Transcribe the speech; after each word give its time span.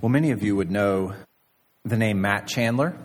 Well, 0.00 0.10
many 0.10 0.30
of 0.30 0.44
you 0.44 0.54
would 0.54 0.70
know 0.70 1.12
the 1.84 1.96
name 1.96 2.20
Matt 2.20 2.46
Chandler. 2.46 2.96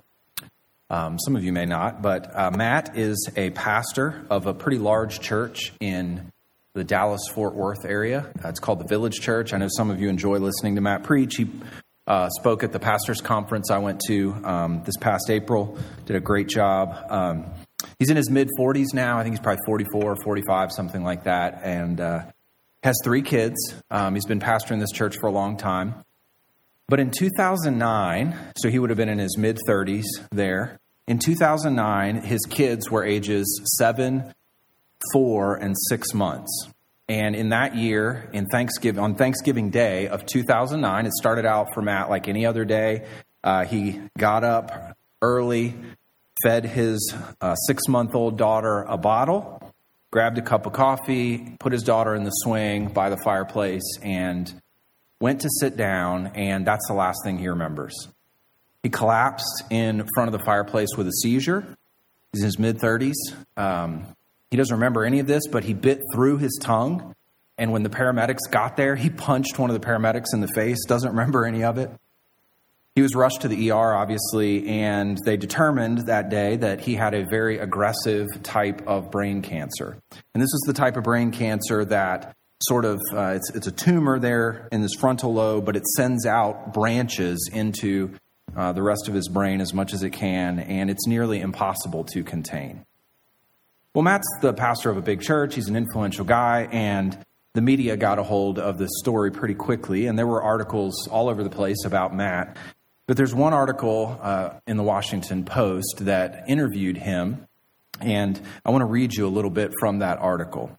Um, 0.92 1.18
some 1.18 1.36
of 1.36 1.44
you 1.44 1.52
may 1.52 1.66
not, 1.66 2.04
but 2.04 2.30
uh, 2.38 2.52
Matt 2.52 2.96
is 2.96 3.32
a 3.36 3.50
pastor 3.50 4.28
of 4.30 4.46
a 4.46 4.54
pretty 4.54 4.78
large 4.78 5.20
church 5.20 5.74
in 5.80 6.32
the 6.76 6.84
Dallas 6.84 7.22
Fort 7.34 7.56
Worth 7.56 7.84
area. 7.84 8.32
Uh, 8.46 8.50
it's 8.50 8.60
called 8.60 8.80
the 8.80 8.88
Village 8.88 9.22
Church. 9.22 9.54
I 9.54 9.58
know 9.58 9.70
some 9.76 9.90
of 9.90 10.00
you 10.00 10.08
enjoy 10.08 10.38
listening 10.38 10.76
to 10.76 10.82
Matt 10.82 11.02
preach. 11.02 11.36
He 11.36 11.50
uh, 12.06 12.30
spoke 12.38 12.64
at 12.64 12.72
the 12.72 12.80
pastors' 12.80 13.22
conference 13.22 13.72
I 13.72 13.80
went 13.80 14.00
to 14.08 14.36
um, 14.44 14.84
this 14.86 14.98
past 14.98 15.32
April, 15.32 15.76
did 16.06 16.16
a 16.16 16.20
great 16.20 16.48
job. 16.48 16.96
Um, 17.10 17.46
he's 17.98 18.12
in 18.12 18.18
his 18.18 18.30
mid 18.30 18.50
40s 18.60 18.94
now. 18.94 19.18
I 19.18 19.24
think 19.24 19.34
he's 19.34 19.42
probably 19.42 19.64
44, 19.66 20.18
45, 20.24 20.72
something 20.72 21.04
like 21.04 21.24
that, 21.24 21.60
and 21.64 22.00
uh, 22.00 22.26
has 22.84 22.96
three 23.04 23.24
kids. 23.24 23.58
Um, 23.90 24.14
he's 24.14 24.28
been 24.28 24.40
pastoring 24.40 24.80
this 24.80 24.92
church 24.92 25.18
for 25.20 25.26
a 25.26 25.32
long 25.32 25.58
time. 25.58 25.96
But 26.94 27.00
in 27.00 27.10
2009, 27.10 28.38
so 28.56 28.70
he 28.70 28.78
would 28.78 28.92
have 28.92 28.98
been 28.98 29.10
in 29.10 29.18
his 29.18 29.36
mid 29.36 29.58
30s 29.68 30.06
there. 30.32 30.78
In 31.08 31.18
2009, 31.18 32.22
his 32.22 32.42
kids 32.48 32.92
were 32.92 33.04
ages 33.04 33.64
seven, 33.80 34.32
four, 35.12 35.56
and 35.56 35.76
six 35.90 36.14
months. 36.14 36.68
And 37.10 37.36
in 37.36 37.50
that 37.50 37.76
year, 37.76 38.30
in 38.32 38.46
Thanksgiving, 38.46 39.04
on 39.04 39.16
Thanksgiving 39.16 39.72
Day 39.72 40.08
of 40.08 40.28
2009, 40.28 41.08
it 41.08 41.14
started 41.14 41.48
out 41.48 41.74
for 41.74 41.82
Matt 41.82 42.12
like 42.12 42.28
any 42.28 42.46
other 42.46 42.64
day. 42.64 43.08
Uh, 43.44 43.66
he 43.66 44.00
got 44.20 44.44
up 44.44 44.96
early, 45.20 45.74
fed 46.44 46.64
his 46.64 47.12
uh, 47.42 47.56
six 47.56 47.88
month 47.88 48.14
old 48.14 48.38
daughter 48.38 48.84
a 48.84 49.00
bottle, 49.00 49.74
grabbed 50.12 50.38
a 50.38 50.44
cup 50.44 50.68
of 50.68 50.74
coffee, 50.74 51.56
put 51.60 51.72
his 51.72 51.82
daughter 51.82 52.14
in 52.14 52.24
the 52.24 52.30
swing 52.30 52.86
by 52.90 53.10
the 53.10 53.18
fireplace, 53.18 53.98
and 54.04 54.62
went 55.24 55.40
to 55.40 55.50
sit 55.62 55.78
down, 55.78 56.28
and 56.36 56.68
that's 56.68 56.86
the 56.90 56.94
last 56.94 57.18
thing 57.24 57.38
he 57.38 57.48
remembers. 57.48 58.10
He 58.84 58.90
collapsed 58.90 59.64
in 59.70 60.06
front 60.14 60.28
of 60.28 60.38
the 60.38 60.44
fireplace 60.44 60.90
with 60.98 61.08
a 61.08 61.14
seizure. 61.14 61.66
He's 62.34 62.42
in 62.42 62.48
his 62.48 62.60
mid 62.60 62.78
30s. 62.80 63.14
Um, 63.56 64.06
he 64.52 64.58
doesn't 64.58 64.76
remember 64.76 65.06
any 65.06 65.20
of 65.20 65.28
this, 65.28 65.48
but 65.50 65.64
he 65.64 65.74
bit 65.74 66.02
through 66.14 66.40
his 66.40 66.60
tongue. 66.62 67.16
And 67.58 67.72
when 67.72 67.84
the 67.84 67.90
paramedics 67.90 68.52
got 68.52 68.76
there, 68.76 68.98
he 68.98 69.10
punched 69.10 69.58
one 69.58 69.70
of 69.70 69.80
the 69.80 69.88
paramedics 69.88 70.34
in 70.34 70.42
the 70.42 70.50
face. 70.50 70.80
Doesn't 70.90 71.12
remember 71.12 71.46
any 71.46 71.64
of 71.64 71.78
it. 71.78 71.90
He 72.94 73.02
was 73.02 73.16
rushed 73.16 73.44
to 73.44 73.48
the 73.48 73.72
ER, 73.72 73.96
obviously, 73.96 74.68
and 74.68 75.18
they 75.24 75.38
determined 75.38 76.00
that 76.08 76.28
day 76.28 76.58
that 76.58 76.82
he 76.82 76.96
had 76.96 77.14
a 77.14 77.24
very 77.30 77.60
aggressive 77.60 78.28
type 78.44 78.86
of 78.88 79.10
brain 79.10 79.42
cancer. 79.42 79.96
And 80.34 80.44
this 80.44 80.54
is 80.54 80.64
the 80.68 80.74
type 80.74 80.98
of 80.98 81.06
brain 81.06 81.32
cancer 81.32 81.86
that 81.86 82.36
sort 82.68 82.86
of 82.86 83.02
uh, 83.14 83.34
it's, 83.36 83.50
it's 83.56 83.68
a 83.68 83.72
tumor 83.72 84.20
there 84.20 84.68
in 84.72 84.82
this 84.82 84.94
frontal 84.94 85.34
lobe, 85.34 85.66
but 85.66 85.76
it 85.76 85.86
sends 85.88 86.26
out 86.26 86.74
branches 86.74 87.50
into 87.52 88.16
uh, 88.56 88.72
the 88.74 88.84
rest 88.84 89.08
of 89.08 89.14
his 89.14 89.28
brain 89.28 89.62
as 89.62 89.74
much 89.74 89.94
as 89.94 90.04
it 90.04 90.12
can, 90.12 90.60
and 90.60 90.90
it's 90.90 91.08
nearly 91.08 91.40
impossible 91.40 92.04
to 92.04 92.24
contain. 92.24 92.86
Well, 93.94 94.04
Matt's 94.04 94.28
the 94.42 94.54
pastor 94.54 94.90
of 94.90 94.98
a 94.98 95.02
big 95.02 95.22
church. 95.22 95.56
He's 95.56 95.68
an 95.68 95.76
influential 95.76 96.26
guy, 96.26 96.68
and 96.72 97.18
the 97.54 97.62
media 97.62 97.96
got 97.96 98.18
a 98.18 98.24
hold 98.24 98.58
of 98.58 98.78
this 98.78 98.90
story 98.98 99.32
pretty 99.32 99.54
quickly, 99.54 100.08
and 100.08 100.18
there 100.18 100.26
were 100.26 100.42
articles 100.42 101.08
all 101.08 101.30
over 101.30 101.44
the 101.44 101.50
place 101.50 101.86
about 101.86 102.16
Matt. 102.16 102.58
But 103.06 103.18
there's 103.18 103.36
one 103.36 103.54
article 103.54 104.18
uh, 104.22 104.52
in 104.66 104.78
the 104.78 104.84
Washington 104.84 105.46
Post 105.46 105.98
that 106.02 106.46
interviewed 106.48 106.98
him, 106.98 107.46
and 108.00 108.42
I 108.66 108.72
want 108.72 108.82
to 108.82 108.88
read 108.88 109.14
you 109.14 109.28
a 109.28 109.30
little 109.30 109.52
bit 109.52 109.72
from 109.80 110.00
that 110.00 110.18
article. 110.20 110.78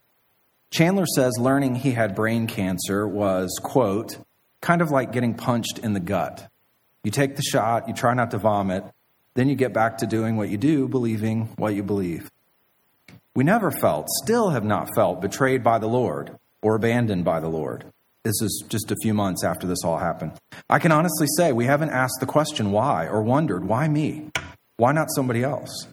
Chandler 0.75 1.05
says 1.05 1.37
learning 1.39 1.75
he 1.75 1.91
had 1.91 2.15
brain 2.15 2.47
cancer 2.47 3.07
was, 3.07 3.57
quote, 3.63 4.17
kind 4.59 4.81
of 4.81 4.91
like 4.91 5.13
getting 5.13 5.33
punched 5.33 5.79
in 5.79 5.93
the 5.93 6.01
gut. 6.01 6.49
You 7.01 7.11
take 7.11 7.37
the 7.37 7.41
shot, 7.41 7.87
you 7.87 7.93
try 7.93 8.13
not 8.13 8.31
to 8.31 8.37
vomit, 8.37 8.83
then 9.35 9.47
you 9.47 9.55
get 9.55 9.71
back 9.71 9.99
to 9.99 10.05
doing 10.05 10.35
what 10.35 10.49
you 10.49 10.57
do, 10.57 10.89
believing 10.89 11.47
what 11.55 11.75
you 11.75 11.81
believe. 11.81 12.29
We 13.33 13.45
never 13.45 13.71
felt, 13.71 14.09
still 14.21 14.49
have 14.49 14.65
not 14.65 14.93
felt, 14.95 15.21
betrayed 15.21 15.63
by 15.63 15.79
the 15.79 15.87
Lord 15.87 16.37
or 16.61 16.75
abandoned 16.75 17.23
by 17.23 17.39
the 17.39 17.47
Lord. 17.47 17.85
This 18.23 18.41
is 18.41 18.65
just 18.67 18.91
a 18.91 18.97
few 19.01 19.13
months 19.13 19.45
after 19.45 19.65
this 19.67 19.85
all 19.85 19.99
happened. 19.99 20.33
I 20.69 20.79
can 20.79 20.91
honestly 20.91 21.27
say 21.37 21.53
we 21.53 21.67
haven't 21.67 21.91
asked 21.91 22.17
the 22.19 22.25
question 22.25 22.73
why 22.73 23.07
or 23.07 23.21
wondered, 23.21 23.63
why 23.63 23.87
me? 23.87 24.29
Why 24.75 24.91
not 24.91 25.07
somebody 25.15 25.41
else? 25.41 25.87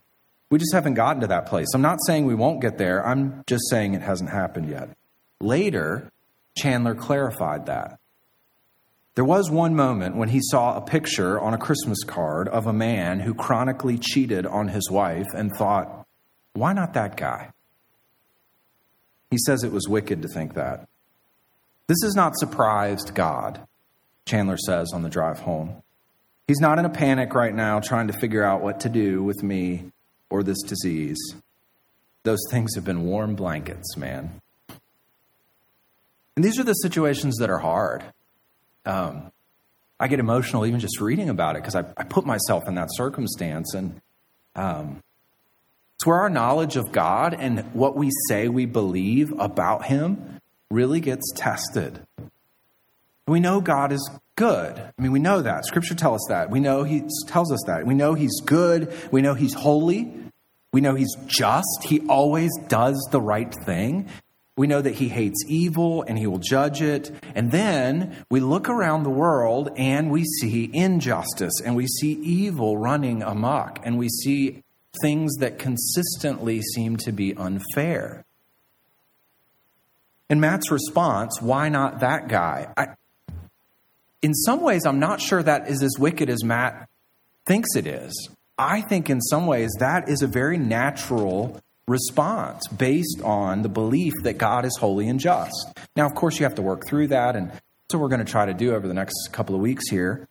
We 0.53 0.59
just 0.59 0.75
haven't 0.75 0.95
gotten 0.95 1.23
to 1.23 1.29
that 1.29 1.47
place. 1.47 1.69
I'm 1.75 1.81
not 1.81 1.97
saying 2.07 2.27
we 2.27 2.35
won't 2.35 2.61
get 2.61 2.77
there, 2.77 3.07
I'm 3.07 3.43
just 3.47 3.71
saying 3.71 3.95
it 3.95 4.03
hasn't 4.03 4.29
happened 4.29 4.69
yet. 4.69 4.91
Later, 5.41 6.13
Chandler 6.59 6.95
clarified 6.95 7.65
that. 7.65 7.99
There 9.15 9.25
was 9.25 9.51
one 9.51 9.75
moment 9.75 10.15
when 10.15 10.29
he 10.29 10.41
saw 10.43 10.77
a 10.77 10.83
picture 10.83 11.41
on 11.41 11.55
a 11.55 11.59
Christmas 11.59 12.05
card 12.05 12.51
of 12.51 12.67
a 12.67 12.73
man 12.75 13.21
who 13.21 13.33
chronically 13.33 13.97
cheated 13.97 14.45
on 14.45 14.69
his 14.69 14.91
wife 14.91 15.29
and 15.35 15.51
thought, 15.57 16.07
why 16.53 16.75
not 16.75 16.93
that 16.93 17.17
guy? 17.17 17.49
He 19.31 19.39
says 19.39 19.65
it 19.65 19.73
was 19.73 19.89
wicked 19.89 20.21
to 20.21 20.29
think 20.29 20.53
that. 20.53 20.87
This 21.87 22.03
has 22.03 22.15
not 22.15 22.37
surprised 22.37 23.15
God, 23.15 23.67
Chandler 24.27 24.59
says 24.59 24.93
on 24.93 25.01
the 25.01 25.09
drive 25.09 25.39
home. 25.39 25.83
He's 26.47 26.61
not 26.61 26.79
in 26.79 26.85
a 26.85 26.91
panic 26.91 27.33
right 27.33 27.55
now 27.55 27.81
trying 27.81 28.09
to 28.09 28.13
figure 28.13 28.45
out 28.45 28.61
what 28.61 28.81
to 28.81 28.91
do 28.91 29.23
with 29.23 29.43
me 29.43 29.93
or 30.33 30.43
this 30.43 30.63
disease. 30.63 31.19
Those 32.23 32.41
things 32.51 32.75
have 32.75 32.85
been 32.87 33.05
warm 33.05 33.35
blankets, 33.35 33.99
man. 33.99 34.41
And 36.35 36.43
these 36.43 36.59
are 36.59 36.65
the 36.65 36.73
situations 36.73 37.37
that 37.37 37.51
are 37.51 37.59
hard. 37.59 38.03
Um, 38.87 39.31
I 40.01 40.09
get 40.09 40.21
emotional 40.21 40.65
even 40.65 40.81
just 40.81 41.01
reading 41.01 41.29
about 41.29 41.57
it 41.57 41.63
because 41.63 41.75
I, 41.75 41.85
I, 41.97 42.05
put 42.05 42.25
myself 42.25 42.67
in 42.67 42.75
that 42.77 42.89
circumstance. 42.93 43.75
And 43.75 44.01
um, 44.57 45.03
it's 45.95 46.07
where 46.07 46.17
our 46.17 46.31
knowledge 46.31 46.77
of 46.77 46.91
God 46.91 47.35
and 47.35 47.61
what 47.75 47.95
we 47.95 48.11
say 48.29 48.49
we 48.49 48.65
believe 48.65 49.33
about 49.39 49.85
Him 49.85 50.41
really 50.71 51.01
gets 51.01 51.31
tested. 51.37 52.01
We 53.29 53.39
know 53.39 53.61
God 53.61 53.93
is 53.93 54.11
good. 54.37 54.79
I 54.79 55.03
mean, 55.03 55.13
we 55.13 55.21
know 55.21 55.43
that. 55.43 55.67
Scripture 55.67 55.95
tells 55.95 56.23
us 56.23 56.27
that. 56.29 56.51
We 56.51 56.61
know 56.61 56.85
He 56.85 57.05
tells 57.27 57.53
us 57.53 57.63
that. 57.67 57.87
We 57.87 57.95
know 57.95 58.15
He's 58.15 58.41
good. 58.41 58.93
We 59.11 59.23
know 59.23 59.35
He's 59.35 59.55
holy. 59.55 60.23
We 60.73 60.81
know 60.81 60.95
he's 60.95 61.15
just. 61.27 61.85
He 61.85 62.01
always 62.09 62.51
does 62.69 62.97
the 63.11 63.21
right 63.21 63.55
thing. 63.65 64.09
We 64.57 64.67
know 64.67 64.81
that 64.83 64.95
he 64.95 65.09
hates 65.09 65.45
evil 65.47 66.03
and 66.03 66.19
he 66.19 66.27
will 66.27 66.39
judge 66.39 66.83
it. 66.83 67.11
And 67.35 67.51
then 67.51 68.25
we 68.31 68.41
look 68.41 68.69
around 68.69 69.03
the 69.03 69.11
world 69.11 69.71
and 69.77 70.11
we 70.11 70.25
see 70.25 70.71
injustice 70.73 71.61
and 71.65 71.77
we 71.77 71.87
see 71.87 72.13
evil 72.13 72.77
running 72.77 73.23
amok 73.23 73.81
and 73.85 73.99
we 73.99 74.09
see 74.09 74.63
things 75.01 75.37
that 75.37 75.59
consistently 75.59 76.61
seem 76.61 76.97
to 76.99 77.13
be 77.13 77.35
unfair. 77.35 78.25
And 80.29 80.41
Matt's 80.41 80.71
response, 80.71 81.41
why 81.41 81.69
not 81.69 82.01
that 82.01 82.29
guy? 82.29 82.73
I, 82.77 82.89
in 84.23 84.35
some 84.35 84.61
ways, 84.61 84.87
I'm 84.87 85.01
not 85.01 85.21
sure 85.21 85.43
that 85.43 85.69
is 85.69 85.83
as 85.83 85.99
wicked 85.99 86.31
as 86.31 86.45
Matt 86.45 86.89
thinks 87.45 87.77
it 87.77 87.87
is. 87.87 88.31
I 88.57 88.81
think 88.81 89.11
in 89.11 89.21
some 89.21 89.47
ways 89.47 89.71
that 89.81 90.09
is 90.09 90.23
a 90.23 90.29
very 90.29 90.59
natural 90.59 91.61
response 91.89 92.67
based 92.69 93.21
on 93.23 93.63
the 93.63 93.69
belief 93.69 94.13
that 94.23 94.39
God 94.39 94.65
is 94.65 94.77
holy 94.79 95.09
and 95.09 95.19
just. 95.19 95.73
Now, 95.97 96.07
of 96.07 96.15
course, 96.15 96.39
you 96.39 96.45
have 96.45 96.55
to 96.55 96.63
work 96.63 96.87
through 96.87 97.09
that, 97.09 97.35
and 97.35 97.51
that's 97.51 97.95
what 97.95 98.01
we're 98.01 98.09
going 98.09 98.25
to 98.25 98.31
try 98.31 98.47
to 98.47 98.55
do 98.55 98.75
over 98.75 98.87
the 98.87 98.95
next 98.95 99.31
couple 99.33 99.57
of 99.57 99.61
weeks 99.61 99.89
here. 99.91 100.29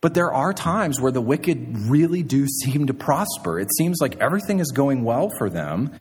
But 0.00 0.14
there 0.14 0.32
are 0.32 0.52
times 0.52 1.00
where 1.00 1.12
the 1.12 1.20
wicked 1.20 1.76
really 1.88 2.22
do 2.22 2.46
seem 2.46 2.86
to 2.86 2.94
prosper. 2.94 3.58
It 3.60 3.68
seems 3.76 3.98
like 4.00 4.20
everything 4.20 4.60
is 4.60 4.70
going 4.72 5.04
well 5.04 5.30
for 5.36 5.50
them. 5.50 5.98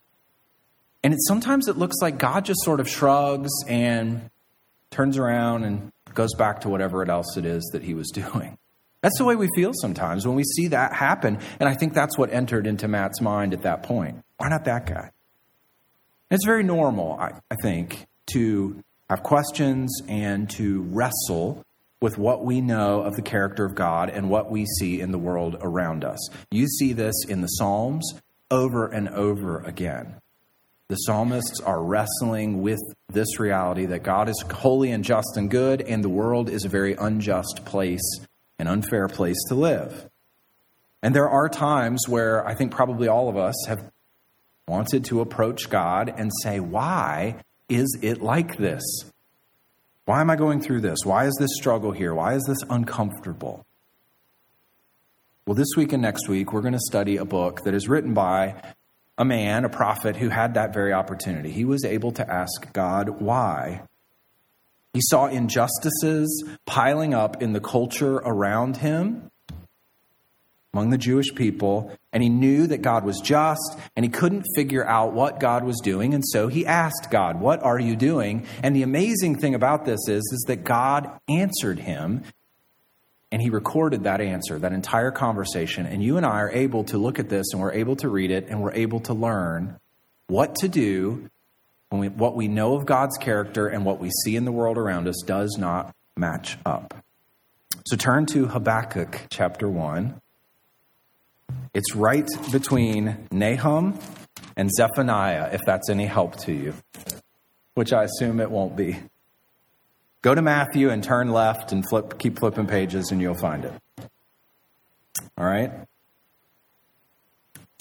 And 1.04 1.14
it, 1.14 1.20
sometimes 1.28 1.68
it 1.68 1.78
looks 1.78 1.96
like 2.02 2.18
God 2.18 2.46
just 2.46 2.62
sort 2.64 2.80
of 2.80 2.90
shrugs 2.90 3.52
and 3.68 4.30
turns 4.96 5.18
around 5.18 5.66
and 5.66 5.92
goes 6.14 6.34
back 6.36 6.62
to 6.62 6.70
whatever 6.70 7.10
else 7.10 7.36
it 7.36 7.46
is 7.46 7.70
that 7.74 7.84
he 7.84 7.94
was 7.94 8.10
doing. 8.14 8.58
That's 9.02 9.18
the 9.18 9.26
way 9.26 9.36
we 9.36 9.50
feel 9.56 9.72
sometimes 9.74 10.26
when 10.26 10.36
we 10.36 10.44
see 10.44 10.70
that 10.70 10.94
happen. 10.94 11.38
And 11.60 11.70
I 11.70 11.76
think 11.76 11.94
that's 11.94 12.18
what 12.18 12.32
entered 12.34 12.66
into 12.66 12.88
Matt's 12.88 13.22
mind 13.22 13.54
at 13.54 13.62
that 13.62 13.84
point. 13.84 14.24
Why 14.38 14.50
not 14.50 14.66
that 14.66 14.88
guy? 14.88 15.12
It's 16.32 16.46
very 16.46 16.64
normal, 16.64 17.14
I, 17.20 17.34
I 17.52 17.56
think, 17.62 18.08
to 18.34 18.84
have 19.10 19.22
questions 19.22 20.02
and 20.08 20.50
to 20.52 20.82
wrestle 20.90 21.64
with 22.02 22.18
what 22.18 22.44
we 22.44 22.62
know 22.62 23.02
of 23.02 23.16
the 23.16 23.22
character 23.22 23.64
of 23.64 23.76
God 23.76 24.10
and 24.10 24.30
what 24.30 24.50
we 24.50 24.66
see 24.80 25.02
in 25.02 25.12
the 25.12 25.20
world 25.20 25.56
around 25.62 26.04
us. 26.04 26.30
You 26.50 26.68
see 26.68 26.94
this 26.94 27.14
in 27.28 27.42
the 27.42 27.48
Psalms 27.48 28.20
over 28.50 28.88
and 28.88 29.08
over 29.10 29.60
again. 29.60 30.16
The 30.88 30.96
psalmists 30.96 31.60
are 31.62 31.84
wrestling 31.84 32.62
with 32.62 32.80
this 33.10 33.40
reality 33.40 33.86
that 33.88 34.04
God 34.04 34.30
is 34.30 34.44
holy 34.52 34.92
and 34.92 35.04
just 35.04 35.36
and 35.36 35.50
good, 35.50 35.82
and 35.82 36.04
the 36.04 36.10
world 36.10 36.50
is 36.50 36.64
a 36.64 36.70
very 36.70 36.94
unjust 36.94 37.62
place 37.66 38.20
an 38.60 38.68
unfair 38.68 39.08
place 39.08 39.38
to 39.48 39.56
live. 39.56 40.10
And 41.02 41.14
there 41.14 41.30
are 41.30 41.50
times 41.50 42.08
where 42.08 42.46
I 42.48 42.56
think 42.56 42.72
probably 42.72 43.08
all 43.08 43.30
of 43.30 43.38
us 43.38 43.56
have 43.68 43.92
wanted 44.68 45.06
to 45.06 45.22
approach 45.22 45.70
God 45.70 46.14
and 46.16 46.32
say, 46.42 46.60
Why 46.60 47.36
is 47.70 47.98
it 48.02 48.22
like 48.22 48.58
this? 48.58 48.84
Why 50.06 50.22
am 50.22 50.30
I 50.30 50.36
going 50.36 50.62
through 50.62 50.82
this? 50.82 51.00
Why 51.04 51.26
is 51.26 51.36
this 51.40 51.52
struggle 51.56 51.92
here? 51.92 52.14
Why 52.14 52.36
is 52.36 52.44
this 52.48 52.64
uncomfortable? 52.70 53.66
Well, 55.46 55.56
this 55.56 55.76
week 55.78 55.94
and 55.94 56.02
next 56.02 56.28
week, 56.28 56.54
we're 56.54 56.62
going 56.62 56.74
to 56.74 56.80
study 56.80 57.18
a 57.18 57.26
book 57.26 57.64
that 57.66 57.74
is 57.74 57.88
written 57.88 58.14
by 58.14 58.56
a 59.18 59.26
man, 59.26 59.66
a 59.66 59.70
prophet, 59.70 60.18
who 60.18 60.30
had 60.30 60.54
that 60.56 60.74
very 60.74 60.94
opportunity. 60.94 61.52
He 61.52 61.66
was 61.66 61.86
able 61.86 62.12
to 62.14 62.30
ask 62.30 62.72
God 62.74 63.22
why. 63.22 63.84
He 64.94 65.02
saw 65.04 65.28
injustices 65.28 66.46
piling 66.66 67.14
up 67.14 67.42
in 67.42 67.54
the 67.54 67.60
culture 67.60 68.16
around 68.18 68.78
him, 68.78 69.30
among 70.74 70.90
the 70.90 70.98
Jewish 70.98 71.34
people, 71.36 71.98
and 72.12 72.24
he 72.24 72.30
knew 72.30 72.68
that 72.68 72.82
God 72.82 73.04
was 73.06 73.20
just, 73.20 73.78
and 73.96 74.06
he 74.06 74.10
couldn't 74.10 74.46
figure 74.56 74.86
out 74.86 75.14
what 75.14 75.40
God 75.40 75.64
was 75.64 75.80
doing, 75.82 76.14
and 76.14 76.24
so 76.26 76.48
he 76.48 76.66
asked 76.66 77.10
God, 77.12 77.40
What 77.40 77.64
are 77.64 77.80
you 77.80 77.96
doing? 77.96 78.46
And 78.64 78.76
the 78.76 78.84
amazing 78.84 79.38
thing 79.38 79.56
about 79.56 79.86
this 79.86 80.08
is, 80.08 80.24
is 80.34 80.46
that 80.48 80.64
God 80.64 81.10
answered 81.30 81.80
him, 81.80 82.24
and 83.32 83.42
he 83.42 83.50
recorded 83.50 84.04
that 84.04 84.22
answer, 84.22 84.60
that 84.60 84.72
entire 84.72 85.12
conversation. 85.12 85.86
And 85.86 86.04
you 86.04 86.18
and 86.18 86.26
I 86.26 86.42
are 86.42 86.52
able 86.52 86.84
to 86.86 86.98
look 86.98 87.20
at 87.20 87.30
this, 87.30 87.48
and 87.52 87.62
we're 87.62 87.74
able 87.74 87.96
to 87.98 88.10
read 88.10 88.32
it, 88.32 88.48
and 88.50 88.62
we're 88.62 88.74
able 88.74 89.00
to 89.02 89.14
learn 89.14 89.80
what 90.28 90.56
to 90.56 90.68
do 90.68 91.30
when 91.90 92.02
we, 92.02 92.10
what 92.10 92.36
we 92.36 92.48
know 92.48 92.76
of 92.76 92.86
God's 92.86 93.18
character 93.18 93.68
and 93.68 93.86
what 93.86 94.00
we 94.00 94.10
see 94.24 94.36
in 94.36 94.46
the 94.46 94.52
world 94.52 94.78
around 94.78 95.08
us 95.08 95.22
does 95.26 95.58
not 95.58 95.94
match 96.18 96.58
up. 96.66 96.94
So 97.88 97.96
turn 97.96 98.26
to 98.28 98.48
Habakkuk 98.48 99.28
chapter 99.30 99.70
1. 99.70 100.20
It's 101.74 101.96
right 101.96 102.28
between 102.52 103.28
Nahum 103.32 104.00
and 104.58 104.72
Zephaniah, 104.72 105.50
if 105.54 105.62
that's 105.66 105.90
any 105.90 106.06
help 106.06 106.38
to 106.38 106.54
you, 106.54 106.74
which 107.76 107.94
I 107.94 108.04
assume 108.04 108.40
it 108.40 108.50
won't 108.50 108.76
be. 108.76 108.98
Go 110.26 110.34
to 110.34 110.42
Matthew 110.42 110.90
and 110.90 111.04
turn 111.04 111.30
left 111.30 111.72
and 111.72 111.88
flip, 111.88 112.18
keep 112.18 112.40
flipping 112.40 112.66
pages, 112.66 113.12
and 113.12 113.22
you'll 113.22 113.36
find 113.36 113.64
it. 113.64 113.74
All 115.38 115.46
right? 115.46 115.72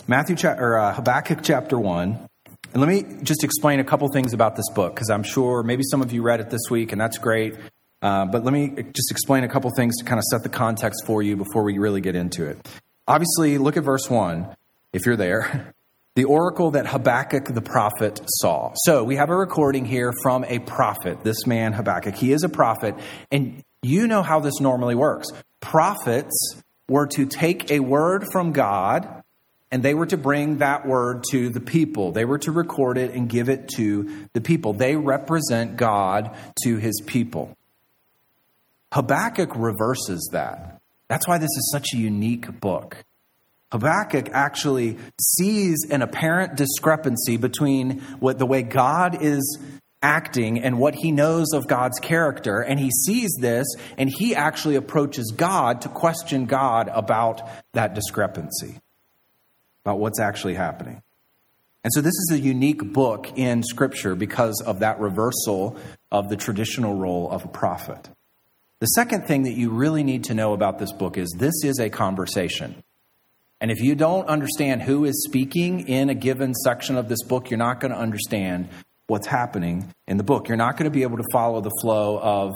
Matthew 0.07 0.37
cha- 0.37 0.59
or 0.59 0.77
uh, 0.77 0.93
Habakkuk 0.93 1.39
chapter 1.43 1.79
1. 1.79 2.29
And 2.75 2.83
let 2.83 2.87
me 2.87 3.07
just 3.23 3.45
explain 3.45 3.81
a 3.81 3.85
couple 3.85 4.07
things 4.09 4.35
about 4.35 4.57
this 4.57 4.69
book, 4.75 4.95
because 4.95 5.09
I'm 5.09 5.23
sure 5.23 5.63
maybe 5.63 5.85
some 5.91 6.03
of 6.03 6.13
you 6.13 6.21
read 6.21 6.41
it 6.41 6.51
this 6.51 6.69
week, 6.69 6.93
and 6.93 7.01
that's 7.01 7.17
great. 7.17 7.55
Uh, 8.03 8.27
but 8.27 8.45
let 8.45 8.53
me 8.53 8.75
just 8.93 9.11
explain 9.11 9.45
a 9.45 9.49
couple 9.49 9.71
things 9.75 9.97
to 9.97 10.05
kind 10.05 10.19
of 10.19 10.25
set 10.25 10.43
the 10.43 10.51
context 10.51 11.07
for 11.07 11.23
you 11.23 11.39
before 11.39 11.63
we 11.63 11.79
really 11.79 12.03
get 12.03 12.15
into 12.15 12.45
it. 12.45 12.59
Obviously, 13.09 13.57
look 13.57 13.79
at 13.79 13.85
verse 13.85 14.11
1, 14.11 14.55
if 14.93 15.07
you're 15.07 15.17
there. 15.17 15.73
The 16.17 16.25
oracle 16.25 16.73
that 16.73 16.87
Habakkuk 16.87 17.47
the 17.47 17.61
prophet 17.61 18.21
saw. 18.27 18.73
So 18.85 19.03
we 19.03 19.17
have 19.17 19.31
a 19.31 19.37
recording 19.37 19.85
here 19.85 20.13
from 20.23 20.45
a 20.45 20.61
prophet, 20.61 21.25
this 21.25 21.47
man 21.47 21.73
Habakkuk. 21.73 22.15
He 22.15 22.33
is 22.33 22.45
a 22.45 22.49
prophet, 22.49 22.95
and 23.33 23.63
you 23.83 24.07
know 24.07 24.23
how 24.23 24.41
this 24.41 24.61
normally 24.61 24.95
works. 24.95 25.29
Prophets 25.61 26.63
were 26.89 27.07
to 27.09 27.27
take 27.27 27.71
a 27.71 27.81
word 27.81 28.25
from 28.33 28.53
God 28.53 29.23
and 29.75 29.83
they 29.83 29.95
were 29.95 30.07
to 30.07 30.17
bring 30.17 30.59
that 30.59 30.87
word 30.87 31.25
to 31.33 31.49
the 31.49 31.61
people. 31.61 32.13
They 32.13 32.25
were 32.25 32.39
to 32.39 32.53
record 32.53 32.97
it 32.97 33.11
and 33.13 33.29
give 33.29 33.49
it 33.49 33.69
to 33.77 34.29
the 34.33 34.41
people. 34.41 34.73
They 34.73 34.95
represent 34.95 35.77
God 35.77 36.37
to 36.63 36.77
his 36.77 37.03
people. 37.05 37.57
Habakkuk 38.93 39.51
reverses 39.57 40.29
that. 40.33 40.81
That's 41.09 41.27
why 41.27 41.39
this 41.39 41.51
is 41.51 41.71
such 41.73 41.89
a 41.93 41.97
unique 41.97 42.61
book. 42.61 43.05
Habakkuk 43.73 44.31
actually 44.33 44.99
sees 45.21 45.87
an 45.91 46.03
apparent 46.03 46.57
discrepancy 46.57 47.37
between 47.37 48.01
what 48.21 48.39
the 48.39 48.47
way 48.47 48.63
God 48.63 49.19
is 49.21 49.59
acting 50.05 50.61
and 50.61 50.79
what 50.79 50.95
he 50.95 51.11
knows 51.11 51.53
of 51.55 51.67
God's 51.67 51.99
character. 51.99 52.61
And 52.61 52.79
he 52.79 52.91
sees 52.91 53.35
this 53.41 53.67
and 53.97 54.09
he 54.09 54.35
actually 54.35 54.77
approaches 54.77 55.33
God 55.37 55.81
to 55.83 55.89
question 55.89 56.47
God 56.47 56.89
about 56.93 57.43
that 57.73 57.95
discrepancy, 57.95 58.79
about 59.85 59.99
what's 59.99 60.21
actually 60.21 60.55
happening. 60.55 61.03
And 61.83 61.93
so 61.93 62.01
this 62.01 62.15
is 62.15 62.31
a 62.33 62.39
unique 62.39 62.93
book 62.93 63.33
in 63.37 63.63
Scripture 63.63 64.15
because 64.15 64.63
of 64.65 64.81
that 64.81 65.01
reversal 65.01 65.77
of 66.11 66.29
the 66.29 66.37
traditional 66.37 66.95
role 66.95 67.31
of 67.31 67.45
a 67.45 67.49
prophet. 67.49 68.09
The 68.81 68.87
second 68.87 69.27
thing 69.27 69.45
that 69.45 69.53
you 69.53 69.71
really 69.71 70.03
need 70.03 70.25
to 70.25 70.35
know 70.35 70.53
about 70.53 70.79
this 70.79 70.93
book 70.93 71.19
is 71.19 71.35
this 71.39 71.65
is 71.65 71.79
a 71.79 71.91
conversation. 71.91 72.83
And 73.65 73.71
if 73.71 73.81
you 73.81 73.95
don't 73.95 74.29
understand 74.29 74.83
who 74.83 75.07
is 75.07 75.25
speaking 75.25 75.89
in 75.89 76.11
a 76.11 76.15
given 76.15 76.53
section 76.53 76.99
of 76.99 77.09
this 77.09 77.23
book, 77.23 77.49
you're 77.49 77.57
not 77.57 77.81
going 77.81 77.93
to 77.93 77.99
understand 77.99 78.69
what's 79.07 79.27
happening 79.27 79.91
in 80.07 80.19
the 80.19 80.23
book. 80.23 80.49
You're 80.49 80.59
not 80.59 80.77
going 80.77 80.85
to 80.85 80.91
be 80.91 81.03
able 81.03 81.17
to 81.17 81.25
follow 81.33 81.63
the 81.63 81.71
flow 81.81 82.19
of 82.21 82.53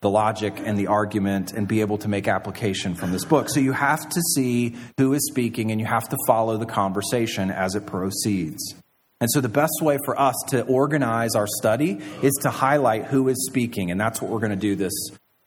the 0.00 0.08
logic 0.08 0.54
and 0.64 0.78
the 0.78 0.86
argument 0.86 1.52
and 1.54 1.66
be 1.66 1.80
able 1.80 1.98
to 1.98 2.06
make 2.06 2.28
application 2.28 2.94
from 2.94 3.10
this 3.10 3.24
book. 3.24 3.50
So 3.50 3.58
you 3.58 3.72
have 3.72 4.08
to 4.08 4.20
see 4.36 4.76
who 4.96 5.12
is 5.12 5.26
speaking 5.26 5.72
and 5.72 5.80
you 5.80 5.88
have 5.88 6.08
to 6.10 6.16
follow 6.24 6.56
the 6.56 6.66
conversation 6.66 7.50
as 7.50 7.74
it 7.74 7.84
proceeds. 7.86 8.76
And 9.20 9.28
so 9.32 9.40
the 9.40 9.48
best 9.48 9.82
way 9.82 9.98
for 10.04 10.16
us 10.16 10.36
to 10.50 10.62
organize 10.66 11.34
our 11.34 11.48
study 11.48 11.98
is 12.22 12.32
to 12.42 12.50
highlight 12.50 13.06
who 13.06 13.26
is 13.26 13.44
speaking. 13.50 13.90
And 13.90 14.00
that's 14.00 14.22
what 14.22 14.30
we're 14.30 14.38
going 14.38 14.50
to 14.50 14.56
do 14.56 14.76
this, 14.76 14.94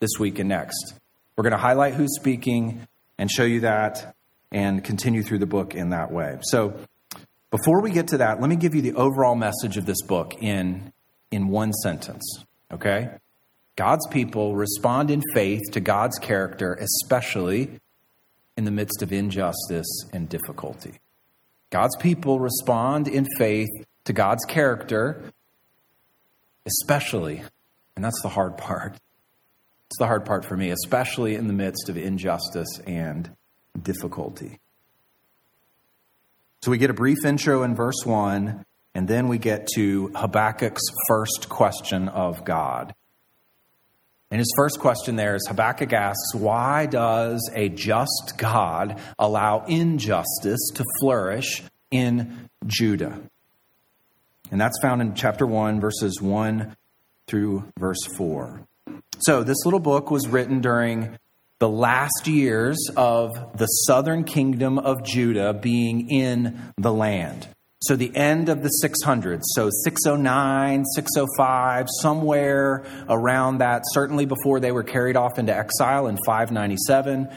this 0.02 0.20
week 0.20 0.40
and 0.40 0.50
next. 0.50 0.96
We're 1.38 1.44
going 1.44 1.52
to 1.52 1.58
highlight 1.58 1.94
who's 1.94 2.14
speaking 2.14 2.86
and 3.18 3.32
show 3.32 3.46
you 3.46 3.62
that 3.62 4.17
and 4.52 4.84
continue 4.84 5.24
through 5.24 5.40
the 5.40 5.46
book 5.46 5.76
in 5.76 5.90
that 5.90 6.12
way. 6.12 6.38
So, 6.42 6.80
before 7.50 7.82
we 7.82 7.92
get 7.92 8.10
to 8.10 8.18
that, 8.18 8.42
let 8.42 8.50
me 8.50 8.58
give 8.58 8.76
you 8.76 8.82
the 8.82 8.94
overall 8.94 9.36
message 9.36 9.78
of 9.78 9.86
this 9.86 10.02
book 10.02 10.36
in, 10.42 10.92
in 11.32 11.48
one 11.48 11.72
sentence, 11.72 12.44
okay? 12.72 13.12
God's 13.78 14.06
people 14.08 14.56
respond 14.56 15.12
in 15.12 15.22
faith 15.34 15.62
to 15.72 15.80
God's 15.80 16.20
character, 16.20 16.74
especially 16.74 17.80
in 18.58 18.66
the 18.66 18.72
midst 18.72 19.02
of 19.02 19.14
injustice 19.14 19.88
and 20.12 20.28
difficulty. 20.28 21.00
God's 21.70 21.96
people 21.98 22.40
respond 22.40 23.08
in 23.08 23.26
faith 23.38 23.70
to 24.06 24.14
God's 24.14 24.44
character, 24.46 25.32
especially, 26.66 27.44
and 27.96 28.04
that's 28.04 28.22
the 28.22 28.30
hard 28.30 28.58
part. 28.58 28.98
It's 29.90 30.00
the 30.00 30.08
hard 30.08 30.26
part 30.26 30.44
for 30.44 30.58
me, 30.58 30.72
especially 30.72 31.36
in 31.36 31.48
the 31.48 31.54
midst 31.54 31.88
of 31.88 31.98
injustice 31.98 32.80
and 32.86 33.30
difficulty. 33.82 34.60
So 36.62 36.72
we 36.72 36.78
get 36.78 36.90
a 36.90 36.94
brief 36.94 37.20
intro 37.26 37.64
in 37.64 37.76
verse 37.76 38.06
1, 38.06 38.66
and 38.96 39.08
then 39.08 39.28
we 39.28 39.38
get 39.38 39.68
to 39.76 40.12
Habakkuk's 40.16 40.82
first 41.08 41.50
question 41.50 42.10
of 42.10 42.44
God. 42.44 42.94
And 44.30 44.40
his 44.40 44.52
first 44.58 44.80
question 44.80 45.16
there 45.16 45.36
is 45.36 45.48
Habakkuk 45.48 45.94
asks, 45.94 46.36
Why 46.36 46.86
does 46.86 47.50
a 47.54 47.70
just 47.70 48.34
God 48.38 49.00
allow 49.18 49.64
injustice 49.66 50.60
to 50.76 50.84
flourish 51.00 51.64
in 51.92 52.50
Judah? 52.66 53.22
And 54.52 54.60
that's 54.60 54.80
found 54.82 55.02
in 55.02 55.14
chapter 55.14 55.46
1, 55.46 55.80
verses 55.80 56.22
1 56.22 56.76
through 57.28 57.72
verse 57.78 58.04
4. 58.16 58.62
So 59.20 59.44
this 59.44 59.64
little 59.66 59.80
book 59.80 60.12
was 60.12 60.28
written 60.28 60.62
during 60.62 61.18
the 61.60 61.70
last 61.70 62.28
years 62.28 62.78
of 62.96 63.58
the 63.58 63.66
southern 63.66 64.24
kingdom 64.24 64.78
of 64.78 65.04
Judah 65.04 65.54
being 65.54 66.10
in 66.10 66.72
the 66.78 66.94
land. 66.94 67.48
So 67.82 67.96
the 67.96 68.16
end 68.16 68.50
of 68.50 68.64
the 68.64 68.72
600s, 68.84 69.42
so 69.54 69.70
609, 69.84 70.84
605, 70.96 71.86
somewhere 72.02 72.84
around 73.08 73.60
that, 73.60 73.84
certainly 73.92 74.26
before 74.26 74.60
they 74.60 74.72
were 74.72 74.84
carried 74.84 75.16
off 75.16 75.38
into 75.38 75.56
exile 75.56 76.08
in 76.08 76.18
597. 76.26 77.28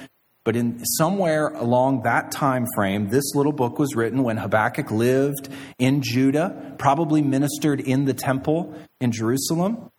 But 0.43 0.57
in 0.57 0.85
somewhere 0.85 1.49
along 1.49 2.03
that 2.03 2.33
time 2.33 2.67
frame, 2.75 3.11
this 3.11 3.35
little 3.35 3.53
book 3.53 3.79
was 3.79 3.95
written 3.95 4.23
when 4.23 4.39
Habakkuk 4.39 4.91
lived 4.91 5.51
in 5.79 6.01
Judah, 6.03 6.75
probably 6.79 7.21
ministered 7.21 7.81
in 7.81 8.07
the 8.07 8.15
temple 8.15 8.75
in 9.01 9.13
Jerusalem. 9.13 9.91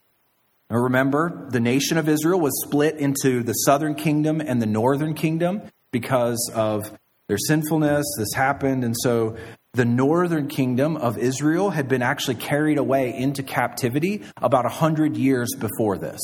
Remember, 0.79 1.47
the 1.49 1.59
nation 1.59 1.97
of 1.97 2.07
Israel 2.07 2.39
was 2.39 2.53
split 2.65 2.97
into 2.97 3.43
the 3.43 3.53
southern 3.53 3.95
kingdom 3.95 4.41
and 4.41 4.61
the 4.61 4.65
northern 4.65 5.13
kingdom 5.13 5.61
because 5.91 6.49
of 6.55 6.97
their 7.27 7.37
sinfulness. 7.37 8.05
This 8.17 8.33
happened. 8.33 8.83
And 8.83 8.95
so 8.97 9.35
the 9.73 9.85
northern 9.85 10.47
kingdom 10.47 10.97
of 10.97 11.17
Israel 11.17 11.69
had 11.69 11.87
been 11.87 12.01
actually 12.01 12.35
carried 12.35 12.77
away 12.77 13.15
into 13.15 13.43
captivity 13.43 14.23
about 14.37 14.65
100 14.65 15.15
years 15.15 15.49
before 15.57 15.97
this. 15.97 16.19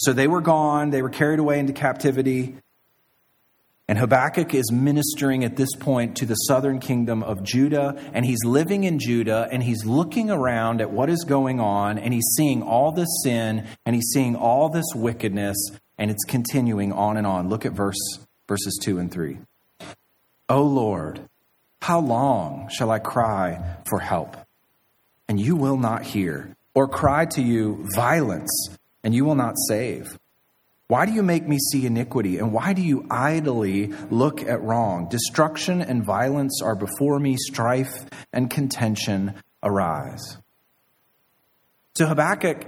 So 0.00 0.12
they 0.12 0.26
were 0.26 0.40
gone, 0.40 0.90
they 0.90 1.02
were 1.02 1.10
carried 1.10 1.38
away 1.38 1.58
into 1.58 1.72
captivity. 1.72 2.56
And 3.90 3.98
Habakkuk 3.98 4.54
is 4.54 4.70
ministering 4.70 5.42
at 5.42 5.56
this 5.56 5.74
point 5.74 6.18
to 6.18 6.24
the 6.24 6.36
southern 6.36 6.78
kingdom 6.78 7.24
of 7.24 7.42
Judah, 7.42 8.00
and 8.14 8.24
he's 8.24 8.44
living 8.44 8.84
in 8.84 9.00
Judah, 9.00 9.48
and 9.50 9.64
he's 9.64 9.84
looking 9.84 10.30
around 10.30 10.80
at 10.80 10.92
what 10.92 11.10
is 11.10 11.24
going 11.24 11.58
on, 11.58 11.98
and 11.98 12.14
he's 12.14 12.32
seeing 12.36 12.62
all 12.62 12.92
this 12.92 13.08
sin, 13.24 13.66
and 13.84 13.96
he's 13.96 14.08
seeing 14.14 14.36
all 14.36 14.68
this 14.68 14.84
wickedness, 14.94 15.56
and 15.98 16.08
it's 16.08 16.22
continuing 16.22 16.92
on 16.92 17.16
and 17.16 17.26
on. 17.26 17.48
Look 17.48 17.66
at 17.66 17.72
verse 17.72 17.98
verses 18.46 18.78
2 18.80 19.00
and 19.00 19.10
3. 19.10 19.38
O 20.48 20.62
Lord, 20.62 21.22
how 21.82 21.98
long 21.98 22.68
shall 22.72 22.92
I 22.92 23.00
cry 23.00 23.74
for 23.88 23.98
help? 23.98 24.36
And 25.28 25.40
you 25.40 25.56
will 25.56 25.76
not 25.76 26.04
hear, 26.04 26.54
or 26.74 26.86
cry 26.86 27.24
to 27.32 27.42
you 27.42 27.84
violence, 27.96 28.68
and 29.02 29.16
you 29.16 29.24
will 29.24 29.34
not 29.34 29.56
save? 29.66 30.16
Why 30.90 31.06
do 31.06 31.12
you 31.12 31.22
make 31.22 31.46
me 31.46 31.56
see 31.70 31.86
iniquity? 31.86 32.38
And 32.38 32.52
why 32.52 32.72
do 32.72 32.82
you 32.82 33.06
idly 33.08 33.92
look 34.10 34.42
at 34.42 34.60
wrong? 34.60 35.08
Destruction 35.08 35.82
and 35.82 36.04
violence 36.04 36.60
are 36.64 36.74
before 36.74 37.20
me, 37.20 37.36
strife 37.36 38.06
and 38.32 38.50
contention 38.50 39.34
arise. 39.62 40.36
So 41.96 42.06
Habakkuk 42.06 42.66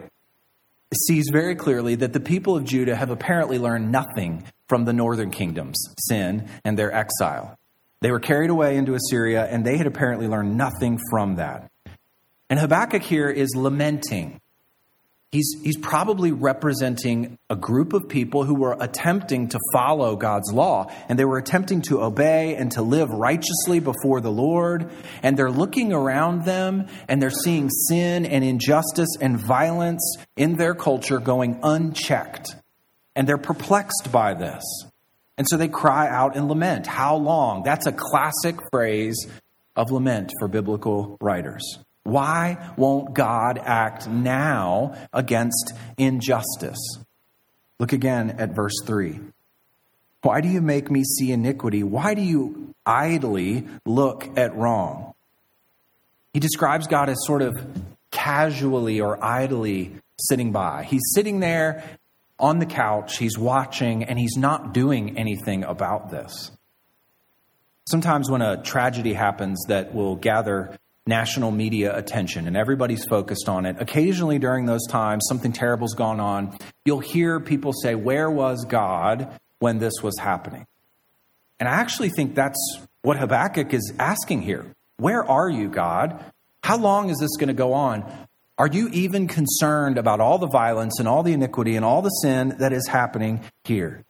sees 0.94 1.30
very 1.32 1.56
clearly 1.56 1.96
that 1.96 2.12
the 2.12 2.20
people 2.20 2.54
of 2.56 2.62
Judah 2.62 2.94
have 2.94 3.10
apparently 3.10 3.58
learned 3.58 3.90
nothing 3.90 4.44
from 4.68 4.84
the 4.84 4.92
northern 4.92 5.32
kingdom's 5.32 5.84
sin 5.98 6.48
and 6.64 6.78
their 6.78 6.94
exile. 6.94 7.58
They 8.02 8.12
were 8.12 8.20
carried 8.20 8.50
away 8.50 8.76
into 8.76 8.94
Assyria, 8.94 9.46
and 9.46 9.64
they 9.64 9.76
had 9.76 9.88
apparently 9.88 10.28
learned 10.28 10.56
nothing 10.56 11.00
from 11.10 11.34
that. 11.36 11.72
And 12.48 12.60
Habakkuk 12.60 13.02
here 13.02 13.30
is 13.30 13.56
lamenting 13.56 14.40
He's, 15.32 15.56
he's 15.62 15.78
probably 15.78 16.30
representing 16.30 17.38
a 17.48 17.56
group 17.56 17.94
of 17.94 18.06
people 18.06 18.44
who 18.44 18.54
were 18.54 18.76
attempting 18.78 19.48
to 19.48 19.58
follow 19.72 20.14
God's 20.14 20.52
law, 20.52 20.92
and 21.08 21.18
they 21.18 21.24
were 21.24 21.38
attempting 21.38 21.80
to 21.82 22.02
obey 22.02 22.54
and 22.54 22.70
to 22.72 22.82
live 22.82 23.08
righteously 23.08 23.80
before 23.80 24.20
the 24.20 24.30
Lord. 24.30 24.90
And 25.22 25.34
they're 25.34 25.50
looking 25.50 25.94
around 25.94 26.44
them 26.44 26.86
and 27.08 27.22
they're 27.22 27.30
seeing 27.30 27.70
sin 27.70 28.26
and 28.26 28.44
injustice 28.44 29.16
and 29.22 29.38
violence 29.38 30.16
in 30.36 30.56
their 30.56 30.74
culture 30.74 31.18
going 31.18 31.58
unchecked. 31.62 32.54
And 33.16 33.26
they're 33.26 33.38
perplexed 33.38 34.12
by 34.12 34.34
this. 34.34 34.62
And 35.38 35.46
so 35.48 35.56
they 35.56 35.68
cry 35.68 36.08
out 36.08 36.36
and 36.36 36.46
lament. 36.46 36.86
How 36.86 37.16
long? 37.16 37.62
That's 37.62 37.86
a 37.86 37.92
classic 37.92 38.56
phrase 38.70 39.26
of 39.76 39.90
lament 39.90 40.30
for 40.38 40.48
biblical 40.48 41.16
writers. 41.22 41.78
Why 42.04 42.72
won't 42.76 43.14
God 43.14 43.58
act 43.58 44.08
now 44.08 44.96
against 45.12 45.72
injustice? 45.96 46.98
Look 47.78 47.92
again 47.92 48.36
at 48.38 48.54
verse 48.54 48.74
3. 48.84 49.20
Why 50.22 50.40
do 50.40 50.48
you 50.48 50.60
make 50.60 50.90
me 50.90 51.04
see 51.04 51.32
iniquity? 51.32 51.82
Why 51.82 52.14
do 52.14 52.22
you 52.22 52.74
idly 52.86 53.66
look 53.84 54.36
at 54.36 54.56
wrong? 54.56 55.14
He 56.32 56.40
describes 56.40 56.86
God 56.86 57.08
as 57.08 57.18
sort 57.26 57.42
of 57.42 57.54
casually 58.10 59.00
or 59.00 59.22
idly 59.22 59.96
sitting 60.18 60.52
by. 60.52 60.84
He's 60.84 61.02
sitting 61.14 61.40
there 61.40 61.84
on 62.38 62.58
the 62.58 62.66
couch, 62.66 63.18
he's 63.18 63.38
watching, 63.38 64.04
and 64.04 64.18
he's 64.18 64.36
not 64.36 64.74
doing 64.74 65.18
anything 65.18 65.64
about 65.64 66.10
this. 66.10 66.50
Sometimes 67.86 68.30
when 68.30 68.42
a 68.42 68.62
tragedy 68.62 69.12
happens 69.12 69.64
that 69.68 69.94
will 69.94 70.16
gather 70.16 70.78
national 71.06 71.50
media 71.50 71.96
attention 71.96 72.46
and 72.46 72.56
everybody's 72.56 73.04
focused 73.04 73.48
on 73.48 73.66
it. 73.66 73.76
Occasionally 73.80 74.38
during 74.38 74.66
those 74.66 74.86
times, 74.88 75.24
something 75.28 75.52
terrible's 75.52 75.94
gone 75.94 76.20
on. 76.20 76.56
You'll 76.84 77.00
hear 77.00 77.40
people 77.40 77.72
say, 77.72 77.94
Where 77.94 78.30
was 78.30 78.64
God 78.64 79.38
when 79.58 79.78
this 79.78 79.94
was 80.02 80.18
happening? 80.18 80.66
And 81.58 81.68
I 81.68 81.72
actually 81.72 82.10
think 82.10 82.34
that's 82.34 82.58
what 83.02 83.16
Habakkuk 83.16 83.72
is 83.72 83.92
asking 83.98 84.42
here. 84.42 84.66
Where 84.98 85.24
are 85.28 85.48
you, 85.48 85.68
God? 85.68 86.24
How 86.62 86.76
long 86.76 87.10
is 87.10 87.18
this 87.18 87.36
going 87.36 87.48
to 87.48 87.54
go 87.54 87.72
on? 87.72 88.04
Are 88.58 88.68
you 88.68 88.88
even 88.88 89.26
concerned 89.26 89.98
about 89.98 90.20
all 90.20 90.38
the 90.38 90.46
violence 90.46 90.98
and 90.98 91.08
all 91.08 91.22
the 91.22 91.32
iniquity 91.32 91.74
and 91.74 91.84
all 91.84 92.02
the 92.02 92.10
sin 92.10 92.56
that 92.58 92.72
is 92.72 92.86
happening 92.86 93.40
here? 93.64 94.04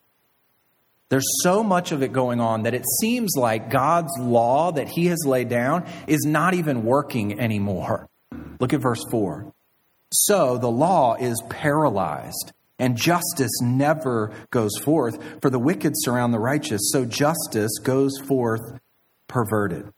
There's 1.13 1.43
so 1.43 1.63
much 1.63 1.93
of 1.93 2.03
it 2.03 2.15
going 2.15 2.41
on 2.41 2.63
that 2.63 2.73
it 2.73 2.87
seems 3.03 3.33
like 3.37 3.69
God's 3.69 4.19
law 4.19 4.73
that 4.73 4.89
He 4.89 5.09
has 5.09 5.27
laid 5.27 5.51
down 5.51 5.85
is 6.07 6.25
not 6.25 6.55
even 6.55 6.85
working 6.85 7.39
anymore. 7.39 8.09
Look 8.59 8.73
at 8.73 8.81
verse 8.81 9.05
4. 9.11 9.53
So 10.11 10.57
the 10.57 10.71
law 10.71 11.17
is 11.17 11.39
paralyzed, 11.51 12.53
and 12.79 12.97
justice 12.97 13.61
never 13.61 14.33
goes 14.49 14.79
forth, 14.83 15.23
for 15.43 15.51
the 15.51 15.59
wicked 15.59 15.93
surround 15.97 16.33
the 16.33 16.39
righteous, 16.39 16.81
so 16.91 17.05
justice 17.05 17.73
goes 17.83 18.19
forth 18.27 18.81
perverted. 19.29 19.93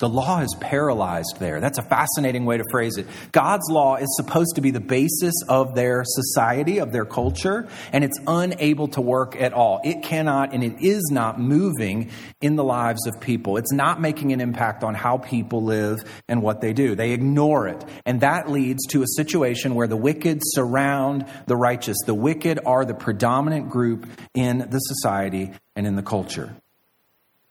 The 0.00 0.08
law 0.08 0.40
is 0.40 0.56
paralyzed 0.58 1.36
there. 1.40 1.60
That's 1.60 1.76
a 1.76 1.82
fascinating 1.82 2.46
way 2.46 2.56
to 2.56 2.64
phrase 2.70 2.96
it. 2.96 3.06
God's 3.32 3.68
law 3.70 3.96
is 3.96 4.08
supposed 4.16 4.54
to 4.54 4.62
be 4.62 4.70
the 4.70 4.80
basis 4.80 5.34
of 5.46 5.74
their 5.74 6.04
society, 6.06 6.78
of 6.78 6.90
their 6.90 7.04
culture, 7.04 7.68
and 7.92 8.02
it's 8.02 8.18
unable 8.26 8.88
to 8.88 9.02
work 9.02 9.36
at 9.38 9.52
all. 9.52 9.78
It 9.84 10.02
cannot 10.02 10.54
and 10.54 10.64
it 10.64 10.80
is 10.80 11.10
not 11.12 11.38
moving 11.38 12.10
in 12.40 12.56
the 12.56 12.64
lives 12.64 13.06
of 13.06 13.20
people. 13.20 13.58
It's 13.58 13.74
not 13.74 14.00
making 14.00 14.32
an 14.32 14.40
impact 14.40 14.84
on 14.84 14.94
how 14.94 15.18
people 15.18 15.64
live 15.64 16.02
and 16.28 16.40
what 16.40 16.62
they 16.62 16.72
do. 16.72 16.94
They 16.94 17.12
ignore 17.12 17.68
it. 17.68 17.84
And 18.06 18.22
that 18.22 18.50
leads 18.50 18.86
to 18.86 19.02
a 19.02 19.06
situation 19.16 19.74
where 19.74 19.86
the 19.86 19.98
wicked 19.98 20.38
surround 20.42 21.26
the 21.44 21.56
righteous. 21.56 21.98
The 22.06 22.14
wicked 22.14 22.58
are 22.64 22.86
the 22.86 22.94
predominant 22.94 23.68
group 23.68 24.06
in 24.32 24.60
the 24.70 24.78
society 24.78 25.52
and 25.76 25.86
in 25.86 25.96
the 25.96 26.02
culture. 26.02 26.56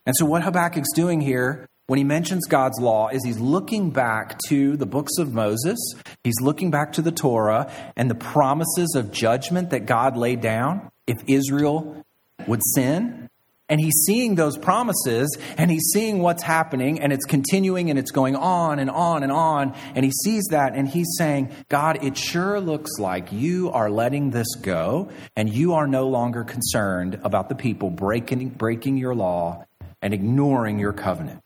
And 0.08 0.16
so, 0.16 0.26
what 0.26 0.42
Habakkuk's 0.42 0.92
doing 0.96 1.22
here 1.22 1.69
when 1.90 1.98
he 1.98 2.04
mentions 2.04 2.46
God's 2.46 2.80
law 2.80 3.08
is 3.08 3.26
he's 3.26 3.40
looking 3.40 3.90
back 3.90 4.38
to 4.48 4.78
the 4.78 4.86
books 4.86 5.18
of 5.18 5.34
Moses, 5.34 5.80
he's 6.24 6.40
looking 6.40 6.70
back 6.70 6.94
to 6.94 7.02
the 7.02 7.12
Torah 7.12 7.72
and 7.96 8.12
the 8.12 8.16
promises 8.16 8.94
of 8.96 9.12
judgment 9.12 9.72
that 9.72 9.88
God 9.88 10.16
laid 10.16 10.40
down 10.40 10.92
if 11.08 11.18
Israel 11.26 12.06
would 12.46 12.62
sin. 12.76 13.28
And 13.70 13.82
he's 13.82 14.04
seeing 14.06 14.36
those 14.36 14.56
promises 14.56 15.36
and 15.58 15.72
he's 15.72 15.90
seeing 15.92 16.20
what's 16.20 16.44
happening 16.44 17.02
and 17.02 17.12
it's 17.12 17.26
continuing 17.26 17.90
and 17.90 17.98
it's 17.98 18.12
going 18.12 18.36
on 18.36 18.78
and 18.78 18.92
on 18.92 19.24
and 19.24 19.32
on. 19.32 19.74
And 19.96 20.06
he 20.06 20.12
sees 20.12 20.44
that 20.52 20.76
and 20.76 20.88
he's 20.88 21.16
saying, 21.18 21.50
God, 21.70 22.04
it 22.04 22.16
sure 22.16 22.62
looks 22.62 23.00
like 23.00 23.32
you 23.32 23.72
are 23.72 23.90
letting 23.90 24.30
this 24.30 24.54
go 24.62 25.10
and 25.36 25.50
you 25.50 25.74
are 25.74 25.88
no 25.88 26.08
longer 26.08 26.44
concerned 26.44 27.20
about 27.24 27.50
the 27.50 27.56
people 27.56 27.90
breaking, 27.90 28.50
breaking 28.50 28.98
your 28.98 29.16
law 29.16 29.66
and 30.04 30.14
ignoring 30.14 30.78
your 30.78 30.94
covenant. 30.94 31.42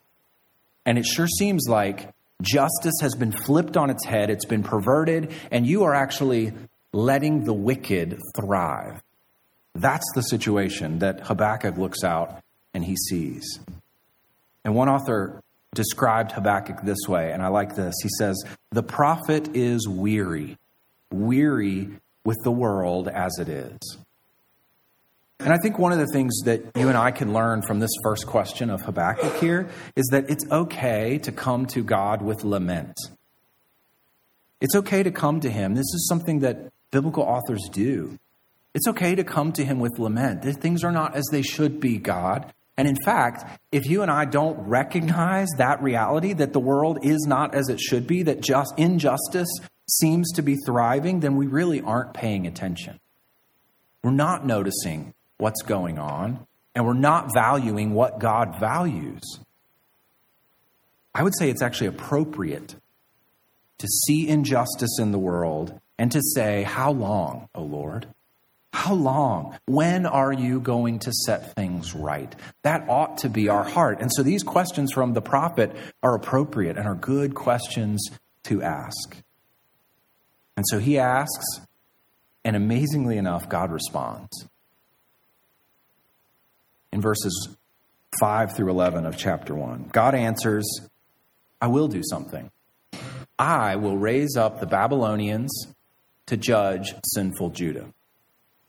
And 0.86 0.98
it 0.98 1.06
sure 1.06 1.28
seems 1.28 1.68
like 1.68 2.10
justice 2.42 2.96
has 3.02 3.16
been 3.16 3.32
flipped 3.32 3.78
on 3.78 3.90
its 3.90 4.06
head, 4.06 4.30
it's 4.30 4.46
been 4.46 4.64
perverted, 4.64 5.32
and 5.52 5.66
you 5.66 5.84
are 5.84 5.94
actually 5.94 6.54
letting 6.92 7.46
the 7.46 7.54
wicked 7.54 8.20
thrive. 8.36 9.02
That's 9.76 10.06
the 10.14 10.22
situation 10.22 11.00
that 11.00 11.22
Habakkuk 11.22 11.78
looks 11.78 12.04
out 12.04 12.42
and 12.74 12.84
he 12.84 12.96
sees. 12.96 13.60
And 14.64 14.76
one 14.76 14.90
author 14.90 15.42
described 15.74 16.32
Habakkuk 16.32 16.84
this 16.84 17.08
way, 17.08 17.32
and 17.32 17.42
I 17.42 17.48
like 17.48 17.76
this. 17.76 17.96
He 18.02 18.10
says, 18.18 18.42
The 18.72 18.84
prophet 18.84 19.56
is 19.56 19.88
weary, 19.88 20.58
weary 21.12 21.90
with 22.24 22.38
the 22.44 22.52
world 22.52 23.08
as 23.08 23.38
it 23.40 23.50
is. 23.50 23.80
And 25.40 25.52
I 25.52 25.58
think 25.58 25.78
one 25.78 25.92
of 25.92 26.00
the 26.00 26.08
things 26.08 26.40
that 26.46 26.62
you 26.78 26.88
and 26.88 26.98
I 26.98 27.12
can 27.12 27.34
learn 27.34 27.62
from 27.68 27.80
this 27.80 27.92
first 28.02 28.26
question 28.28 28.70
of 28.70 28.82
Habakkuk 28.82 29.42
here 29.42 29.70
is 29.96 30.06
that 30.12 30.30
it's 30.30 30.46
okay 30.50 31.18
to 31.20 31.32
come 31.32 31.66
to 31.68 31.84
God 31.84 32.22
with 32.22 32.44
lament. 32.44 32.98
It's 34.62 34.76
okay 34.76 35.04
to 35.04 35.12
come 35.12 35.42
to 35.42 35.50
Him. 35.50 35.74
This 35.76 35.94
is 35.94 36.08
something 36.08 36.40
that 36.40 36.72
biblical 36.92 37.24
authors 37.24 37.68
do. 37.72 38.18
It's 38.74 38.88
okay 38.88 39.16
to 39.16 39.24
come 39.24 39.52
to 39.54 39.66
Him 39.66 39.80
with 39.80 40.00
lament. 40.00 40.44
Things 40.62 40.84
are 40.84 40.92
not 40.92 41.16
as 41.16 41.26
they 41.32 41.42
should 41.42 41.82
be, 41.82 41.98
God. 41.98 42.54
And 42.78 42.88
in 42.88 42.96
fact, 43.04 43.60
if 43.72 43.86
you 43.86 44.02
and 44.02 44.10
I 44.10 44.26
don't 44.26 44.58
recognize 44.68 45.50
that 45.58 45.84
reality, 45.84 46.34
that 46.34 46.54
the 46.54 46.60
world 46.60 47.00
is 47.04 47.26
not 47.28 47.54
as 47.54 47.70
it 47.70 47.80
should 47.80 48.08
be, 48.08 48.24
that 48.24 48.42
just 48.42 48.74
injustice 48.78 49.50
seems 49.90 50.32
to 50.34 50.42
be 50.42 50.56
thriving, 50.66 51.20
then 51.20 51.36
we 51.36 51.46
really 51.46 51.82
aren't 51.82 52.14
paying 52.14 52.48
attention. 52.48 53.00
We're 54.04 54.12
not 54.12 54.46
noticing 54.46 55.14
what's 55.44 55.62
going 55.62 56.00
on, 56.00 56.48
and 56.74 56.86
we're 56.86 56.94
not 56.94 57.34
valuing 57.34 57.94
what 57.94 58.18
God 58.18 58.58
values. 58.62 59.22
I 61.14 61.22
would 61.22 61.34
say 61.38 61.50
it's 61.50 61.62
actually 61.62 61.88
appropriate 61.88 62.76
to 63.80 63.88
see 63.88 64.26
injustice 64.26 65.00
in 65.00 65.12
the 65.12 65.20
world 65.20 65.78
and 66.00 66.14
to 66.14 66.22
say, 66.34 66.64
How 66.64 66.94
long, 66.94 67.50
O 67.54 67.62
Lord? 67.62 68.08
How 68.72 68.94
long? 68.94 69.58
When 69.66 70.06
are 70.06 70.32
you 70.32 70.62
going 70.62 71.00
to 71.00 71.12
set 71.12 71.54
things 71.56 71.94
right? 71.94 72.34
That 72.62 72.88
ought 72.88 73.18
to 73.20 73.30
be 73.30 73.50
our 73.50 73.66
heart. 73.66 74.00
And 74.00 74.10
so 74.14 74.24
these 74.24 74.44
questions 74.44 74.94
from 74.94 75.14
the 75.14 75.22
prophet 75.22 75.76
are 76.02 76.16
appropriate 76.16 76.78
and 76.78 76.88
are 76.88 76.96
good 76.96 77.36
questions 77.36 78.02
to 78.46 78.64
ask. 78.64 79.18
And 80.56 80.66
so 80.70 80.80
he 80.80 80.98
asks, 80.98 81.46
and 82.46 82.56
amazingly 82.56 83.18
enough, 83.18 83.50
God 83.50 83.72
responds 83.72 84.48
in 86.94 87.02
verses 87.02 87.50
5 88.20 88.56
through 88.56 88.70
11 88.70 89.06
of 89.06 89.18
chapter 89.18 89.56
1. 89.56 89.90
God 89.92 90.14
answers, 90.14 90.66
I 91.60 91.68
will 91.68 91.88
do 91.88 92.02
something. 92.04 92.52
I 93.38 93.76
will 93.78 93.98
raise 93.98 94.38
up 94.38 94.60
the 94.60 94.68
Babylonians 94.68 95.68
to 96.28 96.38
judge 96.38 96.94
sinful 97.04 97.50
Judah. 97.50 97.88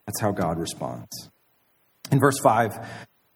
That's 0.07 0.21
how 0.21 0.33
God 0.33 0.59
responds. 0.59 1.29
In 2.11 2.19
verse 2.19 2.39
5, 2.43 2.71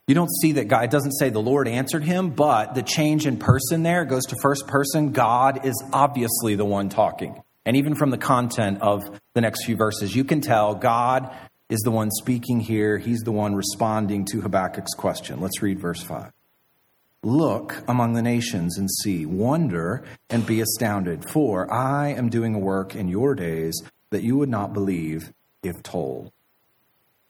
you 0.07 0.15
don't 0.15 0.31
see 0.41 0.53
that 0.53 0.69
God, 0.69 0.89
doesn't 0.91 1.13
say 1.13 1.29
the 1.29 1.39
Lord 1.39 1.69
answered 1.69 2.03
him, 2.03 2.31
but 2.31 2.75
the 2.75 2.83
change 2.83 3.27
in 3.27 3.37
person 3.37 3.83
there 3.83 4.07
goes 4.07 4.25
to 4.27 4.37
first 4.41 4.67
person. 4.67 5.13
God 5.13 5.67
is 5.67 5.83
obviously 5.93 6.55
the 6.55 6.65
one 6.65 6.89
talking. 6.89 7.43
And 7.67 7.77
even 7.77 7.95
from 7.95 8.09
the 8.09 8.19
content 8.19 8.81
of 8.81 9.03
the 9.35 9.43
next 9.43 9.67
few 9.67 9.77
verses, 9.77 10.17
you 10.17 10.25
can 10.25 10.41
tell 10.41 10.75
God 10.75 11.31
is 11.69 11.81
the 11.81 11.91
one 11.91 12.11
speaking 12.11 12.61
here. 12.61 12.99
He's 12.99 13.21
the 13.21 13.33
one 13.33 13.55
responding 13.55 14.25
to 14.27 14.41
Habakkuk's 14.41 14.95
question. 14.95 15.41
Let's 15.41 15.63
read 15.63 15.79
verse 15.79 16.03
5. 16.03 16.33
Look 17.23 17.83
among 17.89 18.15
the 18.15 18.23
nations 18.23 18.79
and 18.79 18.89
see, 18.91 19.27
wonder 19.27 20.05
and 20.31 20.47
be 20.47 20.61
astounded, 20.61 21.29
for 21.31 21.71
I 21.73 22.09
am 22.09 22.29
doing 22.29 22.55
a 22.55 22.61
work 22.61 22.95
in 22.95 23.09
your 23.09 23.35
days 23.35 23.83
that 24.11 24.23
you 24.23 24.39
would 24.39 24.49
not 24.49 24.73
believe 24.73 25.33
if 25.63 25.83
told. 25.83 26.33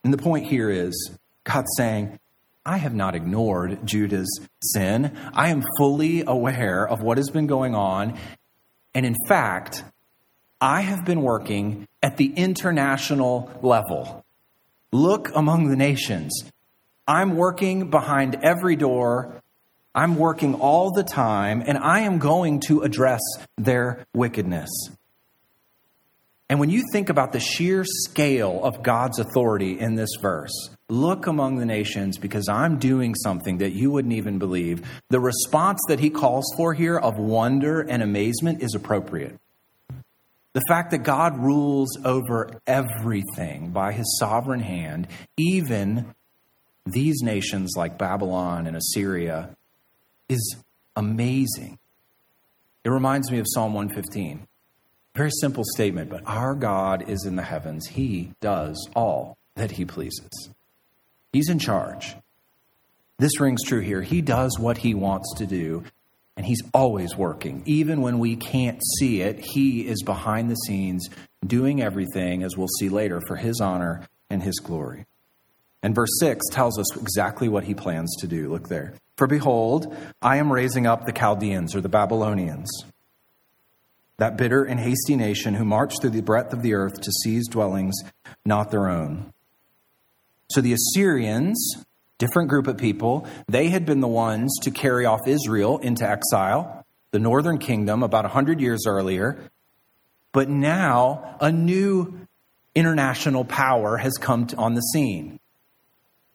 And 0.04 0.12
the 0.12 0.18
point 0.18 0.46
here 0.46 0.70
is 0.70 1.10
God 1.44 1.64
saying, 1.76 2.18
I 2.64 2.76
have 2.76 2.94
not 2.94 3.14
ignored 3.14 3.86
Judah's 3.86 4.40
sin. 4.62 5.16
I 5.32 5.48
am 5.48 5.64
fully 5.78 6.22
aware 6.26 6.86
of 6.86 7.02
what 7.02 7.16
has 7.16 7.30
been 7.30 7.46
going 7.46 7.74
on. 7.74 8.18
And 8.94 9.06
in 9.06 9.16
fact, 9.26 9.82
I 10.60 10.82
have 10.82 11.06
been 11.06 11.22
working 11.22 11.88
at 12.02 12.18
the 12.18 12.32
international 12.36 13.50
level. 13.62 14.24
Look 14.92 15.30
among 15.34 15.68
the 15.68 15.76
nations. 15.76 16.32
I'm 17.06 17.36
working 17.36 17.90
behind 17.90 18.38
every 18.42 18.76
door. 18.76 19.42
I'm 19.94 20.16
working 20.16 20.54
all 20.54 20.92
the 20.92 21.02
time, 21.02 21.62
and 21.66 21.76
I 21.76 22.00
am 22.00 22.18
going 22.18 22.60
to 22.68 22.82
address 22.82 23.20
their 23.56 24.06
wickedness. 24.14 24.70
And 26.50 26.58
when 26.58 26.70
you 26.70 26.82
think 26.92 27.10
about 27.10 27.32
the 27.32 27.40
sheer 27.40 27.84
scale 27.84 28.64
of 28.64 28.82
God's 28.82 29.18
authority 29.18 29.78
in 29.78 29.96
this 29.96 30.10
verse, 30.22 30.70
look 30.88 31.26
among 31.26 31.56
the 31.56 31.66
nations 31.66 32.16
because 32.16 32.48
I'm 32.48 32.78
doing 32.78 33.14
something 33.14 33.58
that 33.58 33.72
you 33.72 33.90
wouldn't 33.90 34.14
even 34.14 34.38
believe. 34.38 34.82
The 35.10 35.20
response 35.20 35.80
that 35.88 36.00
he 36.00 36.08
calls 36.08 36.46
for 36.56 36.72
here 36.72 36.96
of 36.96 37.18
wonder 37.18 37.80
and 37.80 38.02
amazement 38.02 38.62
is 38.62 38.74
appropriate. 38.74 39.38
The 40.58 40.64
fact 40.66 40.90
that 40.90 41.04
God 41.04 41.38
rules 41.38 41.96
over 42.04 42.50
everything 42.66 43.70
by 43.70 43.92
his 43.92 44.18
sovereign 44.18 44.58
hand, 44.58 45.06
even 45.36 46.16
these 46.84 47.22
nations 47.22 47.74
like 47.76 47.96
Babylon 47.96 48.66
and 48.66 48.76
Assyria, 48.76 49.54
is 50.28 50.56
amazing. 50.96 51.78
It 52.82 52.88
reminds 52.88 53.30
me 53.30 53.38
of 53.38 53.46
Psalm 53.48 53.72
115. 53.72 54.48
Very 55.14 55.30
simple 55.30 55.62
statement, 55.76 56.10
but 56.10 56.24
our 56.26 56.56
God 56.56 57.08
is 57.08 57.24
in 57.24 57.36
the 57.36 57.44
heavens. 57.44 57.86
He 57.86 58.32
does 58.40 58.88
all 58.96 59.38
that 59.54 59.70
he 59.70 59.84
pleases. 59.84 60.50
He's 61.32 61.50
in 61.50 61.60
charge. 61.60 62.16
This 63.20 63.38
rings 63.38 63.62
true 63.62 63.80
here. 63.80 64.02
He 64.02 64.22
does 64.22 64.58
what 64.58 64.78
he 64.78 64.92
wants 64.92 65.34
to 65.36 65.46
do, 65.46 65.84
and 66.38 66.46
he's 66.46 66.62
always 66.72 67.16
working. 67.16 67.64
Even 67.66 68.00
when 68.00 68.20
we 68.20 68.36
can't 68.36 68.80
see 68.98 69.22
it, 69.22 69.40
he 69.40 69.80
is 69.80 70.04
behind 70.04 70.48
the 70.48 70.54
scenes 70.54 71.08
doing 71.44 71.82
everything, 71.82 72.44
as 72.44 72.56
we'll 72.56 72.68
see 72.78 72.88
later, 72.88 73.20
for 73.26 73.34
his 73.34 73.60
honor 73.60 74.08
and 74.30 74.40
his 74.40 74.60
glory. 74.60 75.04
And 75.82 75.96
verse 75.96 76.16
6 76.20 76.46
tells 76.52 76.78
us 76.78 76.96
exactly 76.96 77.48
what 77.48 77.64
he 77.64 77.74
plans 77.74 78.14
to 78.20 78.28
do. 78.28 78.48
Look 78.50 78.68
there. 78.68 78.94
For 79.16 79.26
behold, 79.26 79.96
I 80.22 80.36
am 80.36 80.52
raising 80.52 80.86
up 80.86 81.06
the 81.06 81.12
Chaldeans 81.12 81.74
or 81.74 81.80
the 81.80 81.88
Babylonians 81.88 82.70
that 84.18 84.36
bitter 84.36 84.62
and 84.62 84.78
hasty 84.78 85.16
nation 85.16 85.54
who 85.54 85.64
marched 85.64 86.00
through 86.00 86.10
the 86.10 86.22
breadth 86.22 86.52
of 86.52 86.62
the 86.62 86.74
earth 86.74 87.00
to 87.00 87.10
seize 87.10 87.48
dwellings 87.48 87.96
not 88.44 88.70
their 88.70 88.88
own. 88.88 89.32
So 90.52 90.60
the 90.60 90.72
Assyrians, 90.72 91.84
different 92.18 92.48
group 92.48 92.66
of 92.66 92.76
people, 92.76 93.26
they 93.48 93.68
had 93.68 93.86
been 93.86 94.00
the 94.00 94.08
ones 94.08 94.52
to 94.62 94.70
carry 94.70 95.06
off 95.06 95.26
Israel 95.26 95.78
into 95.78 96.08
exile, 96.08 96.84
the 97.12 97.18
northern 97.18 97.58
kingdom, 97.58 98.02
about 98.02 98.24
100 98.24 98.60
years 98.60 98.84
earlier. 98.86 99.50
But 100.32 100.48
now 100.48 101.36
a 101.40 101.50
new 101.50 102.26
international 102.74 103.44
power 103.44 103.96
has 103.96 104.14
come 104.14 104.48
on 104.56 104.74
the 104.74 104.80
scene. 104.80 105.40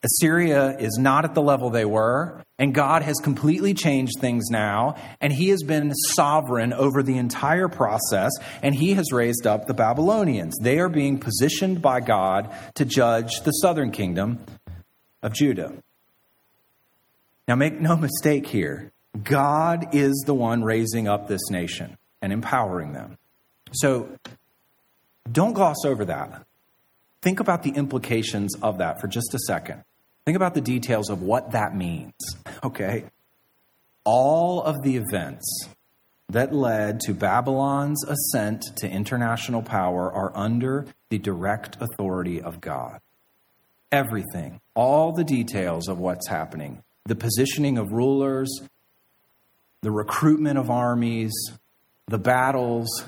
Assyria 0.04 0.78
is 0.78 0.98
not 1.00 1.24
at 1.24 1.34
the 1.34 1.42
level 1.42 1.70
they 1.70 1.86
were, 1.86 2.44
and 2.60 2.74
God 2.74 3.04
has 3.04 3.16
completely 3.24 3.74
changed 3.74 4.20
things 4.20 4.50
now, 4.50 4.96
and 5.22 5.32
He 5.32 5.50
has 5.50 5.64
been 5.64 5.94
sovereign 6.14 6.74
over 6.74 7.02
the 7.02 7.18
entire 7.18 7.70
process, 7.70 8.32
and 8.62 8.76
He 8.76 8.96
has 8.96 9.14
raised 9.14 9.48
up 9.48 9.66
the 9.66 9.74
Babylonians. 9.74 10.56
They 10.62 10.80
are 10.80 10.90
being 10.90 11.20
positioned 11.20 11.82
by 11.82 12.02
God 12.02 12.54
to 12.76 12.84
judge 12.84 13.32
the 13.46 13.52
southern 13.52 13.92
kingdom 13.92 14.40
of 15.24 15.34
Judah. 15.34 15.74
Now, 17.48 17.56
make 17.56 17.80
no 17.80 17.98
mistake 17.98 18.48
here 18.48 18.92
God 19.22 19.94
is 19.94 20.24
the 20.26 20.34
one 20.34 20.64
raising 20.64 21.08
up 21.08 21.28
this 21.28 21.50
nation 21.52 21.98
and 22.22 22.34
empowering 22.34 22.94
them. 22.94 23.18
So, 23.74 24.10
don't 25.32 25.54
gloss 25.54 25.86
over 25.86 26.06
that. 26.06 26.46
Think 27.22 27.40
about 27.40 27.64
the 27.64 27.72
implications 27.72 28.56
of 28.62 28.80
that 28.80 29.00
for 29.00 29.08
just 29.08 29.34
a 29.34 29.40
second. 29.40 29.84
Think 30.26 30.36
about 30.36 30.54
the 30.54 30.62
details 30.62 31.10
of 31.10 31.22
what 31.22 31.52
that 31.52 31.76
means, 31.76 32.14
okay? 32.64 33.06
All 34.04 34.62
of 34.62 34.82
the 34.84 34.98
events 34.98 35.68
that 36.30 36.54
led 36.54 37.00
to 37.02 37.14
Babylon's 37.14 38.04
ascent 38.06 38.64
to 38.78 38.90
international 38.90 39.62
power 39.62 40.12
are 40.12 40.36
under 40.36 40.88
the 41.10 41.20
direct 41.20 41.78
authority 41.80 42.42
of 42.42 42.60
God. 42.60 43.00
Everything, 43.94 44.60
all 44.74 45.12
the 45.12 45.24
details 45.24 45.88
of 45.88 46.00
what's 46.00 46.28
happening, 46.28 46.84
the 47.06 47.16
positioning 47.16 47.78
of 47.78 47.92
rulers, 47.92 48.50
the 49.84 49.92
recruitment 49.92 50.58
of 50.58 50.72
armies, 50.72 51.32
the 52.08 52.18
battles, 52.18 53.06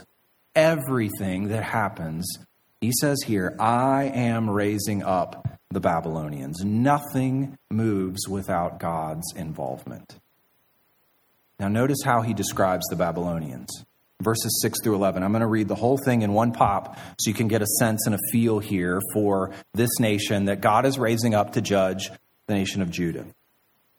everything 0.56 1.48
that 1.48 1.64
happens, 1.64 2.38
he 2.82 2.92
says 3.02 3.18
here, 3.26 3.56
I 3.60 4.12
am 4.14 4.48
raising 4.48 5.02
up 5.02 5.48
the 5.72 5.80
Babylonians. 5.80 6.64
Nothing 6.64 7.58
moves 7.72 8.28
without 8.30 8.80
God's 8.80 9.34
involvement. 9.36 10.20
Now, 11.60 11.68
notice 11.68 12.04
how 12.06 12.22
he 12.22 12.36
describes 12.36 12.86
the 12.92 12.96
Babylonians. 12.96 13.70
Verses 14.22 14.60
6 14.62 14.82
through 14.82 14.96
11. 14.96 15.24
I'm 15.24 15.32
going 15.32 15.42
to 15.42 15.48
read 15.48 15.68
the 15.68 15.76
whole 15.76 15.98
thing 15.98 16.22
in 16.22 16.34
one 16.34 16.54
pop 16.54 16.98
so 17.20 17.30
you 17.30 17.34
can 17.34 17.48
get 17.48 17.62
a 17.62 17.68
sense 17.80 18.06
and 18.06 18.16
a 18.16 18.20
feel 18.32 18.60
here 18.60 19.02
for 19.14 19.52
this 19.74 20.00
nation 20.00 20.46
that 20.46 20.62
God 20.62 20.86
is 20.86 20.98
raising 20.98 21.36
up 21.36 21.54
to 21.54 21.62
judge 21.62 22.10
the 22.48 22.54
nation 22.54 22.82
of 22.82 22.90
Judah. 22.90 23.26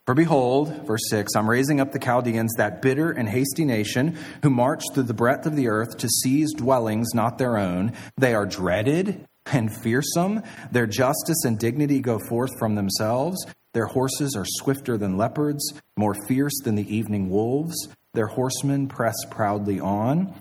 For 0.06 0.14
behold, 0.14 0.86
verse 0.86 1.02
6, 1.10 1.34
I'm 1.34 1.50
raising 1.50 1.80
up 1.80 1.90
the 1.90 1.98
Chaldeans, 1.98 2.54
that 2.58 2.80
bitter 2.80 3.10
and 3.10 3.28
hasty 3.28 3.64
nation, 3.64 4.16
who 4.42 4.50
march 4.50 4.84
through 4.94 5.02
the 5.02 5.14
breadth 5.14 5.46
of 5.46 5.56
the 5.56 5.66
earth 5.66 5.98
to 5.98 6.08
seize 6.08 6.54
dwellings 6.54 7.08
not 7.12 7.38
their 7.38 7.58
own. 7.58 7.92
They 8.16 8.32
are 8.32 8.46
dreaded 8.46 9.26
and 9.46 9.74
fearsome. 9.74 10.42
Their 10.70 10.86
justice 10.86 11.44
and 11.44 11.58
dignity 11.58 12.00
go 12.00 12.20
forth 12.28 12.50
from 12.56 12.76
themselves. 12.76 13.44
Their 13.72 13.86
horses 13.86 14.36
are 14.36 14.46
swifter 14.46 14.96
than 14.96 15.18
leopards, 15.18 15.74
more 15.96 16.14
fierce 16.28 16.58
than 16.62 16.76
the 16.76 16.94
evening 16.96 17.28
wolves. 17.28 17.88
Their 18.16 18.28
horsemen 18.28 18.88
press 18.88 19.14
proudly 19.30 19.78
on. 19.78 20.32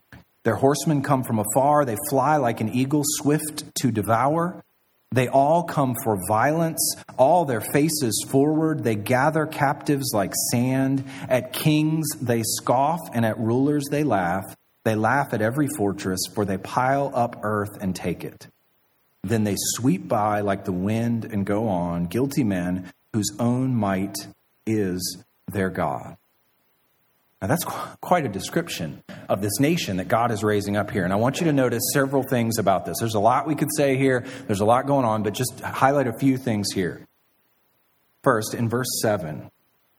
Their 0.46 0.56
horsemen 0.56 1.02
come 1.02 1.24
from 1.24 1.40
afar. 1.40 1.84
They 1.84 1.98
fly 2.10 2.38
like 2.38 2.62
an 2.62 2.74
eagle, 2.74 3.02
swift 3.04 3.66
to 3.82 3.92
devour. 3.92 4.64
They 5.12 5.28
all 5.28 5.64
come 5.64 5.94
for 6.02 6.18
violence, 6.30 6.96
all 7.18 7.44
their 7.44 7.60
faces 7.60 8.26
forward. 8.30 8.86
They 8.86 8.96
gather 8.96 9.46
captives 9.46 10.12
like 10.14 10.32
sand. 10.52 11.04
At 11.28 11.52
kings 11.52 12.08
they 12.22 12.44
scoff, 12.46 13.02
and 13.14 13.26
at 13.26 13.38
rulers 13.38 13.84
they 13.92 14.06
laugh. 14.06 14.46
They 14.86 14.96
laugh 14.96 15.34
at 15.34 15.42
every 15.42 15.68
fortress, 15.76 16.22
for 16.34 16.46
they 16.46 16.58
pile 16.58 17.12
up 17.14 17.42
earth 17.44 17.78
and 17.82 17.94
take 17.94 18.24
it. 18.24 18.48
Then 19.22 19.44
they 19.44 19.56
sweep 19.58 20.08
by 20.08 20.40
like 20.40 20.64
the 20.64 20.72
wind 20.72 21.26
and 21.26 21.46
go 21.46 21.68
on, 21.68 22.06
guilty 22.06 22.46
men 22.46 22.94
whose 23.12 23.34
own 23.38 23.76
might 23.76 24.16
is 24.66 25.26
their 25.52 25.70
God. 25.70 26.16
Now, 27.41 27.48
that's 27.48 27.65
quite 27.65 28.26
a 28.26 28.30
description 28.30 29.04
of 29.28 29.41
this 29.41 29.60
nation 29.60 29.98
that 29.98 30.08
God 30.08 30.32
is 30.32 30.43
raising 30.43 30.78
up 30.78 30.89
here. 30.89 31.04
And 31.04 31.12
I 31.12 31.17
want 31.17 31.39
you 31.39 31.45
to 31.45 31.54
notice 31.54 31.84
several 31.93 32.24
things 32.24 32.58
about 32.58 32.86
this. 32.86 32.98
There's 33.00 33.15
a 33.15 33.19
lot 33.19 33.45
we 33.45 33.56
could 33.56 33.69
say 33.76 33.98
here, 33.98 34.26
there's 34.48 34.62
a 34.62 34.65
lot 34.65 34.88
going 34.88 35.06
on, 35.06 35.21
but 35.21 35.34
just 35.34 35.60
highlight 35.60 36.08
a 36.08 36.17
few 36.17 36.38
things 36.38 36.71
here. 36.74 37.06
First, 38.24 38.54
in 38.54 38.69
verse 38.69 38.88
7, 39.02 39.52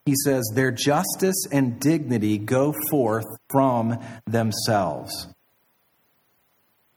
he 0.05 0.13
says, 0.23 0.49
Their 0.53 0.71
justice 0.71 1.45
and 1.51 1.79
dignity 1.79 2.37
go 2.37 2.73
forth 2.89 3.25
from 3.49 3.99
themselves. 4.25 5.27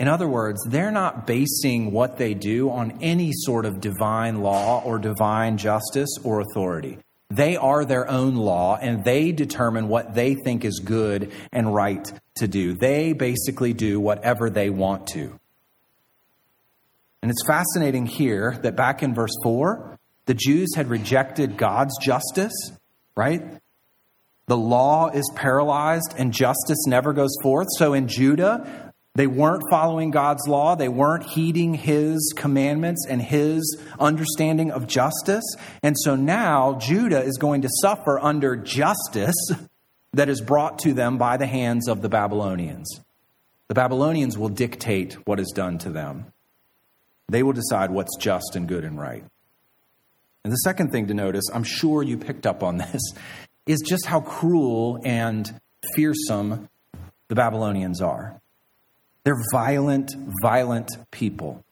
In 0.01 0.09
other 0.09 0.27
words, 0.27 0.63
they're 0.67 0.91
not 0.91 1.27
basing 1.27 1.93
what 1.93 2.17
they 2.17 2.33
do 2.33 2.71
on 2.71 2.99
any 3.03 3.33
sort 3.33 3.67
of 3.67 3.81
divine 3.81 4.41
law 4.41 4.83
or 4.83 4.99
divine 4.99 5.59
justice 5.59 6.09
or 6.25 6.41
authority. 6.41 6.99
They 7.31 7.57
are 7.57 7.85
their 7.85 8.09
own 8.11 8.35
law 8.35 8.77
and 8.77 9.05
they 9.05 9.31
determine 9.31 9.89
what 9.89 10.15
they 10.15 10.35
think 10.35 10.65
is 10.65 10.81
good 10.81 11.33
and 11.53 11.73
right 11.73 12.13
to 12.37 12.49
do. 12.49 12.75
They 12.75 13.13
basically 13.13 13.73
do 13.73 14.01
whatever 14.01 14.51
they 14.51 14.69
want 14.69 15.07
to. 15.09 15.39
And 17.23 17.31
it's 17.31 17.47
fascinating 17.47 18.07
here 18.07 18.59
that 18.63 18.77
back 18.77 19.03
in 19.03 19.15
verse 19.15 19.35
4, 19.45 19.99
the 20.27 20.35
Jews 20.35 20.71
had 20.75 20.89
rejected 20.89 21.57
God's 21.57 21.97
justice, 21.99 22.53
right? 23.17 23.43
The 24.47 24.57
law 24.57 25.11
is 25.11 25.31
paralyzed 25.37 26.15
and 26.19 26.33
justice 26.33 26.87
never 26.87 27.13
goes 27.13 27.37
forth. 27.43 27.69
So 27.79 27.95
in 27.95 28.09
Judah, 28.09 28.90
They 29.21 29.27
weren't 29.27 29.65
following 29.69 30.11
God's 30.13 30.49
law. 30.49 30.77
They 30.77 30.89
weren't 30.89 31.25
heeding 31.25 31.75
his 31.75 32.33
commandments 32.35 33.05
and 33.07 33.21
his 33.21 33.79
understanding 33.99 34.71
of 34.71 34.87
justice. 34.87 35.45
And 35.83 35.95
so 35.95 36.17
now 36.17 36.79
Judah 36.81 37.23
is 37.23 37.37
going 37.37 37.61
to 37.61 37.69
suffer 37.83 38.19
under 38.19 38.57
justice 38.57 39.35
that 40.15 40.31
is 40.31 40.41
brought 40.41 40.79
to 40.79 40.95
them 40.95 41.19
by 41.19 41.37
the 41.37 41.47
hands 41.47 41.87
of 41.87 42.01
the 42.01 42.09
Babylonians. 42.09 42.89
The 43.69 43.75
Babylonians 43.75 44.39
will 44.39 44.49
dictate 44.49 45.19
what 45.27 45.39
is 45.39 45.53
done 45.55 45.77
to 45.81 45.91
them. 45.91 46.33
They 47.29 47.43
will 47.43 47.53
decide 47.53 47.91
what's 47.91 48.17
just 48.17 48.57
and 48.57 48.67
good 48.67 48.87
and 48.87 48.99
right. 48.99 49.25
And 50.45 50.51
the 50.51 50.63
second 50.65 50.93
thing 50.93 51.09
to 51.09 51.15
notice, 51.15 51.45
I'm 51.53 51.65
sure 51.65 52.03
you 52.03 52.17
picked 52.17 52.47
up 52.47 52.63
on 52.63 52.79
this, 52.79 53.03
is 53.67 53.83
just 53.87 54.07
how 54.07 54.23
cruel 54.23 54.99
and 55.05 55.61
fearsome 55.95 56.71
the 57.29 57.35
Babylonians 57.35 58.01
are. 58.01 58.41
They're 59.25 59.43
violent, 59.53 60.15
violent 60.43 60.89
people. 61.11 61.65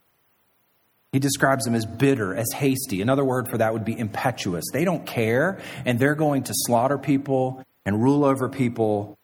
He 1.12 1.18
describes 1.18 1.64
them 1.64 1.74
as 1.74 1.86
bitter, 1.86 2.34
as 2.34 2.46
hasty. 2.54 3.00
Another 3.00 3.24
word 3.24 3.48
for 3.48 3.58
that 3.58 3.72
would 3.72 3.84
be 3.84 3.98
impetuous. 3.98 4.64
They 4.72 4.84
don't 4.84 5.06
care, 5.06 5.60
and 5.86 5.98
they're 5.98 6.14
going 6.14 6.44
to 6.44 6.52
slaughter 6.54 6.98
people 6.98 7.64
and 7.86 8.02
rule 8.02 8.24
over 8.24 8.48
people 8.48 9.18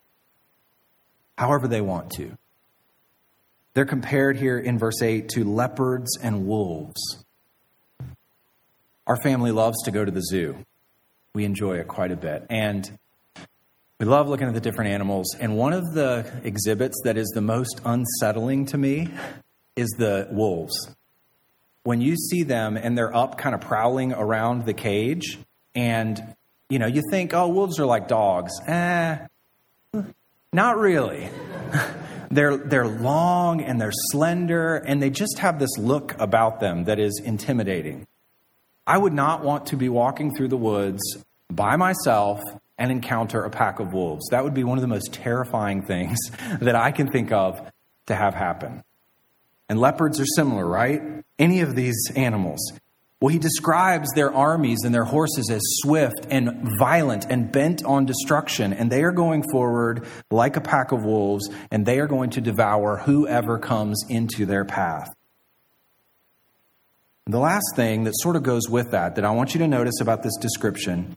however 1.37 1.69
they 1.69 1.83
want 1.83 2.11
to. 2.13 2.37
They're 3.75 3.85
compared 3.85 4.39
here 4.39 4.59
in 4.59 4.79
verse 4.79 5.03
8 5.03 5.29
to 5.31 5.45
leopards 5.45 6.17
and 6.17 6.47
wolves. 6.47 7.25
Our 9.07 9.21
family 9.21 9.51
loves 9.51 9.83
to 9.85 9.91
go 9.91 10.05
to 10.05 10.11
the 10.11 10.23
zoo. 10.23 10.57
We 11.35 11.45
enjoy 11.45 11.79
it 11.79 11.89
quite 11.89 12.13
a 12.13 12.17
bit. 12.17 12.47
And 12.49 12.99
we 14.01 14.07
love 14.07 14.29
looking 14.29 14.49
at 14.49 14.55
the 14.55 14.61
different 14.61 14.91
animals. 14.91 15.37
And 15.39 15.57
one 15.57 15.73
of 15.73 15.95
the 15.95 16.41
exhibits 16.43 17.01
that 17.05 17.17
is 17.17 17.29
the 17.35 17.41
most 17.41 17.81
unsettling 17.85 18.67
to 18.67 18.79
me 18.79 19.09
is 19.77 19.89
the 19.99 20.29
wolves. 20.31 20.75
When 21.85 22.01
you 22.01 22.17
see 22.17 22.43
them 22.43 22.77
and 22.77 22.99
they're 22.99 23.15
up 23.15 23.39
kind 23.39 23.55
of 23.55 23.61
prowling 23.61 24.13
around 24.13 24.67
the 24.67 24.75
cage, 24.75 25.39
and 25.75 26.35
you 26.69 26.79
know, 26.79 26.87
you 26.87 27.03
think, 27.11 27.35
oh, 27.35 27.49
wolves 27.49 27.79
are 27.79 27.87
like 27.87 28.09
dogs. 28.09 28.53
Eh, 28.67 29.19
not 30.53 30.79
really. 30.79 31.29
they're, 32.31 32.57
they're 32.57 32.87
long 32.87 33.61
and 33.61 33.81
they're 33.81 33.93
slender, 33.93 34.77
and 34.77 35.03
they 35.03 35.11
just 35.11 35.39
have 35.39 35.59
this 35.59 35.77
look 35.79 36.15
about 36.19 36.61
them 36.61 36.85
that 36.85 36.99
is 36.99 37.21
intimidating. 37.25 38.07
I 38.87 38.99
would 38.99 39.13
not 39.13 39.45
want 39.45 39.67
to 39.67 39.77
be 39.77 39.89
walking 39.89 40.35
through 40.35 40.49
the 40.49 40.57
woods 40.57 41.03
by 41.51 41.77
myself 41.77 42.41
and 42.79 42.91
encounter 42.91 43.45
a 43.45 43.51
pack 43.51 43.79
of 43.81 43.93
wolves. 43.93 44.29
That 44.31 44.45
would 44.45 44.55
be 44.55 44.65
one 44.65 44.79
of 44.79 44.83
the 44.83 44.89
most 44.89 45.13
terrifying 45.13 45.83
things 45.83 46.19
that 46.61 46.75
I 46.75 46.91
can 46.91 47.11
think 47.11 47.33
of 47.33 47.61
to 48.07 48.15
have 48.15 48.35
happen. 48.35 48.83
And 49.69 49.81
leopards 49.81 50.21
are 50.21 50.27
similar, 50.37 50.67
right? 50.67 51.01
Any 51.39 51.61
of 51.61 51.75
these 51.75 52.11
animals. 52.15 52.61
Well, 53.21 53.33
he 53.33 53.39
describes 53.39 54.11
their 54.13 54.35
armies 54.35 54.81
and 54.85 54.95
their 54.95 55.05
horses 55.05 55.49
as 55.51 55.63
swift 55.65 56.27
and 56.29 56.77
violent 56.79 57.25
and 57.31 57.51
bent 57.51 57.83
on 57.83 58.05
destruction. 58.05 58.75
And 58.75 58.93
they 58.93 59.03
are 59.03 59.13
going 59.13 59.45
forward 59.51 60.07
like 60.31 60.57
a 60.57 60.61
pack 60.61 60.93
of 60.93 61.05
wolves, 61.05 61.49
and 61.71 61.87
they 61.87 62.01
are 62.01 62.07
going 62.07 62.31
to 62.31 62.43
devour 62.43 62.99
whoever 62.99 63.59
comes 63.59 64.05
into 64.11 64.45
their 64.45 64.67
path. 64.67 65.09
The 67.27 67.39
last 67.39 67.73
thing 67.75 68.05
that 68.05 68.13
sort 68.17 68.37
of 68.37 68.43
goes 68.43 68.69
with 68.69 68.91
that, 68.91 69.15
that 69.15 69.25
I 69.25 69.31
want 69.31 69.55
you 69.55 69.61
to 69.61 69.69
notice 69.69 70.03
about 70.03 70.23
this 70.23 70.37
description, 70.39 71.17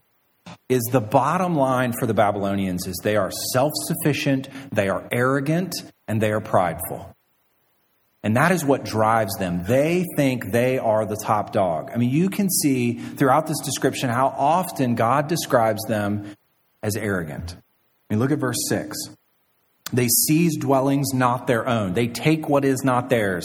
is 0.68 0.82
the 0.92 1.00
bottom 1.00 1.56
line 1.56 1.92
for 1.98 2.06
the 2.06 2.14
Babylonians 2.14 2.86
is 2.86 2.96
they 3.02 3.16
are 3.16 3.30
self 3.52 3.72
sufficient, 3.86 4.48
they 4.72 4.88
are 4.88 5.08
arrogant, 5.10 5.74
and 6.06 6.20
they 6.20 6.32
are 6.32 6.40
prideful. 6.40 7.14
And 8.22 8.36
that 8.36 8.52
is 8.52 8.64
what 8.64 8.84
drives 8.84 9.36
them. 9.38 9.62
They 9.64 10.04
think 10.16 10.50
they 10.50 10.78
are 10.78 11.06
the 11.06 11.16
top 11.16 11.52
dog. 11.52 11.90
I 11.94 11.96
mean, 11.96 12.10
you 12.10 12.28
can 12.30 12.50
see 12.50 12.94
throughout 12.94 13.46
this 13.46 13.60
description 13.64 14.10
how 14.10 14.28
often 14.28 14.96
God 14.96 15.28
describes 15.28 15.82
them 15.86 16.34
as 16.82 16.96
arrogant. 16.96 17.54
I 17.54 18.14
mean, 18.14 18.18
look 18.18 18.32
at 18.32 18.38
verse 18.38 18.68
6. 18.68 18.96
They 19.92 20.08
seize 20.08 20.56
dwellings 20.56 21.14
not 21.14 21.46
their 21.46 21.66
own, 21.66 21.94
they 21.94 22.08
take 22.08 22.48
what 22.48 22.64
is 22.64 22.82
not 22.84 23.08
theirs. 23.08 23.44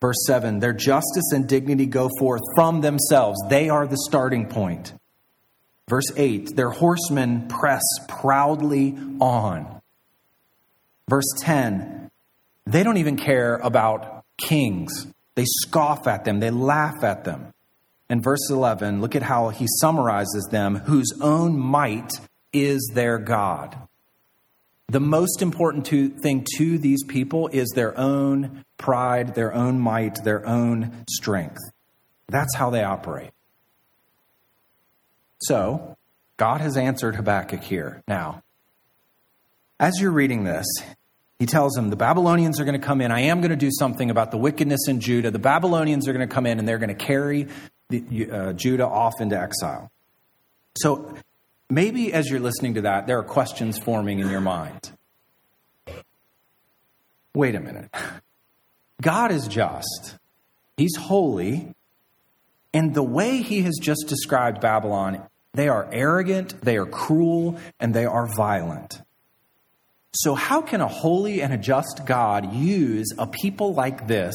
Verse 0.00 0.18
7 0.26 0.60
Their 0.60 0.72
justice 0.72 1.32
and 1.32 1.48
dignity 1.48 1.86
go 1.86 2.08
forth 2.18 2.42
from 2.54 2.80
themselves, 2.80 3.38
they 3.48 3.68
are 3.68 3.86
the 3.86 3.98
starting 4.08 4.46
point. 4.46 4.92
Verse 5.88 6.12
8 6.16 6.54
Their 6.54 6.70
horsemen 6.70 7.48
press 7.48 7.82
proudly 8.08 8.96
on. 9.20 9.80
Verse 11.08 11.32
10 11.40 12.10
They 12.66 12.82
don't 12.82 12.98
even 12.98 13.16
care 13.16 13.56
about 13.56 14.24
kings, 14.36 15.06
they 15.34 15.44
scoff 15.46 16.06
at 16.06 16.24
them, 16.24 16.40
they 16.40 16.50
laugh 16.50 17.02
at 17.02 17.24
them. 17.24 17.52
And 18.10 18.22
verse 18.22 18.48
11, 18.48 19.02
look 19.02 19.14
at 19.14 19.22
how 19.22 19.50
he 19.50 19.66
summarizes 19.80 20.48
them 20.50 20.76
whose 20.76 21.12
own 21.20 21.58
might 21.58 22.10
is 22.54 22.90
their 22.94 23.18
God. 23.18 23.76
The 24.88 25.00
most 25.00 25.42
important 25.42 25.84
to, 25.86 26.08
thing 26.08 26.46
to 26.56 26.78
these 26.78 27.04
people 27.04 27.48
is 27.48 27.68
their 27.74 27.98
own 27.98 28.64
pride, 28.78 29.34
their 29.34 29.52
own 29.52 29.78
might, 29.78 30.24
their 30.24 30.46
own 30.46 31.04
strength. 31.10 31.58
That's 32.28 32.56
how 32.56 32.70
they 32.70 32.82
operate. 32.82 33.30
So, 35.40 35.96
God 36.36 36.60
has 36.60 36.76
answered 36.76 37.16
Habakkuk 37.16 37.62
here. 37.62 38.02
Now, 38.08 38.42
as 39.78 40.00
you're 40.00 40.10
reading 40.10 40.44
this, 40.44 40.66
he 41.38 41.46
tells 41.46 41.76
him, 41.76 41.90
The 41.90 41.96
Babylonians 41.96 42.58
are 42.58 42.64
going 42.64 42.80
to 42.80 42.84
come 42.84 43.00
in. 43.00 43.12
I 43.12 43.20
am 43.22 43.40
going 43.40 43.50
to 43.50 43.56
do 43.56 43.70
something 43.70 44.10
about 44.10 44.30
the 44.30 44.38
wickedness 44.38 44.88
in 44.88 45.00
Judah. 45.00 45.30
The 45.30 45.38
Babylonians 45.38 46.08
are 46.08 46.12
going 46.12 46.26
to 46.26 46.32
come 46.32 46.46
in 46.46 46.58
and 46.58 46.66
they're 46.66 46.78
going 46.78 46.88
to 46.88 46.94
carry 46.94 47.48
the, 47.88 48.30
uh, 48.30 48.52
Judah 48.54 48.86
off 48.86 49.20
into 49.20 49.38
exile. 49.38 49.90
So, 50.76 51.14
maybe 51.70 52.12
as 52.12 52.28
you're 52.28 52.40
listening 52.40 52.74
to 52.74 52.80
that, 52.82 53.06
there 53.06 53.18
are 53.18 53.24
questions 53.24 53.78
forming 53.78 54.18
in 54.18 54.30
your 54.30 54.40
mind. 54.40 54.92
Wait 57.34 57.54
a 57.54 57.60
minute. 57.60 57.94
God 59.00 59.30
is 59.30 59.46
just, 59.46 60.16
He's 60.76 60.96
holy, 60.96 61.74
and 62.72 62.94
the 62.94 63.02
way 63.02 63.42
He 63.42 63.62
has 63.62 63.78
just 63.80 64.06
described 64.08 64.60
Babylon, 64.60 65.22
they 65.54 65.68
are 65.68 65.88
arrogant, 65.92 66.60
they 66.62 66.76
are 66.76 66.86
cruel, 66.86 67.58
and 67.80 67.94
they 67.94 68.04
are 68.04 68.28
violent. 68.36 69.00
So, 70.14 70.34
how 70.34 70.62
can 70.62 70.80
a 70.80 70.88
holy 70.88 71.42
and 71.42 71.52
a 71.52 71.58
just 71.58 72.02
God 72.06 72.52
use 72.52 73.08
a 73.18 73.26
people 73.26 73.74
like 73.74 74.06
this 74.06 74.34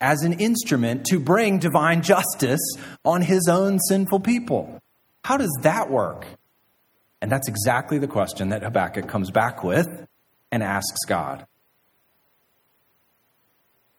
as 0.00 0.22
an 0.22 0.34
instrument 0.34 1.06
to 1.06 1.18
bring 1.18 1.58
divine 1.58 2.02
justice 2.02 2.60
on 3.04 3.22
his 3.22 3.48
own 3.48 3.78
sinful 3.80 4.20
people? 4.20 4.80
How 5.24 5.36
does 5.36 5.56
that 5.62 5.90
work? 5.90 6.26
And 7.20 7.32
that's 7.32 7.48
exactly 7.48 7.98
the 7.98 8.06
question 8.06 8.50
that 8.50 8.62
Habakkuk 8.62 9.08
comes 9.08 9.30
back 9.30 9.64
with 9.64 9.88
and 10.52 10.62
asks 10.62 11.04
God. 11.06 11.46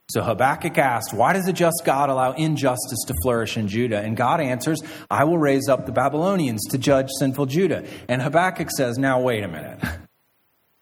So 0.09 0.23
Habakkuk 0.23 0.77
asked, 0.77 1.13
Why 1.13 1.33
does 1.33 1.47
a 1.47 1.53
just 1.53 1.83
God 1.85 2.09
allow 2.09 2.31
injustice 2.31 3.03
to 3.07 3.13
flourish 3.21 3.57
in 3.57 3.67
Judah? 3.67 3.99
And 3.99 4.17
God 4.17 4.41
answers, 4.41 4.81
I 5.09 5.23
will 5.25 5.37
raise 5.37 5.69
up 5.69 5.85
the 5.85 5.91
Babylonians 5.91 6.63
to 6.71 6.79
judge 6.79 7.09
sinful 7.19 7.45
Judah. 7.45 7.85
And 8.07 8.21
Habakkuk 8.21 8.69
says, 8.75 8.97
Now, 8.97 9.21
wait 9.21 9.43
a 9.43 9.47
minute. 9.47 9.79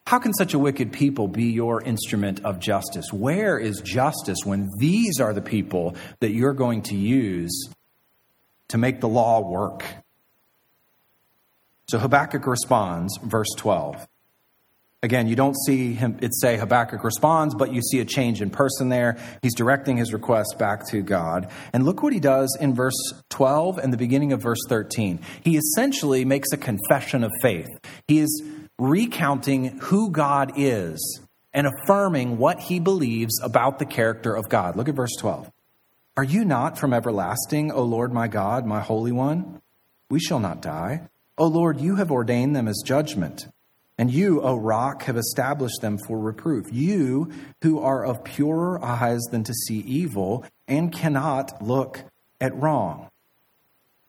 How 0.07 0.19
can 0.19 0.33
such 0.33 0.53
a 0.53 0.59
wicked 0.59 0.93
people 0.93 1.27
be 1.27 1.51
your 1.51 1.81
instrument 1.81 2.45
of 2.45 2.59
justice? 2.59 3.11
Where 3.11 3.59
is 3.59 3.81
justice 3.81 4.37
when 4.45 4.69
these 4.79 5.19
are 5.19 5.33
the 5.33 5.41
people 5.41 5.97
that 6.21 6.31
you're 6.31 6.53
going 6.53 6.83
to 6.83 6.95
use 6.95 7.69
to 8.69 8.77
make 8.77 9.01
the 9.01 9.09
law 9.09 9.41
work? 9.41 9.83
So 11.89 11.99
Habakkuk 11.99 12.47
responds, 12.47 13.17
verse 13.21 13.49
12. 13.57 14.07
Again, 15.03 15.27
you 15.27 15.35
don't 15.35 15.55
see 15.65 15.93
him, 15.93 16.17
it 16.21 16.33
say 16.33 16.57
Habakkuk 16.57 17.03
responds, 17.03 17.53
but 17.53 17.71
you 17.71 17.83
see 17.83 17.99
a 17.99 18.05
change 18.05 18.41
in 18.41 18.49
person 18.49 18.89
there. 18.89 19.17
He's 19.43 19.53
directing 19.53 19.95
his 19.95 20.11
request 20.11 20.55
back 20.57 20.87
to 20.87 21.03
God. 21.03 21.51
And 21.71 21.85
look 21.85 22.01
what 22.01 22.13
he 22.13 22.19
does 22.19 22.57
in 22.59 22.73
verse 22.73 22.95
12 23.29 23.77
and 23.77 23.93
the 23.93 23.97
beginning 23.97 24.33
of 24.33 24.41
verse 24.41 24.61
13. 24.67 25.19
He 25.43 25.55
essentially 25.55 26.25
makes 26.25 26.51
a 26.51 26.57
confession 26.57 27.23
of 27.23 27.31
faith. 27.43 27.67
He 28.07 28.17
is 28.17 28.43
recounting 28.79 29.77
who 29.83 30.09
God 30.09 30.53
is 30.55 31.21
and 31.53 31.67
affirming 31.67 32.39
what 32.39 32.59
he 32.59 32.79
believes 32.79 33.39
about 33.43 33.77
the 33.77 33.85
character 33.85 34.33
of 34.33 34.49
God. 34.49 34.75
Look 34.75 34.89
at 34.89 34.95
verse 34.95 35.15
12. 35.19 35.51
Are 36.17 36.23
you 36.23 36.43
not 36.43 36.79
from 36.79 36.93
everlasting, 36.93 37.71
O 37.71 37.83
Lord 37.83 38.11
my 38.11 38.27
God, 38.27 38.65
my 38.65 38.79
Holy 38.79 39.11
One? 39.11 39.61
We 40.09 40.19
shall 40.19 40.39
not 40.39 40.63
die. 40.63 41.09
O 41.37 41.45
Lord, 41.45 41.79
you 41.79 41.97
have 41.97 42.11
ordained 42.11 42.55
them 42.55 42.67
as 42.67 42.81
judgment. 42.83 43.47
And 43.97 44.11
you, 44.11 44.41
O 44.41 44.55
rock, 44.55 45.03
have 45.03 45.17
established 45.17 45.81
them 45.81 45.97
for 45.97 46.19
reproof. 46.19 46.65
You, 46.71 47.31
who 47.63 47.79
are 47.79 48.05
of 48.05 48.23
purer 48.23 48.83
eyes 48.83 49.21
than 49.31 49.43
to 49.43 49.53
see 49.53 49.79
evil 49.79 50.45
and 50.67 50.91
cannot 50.91 51.61
look 51.61 52.03
at 52.39 52.55
wrong. 52.55 53.09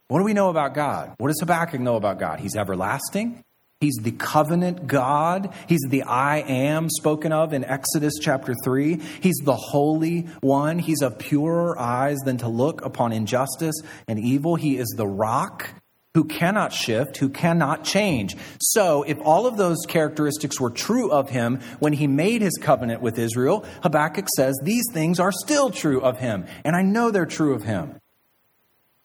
What 0.09 0.18
do 0.18 0.24
we 0.24 0.35
know 0.35 0.51
about 0.51 0.74
God? 0.74 1.14
What 1.18 1.29
does 1.29 1.40
Habakkuk 1.40 1.81
know 1.81 1.96
about 1.96 2.18
God? 2.18 2.40
He's 2.40 2.57
everlasting, 2.57 3.44
He's 3.81 3.96
the 4.01 4.11
covenant 4.11 4.88
God. 4.88 5.55
He's 5.68 5.87
the 5.88 6.03
I 6.03 6.38
am 6.38 6.90
spoken 6.90 7.33
of 7.33 7.53
in 7.53 7.64
Exodus 7.64 8.14
chapter 8.20 8.53
3. 8.64 8.96
He's 8.96 9.37
the 9.44 9.55
Holy 9.55 10.22
One. 10.40 10.81
He's 10.81 11.01
of 11.01 11.20
purer 11.20 11.79
eyes 11.79 12.18
than 12.24 12.38
to 12.38 12.48
look 12.48 12.85
upon 12.85 13.12
injustice 13.12 13.77
and 14.09 14.18
evil. 14.18 14.57
He 14.57 14.79
is 14.79 14.92
the 14.96 15.07
rock 15.07 15.70
who 16.19 16.25
cannot 16.25 16.73
shift, 16.73 17.17
who 17.19 17.29
cannot 17.29 17.85
change. 17.85 18.37
So, 18.61 19.05
if 19.05 19.19
all 19.21 19.47
of 19.47 19.57
those 19.57 19.77
characteristics 19.87 20.61
were 20.61 20.71
true 20.71 21.13
of 21.13 21.31
him 21.31 21.61
when 21.79 21.93
he 21.93 22.09
made 22.09 22.43
his 22.43 22.59
covenant 22.61 23.01
with 23.01 23.21
Israel, 23.21 23.65
Habakkuk 23.85 24.27
says 24.35 24.59
these 24.65 24.83
things 24.93 25.21
are 25.21 25.31
still 25.31 25.71
true 25.71 26.01
of 26.01 26.19
him. 26.19 26.47
And 26.65 26.75
I 26.75 26.83
know 26.83 27.13
they're 27.13 27.25
true 27.25 27.55
of 27.55 27.63
him. 27.63 28.01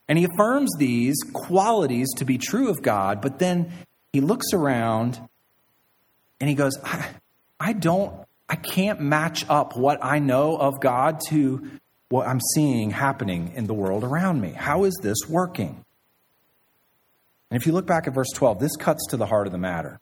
And 0.08 0.18
he 0.18 0.26
affirms 0.26 0.72
these 0.80 1.16
qualities 1.34 2.08
to 2.18 2.26
be 2.26 2.40
true 2.40 2.70
of 2.70 2.82
God, 2.82 3.22
but 3.22 3.38
then 3.38 3.72
he 4.12 4.20
looks 4.20 4.48
around 4.52 5.22
and 6.40 6.50
he 6.50 6.56
goes, 6.56 6.80
I, 6.84 7.10
I 7.60 7.74
don't, 7.74 8.12
I 8.50 8.56
can't 8.56 9.02
match 9.02 9.46
up 9.50 9.78
what 9.78 10.04
I 10.04 10.18
know 10.18 10.58
of 10.58 10.82
God 10.82 11.22
to 11.30 11.80
what 12.10 12.28
I'm 12.28 12.42
seeing 12.56 12.90
happening 12.90 13.54
in 13.54 13.68
the 13.68 13.76
world 13.76 14.04
around 14.04 14.42
me. 14.42 14.54
How 14.54 14.86
is 14.86 14.98
this 15.04 15.30
working? 15.30 15.86
And 17.54 17.62
if 17.62 17.68
you 17.68 17.74
look 17.74 17.86
back 17.86 18.08
at 18.08 18.16
verse 18.16 18.32
12, 18.34 18.60
this 18.60 18.76
cuts 18.76 19.06
to 19.12 19.18
the 19.18 19.28
heart 19.28 19.46
of 19.46 19.54
the 19.54 19.60
matter. 19.60 20.00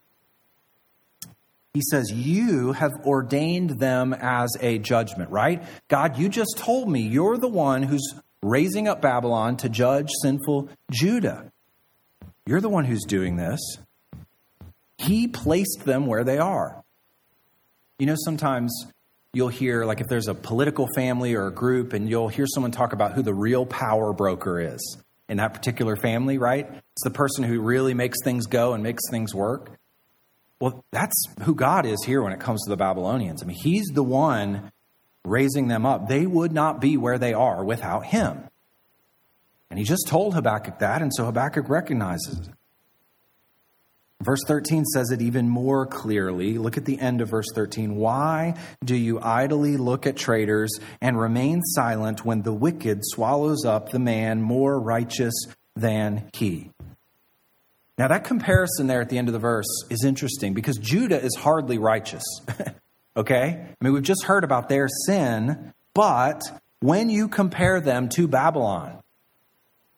He 1.74 1.82
says, 1.82 2.10
You 2.10 2.72
have 2.72 2.94
ordained 3.04 3.72
them 3.72 4.14
as 4.14 4.56
a 4.62 4.78
judgment, 4.78 5.32
right? 5.32 5.62
God, 5.90 6.18
you 6.18 6.30
just 6.30 6.54
told 6.56 6.90
me 6.90 7.02
you're 7.02 7.38
the 7.38 7.50
one 7.50 7.84
who's 7.84 8.16
raising 8.42 8.88
up 8.88 9.02
Babylon 9.02 9.58
to 9.58 9.68
judge 9.68 10.12
sinful 10.22 10.70
Judah. 10.92 11.52
You're 12.46 12.62
the 12.62 12.70
one 12.70 12.86
who's 12.86 13.04
doing 13.04 13.36
this. 13.36 13.60
He 14.98 15.28
placed 15.28 15.84
them 15.84 16.06
where 16.06 16.24
they 16.24 16.38
are. 16.38 16.82
You 18.00 18.06
know, 18.06 18.16
sometimes 18.18 18.86
you'll 19.34 19.50
hear, 19.50 19.84
like, 19.84 20.00
if 20.00 20.08
there's 20.08 20.30
a 20.30 20.34
political 20.34 20.88
family 20.96 21.34
or 21.34 21.48
a 21.48 21.52
group, 21.52 21.92
and 21.92 22.10
you'll 22.10 22.30
hear 22.30 22.48
someone 22.48 22.72
talk 22.72 22.94
about 22.94 23.12
who 23.12 23.22
the 23.22 23.34
real 23.34 23.66
power 23.66 24.14
broker 24.14 24.58
is 24.58 24.98
in 25.32 25.38
that 25.38 25.54
particular 25.54 25.96
family, 25.96 26.38
right? 26.38 26.68
It's 26.70 27.04
the 27.06 27.10
person 27.10 27.46
who 27.46 27.62
really 27.62 27.94
makes 27.94 28.18
things 28.22 28.48
go 28.48 28.74
and 28.74 28.84
makes 28.84 29.02
things 29.10 29.34
work. 29.34 29.80
Well, 30.60 30.84
that's 30.92 31.16
who 31.44 31.56
God 31.56 31.86
is 31.86 32.04
here 32.06 32.22
when 32.22 32.34
it 32.34 32.42
comes 32.42 32.62
to 32.66 32.70
the 32.70 32.76
Babylonians. 32.76 33.42
I 33.42 33.46
mean, 33.46 33.56
He's 33.56 33.88
the 33.94 34.04
one 34.04 34.74
raising 35.24 35.70
them 35.70 35.86
up. 35.86 36.10
They 36.10 36.28
would 36.28 36.52
not 36.52 36.82
be 36.82 36.98
where 36.98 37.18
they 37.18 37.34
are 37.34 37.64
without 37.64 38.08
Him. 38.08 38.44
And 39.70 39.80
He 39.80 39.86
just 39.86 40.06
told 40.06 40.34
Habakkuk 40.34 40.80
that, 40.80 41.02
and 41.02 41.14
so 41.16 41.24
Habakkuk 41.24 41.70
recognizes 41.70 42.38
it. 42.40 42.54
Verse 44.22 44.42
13 44.46 44.86
says 44.86 45.12
it 45.12 45.22
even 45.22 45.50
more 45.50 45.86
clearly. 45.86 46.58
Look 46.58 46.78
at 46.78 46.86
the 46.86 47.00
end 47.00 47.22
of 47.22 47.30
verse 47.30 47.48
13. 47.56 47.96
Why 47.96 48.56
do 48.84 48.96
you 48.96 49.20
idly 49.20 49.78
look 49.78 50.06
at 50.06 50.16
traitors 50.16 50.80
and 51.02 51.20
remain 51.20 51.62
silent 51.64 52.24
when 52.24 52.44
the 52.44 52.54
wicked 52.54 53.00
swallows 53.02 53.66
up 53.66 53.90
the 53.90 54.00
man 54.00 54.42
more 54.42 54.80
righteous 54.80 55.34
than 55.76 56.30
he? 56.34 56.70
Now, 57.98 58.08
that 58.08 58.24
comparison 58.24 58.88
there 58.88 59.02
at 59.02 59.10
the 59.10 59.18
end 59.18 59.28
of 59.28 59.34
the 59.34 59.40
verse 59.40 59.68
is 59.90 60.04
interesting 60.04 60.54
because 60.54 60.78
Judah 60.78 61.22
is 61.22 61.36
hardly 61.36 61.78
righteous. 61.78 62.24
okay? 63.18 63.60
I 63.60 63.84
mean, 63.84 63.94
we've 63.94 64.04
just 64.04 64.24
heard 64.24 64.44
about 64.44 64.70
their 64.70 64.88
sin, 65.06 65.74
but 65.94 66.42
when 66.80 67.10
you 67.10 67.28
compare 67.28 67.80
them 67.80 68.10
to 68.10 68.28
Babylon, 68.28 69.01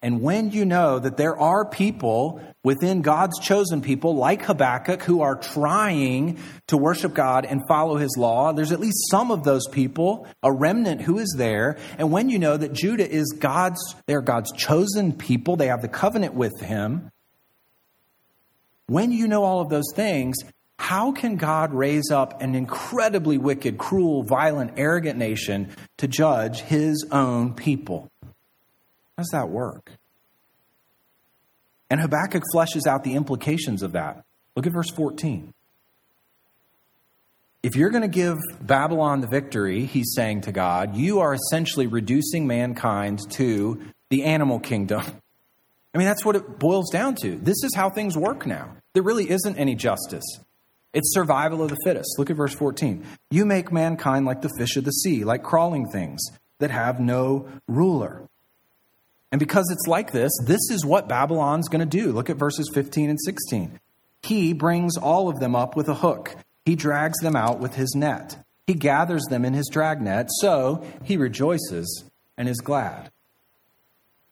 and 0.03 0.21
when 0.21 0.51
you 0.51 0.65
know 0.65 0.99
that 0.99 1.15
there 1.15 1.39
are 1.39 1.63
people 1.63 2.41
within 2.61 3.01
God's 3.01 3.39
chosen 3.39 3.81
people, 3.81 4.17
like 4.17 4.41
Habakkuk, 4.41 5.01
who 5.01 5.21
are 5.21 5.37
trying 5.37 6.39
to 6.67 6.75
worship 6.75 7.13
God 7.13 7.45
and 7.45 7.61
follow 7.69 7.95
his 7.95 8.13
law, 8.17 8.51
there's 8.51 8.73
at 8.73 8.81
least 8.81 9.09
some 9.09 9.31
of 9.31 9.45
those 9.45 9.65
people, 9.69 10.27
a 10.43 10.51
remnant 10.51 11.01
who 11.01 11.19
is 11.19 11.33
there. 11.37 11.77
And 11.97 12.11
when 12.11 12.29
you 12.29 12.37
know 12.37 12.57
that 12.57 12.73
Judah 12.73 13.09
is 13.09 13.33
God's, 13.39 13.79
they're 14.05 14.21
God's 14.21 14.51
chosen 14.51 15.13
people, 15.13 15.55
they 15.55 15.67
have 15.67 15.81
the 15.81 15.87
covenant 15.87 16.33
with 16.33 16.59
him. 16.59 17.09
When 18.87 19.13
you 19.13 19.29
know 19.29 19.45
all 19.45 19.61
of 19.61 19.69
those 19.69 19.89
things, 19.95 20.35
how 20.77 21.13
can 21.13 21.37
God 21.37 21.73
raise 21.73 22.11
up 22.11 22.41
an 22.41 22.55
incredibly 22.55 23.37
wicked, 23.37 23.77
cruel, 23.77 24.23
violent, 24.23 24.73
arrogant 24.75 25.17
nation 25.17 25.69
to 25.99 26.09
judge 26.09 26.59
his 26.59 27.07
own 27.09 27.53
people? 27.53 28.11
How 29.17 29.23
does 29.23 29.29
that 29.31 29.49
work? 29.49 29.91
And 31.89 32.01
Habakkuk 32.01 32.43
fleshes 32.53 32.87
out 32.87 33.03
the 33.03 33.13
implications 33.13 33.83
of 33.83 33.91
that. 33.91 34.23
Look 34.55 34.65
at 34.65 34.73
verse 34.73 34.89
14. 34.89 35.53
If 37.61 37.75
you're 37.75 37.91
going 37.91 38.01
to 38.01 38.07
give 38.07 38.37
Babylon 38.59 39.21
the 39.21 39.27
victory, 39.27 39.85
he's 39.85 40.13
saying 40.15 40.41
to 40.41 40.51
God, 40.51 40.97
you 40.97 41.19
are 41.19 41.33
essentially 41.33 41.87
reducing 41.87 42.45
mankind 42.45 43.19
to 43.33 43.81
the 44.09 44.23
animal 44.23 44.59
kingdom. 44.59 45.03
I 45.93 45.97
mean, 45.97 46.07
that's 46.07 46.25
what 46.25 46.35
it 46.35 46.59
boils 46.59 46.89
down 46.89 47.15
to. 47.21 47.37
This 47.37 47.63
is 47.63 47.73
how 47.75 47.89
things 47.89 48.17
work 48.17 48.45
now. 48.45 48.75
There 48.93 49.03
really 49.03 49.29
isn't 49.29 49.55
any 49.55 49.75
justice. 49.75 50.25
It's 50.93 51.13
survival 51.13 51.63
of 51.63 51.69
the 51.69 51.77
fittest. 51.85 52.15
Look 52.17 52.29
at 52.29 52.35
verse 52.35 52.53
14. 52.53 53.05
You 53.31 53.45
make 53.45 53.71
mankind 53.71 54.25
like 54.25 54.41
the 54.41 54.51
fish 54.57 54.75
of 54.75 54.83
the 54.83 54.91
sea, 54.91 55.23
like 55.23 55.43
crawling 55.43 55.89
things 55.89 56.21
that 56.59 56.71
have 56.71 56.99
no 56.99 57.47
ruler. 57.67 58.27
And 59.33 59.39
because 59.39 59.67
it's 59.71 59.87
like 59.87 60.11
this, 60.11 60.31
this 60.45 60.69
is 60.69 60.85
what 60.85 61.09
Babylon's 61.09 61.67
going 61.67 61.79
to 61.79 61.87
do. 61.87 62.11
Look 62.11 62.29
at 62.29 62.37
verses 62.37 62.69
15 62.71 63.09
and 63.09 63.19
16. 63.19 63.79
He 64.21 64.53
brings 64.53 64.95
all 64.95 65.27
of 65.27 65.39
them 65.39 65.55
up 65.55 65.75
with 65.75 65.89
a 65.89 65.95
hook, 65.95 66.35
he 66.65 66.75
drags 66.75 67.17
them 67.19 67.35
out 67.35 67.59
with 67.59 67.73
his 67.73 67.95
net. 67.95 68.37
He 68.67 68.75
gathers 68.75 69.23
them 69.31 69.43
in 69.43 69.55
his 69.55 69.67
dragnet, 69.71 70.27
so 70.39 70.85
he 71.03 71.17
rejoices 71.17 72.05
and 72.37 72.47
is 72.47 72.61
glad. 72.61 73.11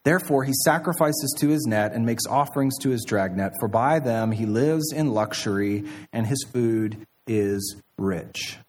Therefore, 0.03 0.43
he 0.43 0.53
sacrifices 0.63 1.35
to 1.39 1.49
his 1.49 1.65
net 1.67 1.93
and 1.93 2.05
makes 2.05 2.27
offerings 2.27 2.77
to 2.81 2.91
his 2.91 3.03
dragnet, 3.03 3.53
for 3.59 3.67
by 3.67 3.97
them 3.97 4.31
he 4.31 4.45
lives 4.45 4.93
in 4.93 5.13
luxury 5.13 5.83
and 6.13 6.27
his 6.27 6.45
food 6.53 7.07
is 7.25 7.75
rich. 7.97 8.59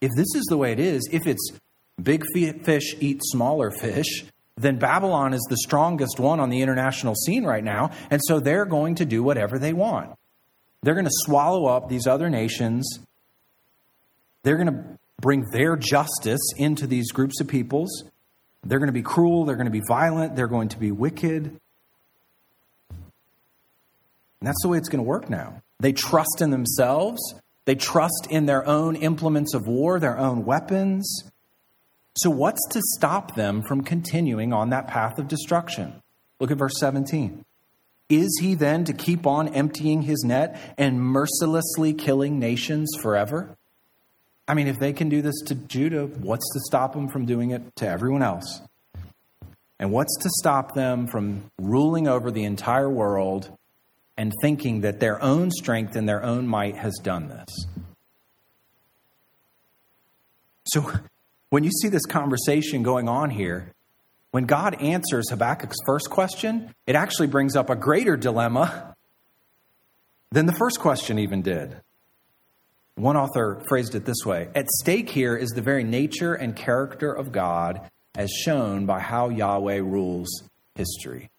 If 0.00 0.12
this 0.16 0.34
is 0.36 0.46
the 0.48 0.56
way 0.56 0.70
it 0.70 0.80
is, 0.80 1.08
if 1.10 1.26
it's 1.26 1.58
big 2.02 2.24
fish 2.32 2.94
eat 3.00 3.20
smaller 3.22 3.70
fish, 3.70 4.24
then 4.56 4.78
Babylon 4.78 5.34
is 5.34 5.44
the 5.48 5.56
strongest 5.56 6.20
one 6.20 6.40
on 6.40 6.48
the 6.48 6.62
international 6.62 7.14
scene 7.14 7.44
right 7.44 7.64
now. 7.64 7.90
And 8.10 8.20
so 8.24 8.40
they're 8.40 8.66
going 8.66 8.96
to 8.96 9.04
do 9.04 9.22
whatever 9.22 9.58
they 9.58 9.72
want. 9.72 10.16
They're 10.82 10.94
going 10.94 11.06
to 11.06 11.10
swallow 11.12 11.66
up 11.66 11.88
these 11.88 12.06
other 12.06 12.28
nations. 12.28 12.98
They're 14.42 14.56
going 14.56 14.68
to 14.68 14.98
bring 15.20 15.44
their 15.52 15.76
justice 15.76 16.52
into 16.56 16.86
these 16.86 17.10
groups 17.10 17.40
of 17.40 17.48
peoples. 17.48 18.04
They're 18.62 18.78
going 18.78 18.88
to 18.88 18.92
be 18.92 19.02
cruel. 19.02 19.44
They're 19.44 19.56
going 19.56 19.66
to 19.66 19.72
be 19.72 19.82
violent. 19.88 20.36
They're 20.36 20.46
going 20.46 20.68
to 20.68 20.78
be 20.78 20.92
wicked. 20.92 21.58
And 24.40 24.48
that's 24.48 24.62
the 24.62 24.68
way 24.68 24.78
it's 24.78 24.88
going 24.88 25.02
to 25.02 25.08
work 25.08 25.30
now. 25.30 25.62
They 25.80 25.92
trust 25.92 26.40
in 26.40 26.50
themselves. 26.50 27.20
They 27.64 27.74
trust 27.74 28.28
in 28.30 28.46
their 28.46 28.66
own 28.66 28.94
implements 28.96 29.54
of 29.54 29.66
war, 29.66 29.98
their 29.98 30.18
own 30.18 30.44
weapons. 30.44 31.24
So, 32.16 32.30
what's 32.30 32.60
to 32.70 32.80
stop 32.96 33.34
them 33.34 33.62
from 33.62 33.82
continuing 33.82 34.52
on 34.52 34.70
that 34.70 34.86
path 34.86 35.18
of 35.18 35.26
destruction? 35.26 36.00
Look 36.38 36.50
at 36.50 36.58
verse 36.58 36.78
17. 36.78 37.44
Is 38.08 38.38
he 38.40 38.54
then 38.54 38.84
to 38.84 38.92
keep 38.92 39.26
on 39.26 39.48
emptying 39.48 40.02
his 40.02 40.22
net 40.24 40.74
and 40.78 41.00
mercilessly 41.00 41.92
killing 41.94 42.38
nations 42.38 42.90
forever? 43.00 43.56
I 44.46 44.54
mean, 44.54 44.68
if 44.68 44.78
they 44.78 44.92
can 44.92 45.08
do 45.08 45.22
this 45.22 45.40
to 45.46 45.54
Judah, 45.54 46.06
what's 46.06 46.48
to 46.52 46.60
stop 46.66 46.92
them 46.92 47.08
from 47.08 47.24
doing 47.24 47.50
it 47.50 47.74
to 47.76 47.88
everyone 47.88 48.22
else? 48.22 48.60
And 49.80 49.90
what's 49.90 50.16
to 50.22 50.28
stop 50.38 50.74
them 50.74 51.06
from 51.06 51.50
ruling 51.58 52.06
over 52.06 52.30
the 52.30 52.44
entire 52.44 52.90
world 52.90 53.50
and 54.16 54.32
thinking 54.42 54.82
that 54.82 55.00
their 55.00 55.20
own 55.22 55.50
strength 55.50 55.96
and 55.96 56.08
their 56.08 56.22
own 56.22 56.46
might 56.46 56.76
has 56.76 56.94
done 57.02 57.28
this? 57.28 57.66
So, 60.66 60.92
when 61.54 61.62
you 61.62 61.70
see 61.70 61.88
this 61.88 62.04
conversation 62.04 62.82
going 62.82 63.08
on 63.08 63.30
here, 63.30 63.72
when 64.32 64.44
God 64.44 64.74
answers 64.82 65.30
Habakkuk's 65.30 65.76
first 65.86 66.10
question, 66.10 66.74
it 66.84 66.96
actually 66.96 67.28
brings 67.28 67.54
up 67.54 67.70
a 67.70 67.76
greater 67.76 68.16
dilemma 68.16 68.96
than 70.32 70.46
the 70.46 70.52
first 70.52 70.80
question 70.80 71.20
even 71.20 71.42
did. 71.42 71.76
One 72.96 73.16
author 73.16 73.62
phrased 73.68 73.94
it 73.94 74.04
this 74.04 74.26
way 74.26 74.48
At 74.56 74.66
stake 74.68 75.10
here 75.10 75.36
is 75.36 75.50
the 75.50 75.62
very 75.62 75.84
nature 75.84 76.34
and 76.34 76.56
character 76.56 77.12
of 77.12 77.30
God 77.30 77.88
as 78.16 78.32
shown 78.32 78.84
by 78.84 78.98
how 78.98 79.28
Yahweh 79.28 79.78
rules 79.78 80.42
history. 80.74 81.30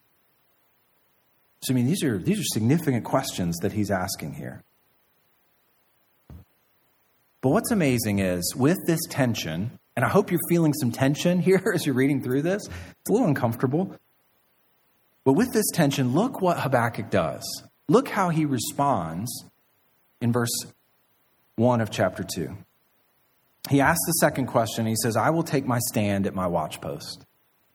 So, 1.61 1.73
I 1.73 1.75
mean, 1.75 1.87
these 1.87 2.05
are, 2.05 2.17
these 2.17 2.39
are 2.39 2.53
significant 2.53 3.03
questions 3.03 3.57
that 3.63 3.73
he's 3.73 3.91
asking 3.91 4.35
here. 4.35 4.63
But 7.41 7.49
what's 7.49 7.71
amazing 7.71 8.19
is 8.19 8.55
with 8.55 8.77
this 8.87 9.01
tension, 9.09 9.77
and 9.95 10.03
I 10.03 10.09
hope 10.09 10.31
you're 10.31 10.39
feeling 10.49 10.73
some 10.73 10.91
tension 10.91 11.39
here 11.41 11.71
as 11.73 11.85
you're 11.85 11.95
reading 11.95 12.21
through 12.21 12.41
this. 12.41 12.63
It's 12.65 13.09
a 13.09 13.11
little 13.11 13.27
uncomfortable. 13.27 13.95
But 15.23 15.33
with 15.33 15.53
this 15.53 15.69
tension, 15.73 16.13
look 16.13 16.41
what 16.41 16.59
Habakkuk 16.59 17.09
does. 17.09 17.63
look 17.87 18.09
how 18.09 18.29
he 18.29 18.45
responds 18.45 19.45
in 20.21 20.31
verse 20.31 20.65
1 21.55 21.81
of 21.81 21.89
chapter 21.89 22.23
2. 22.23 22.55
He 23.69 23.81
asks 23.81 24.05
the 24.05 24.13
second 24.13 24.47
question. 24.47 24.85
He 24.85 24.95
says, 24.95 25.15
I 25.15 25.31
will 25.31 25.43
take 25.43 25.65
my 25.65 25.79
stand 25.89 26.27
at 26.27 26.35
my 26.35 26.47
watchpost 26.47 27.25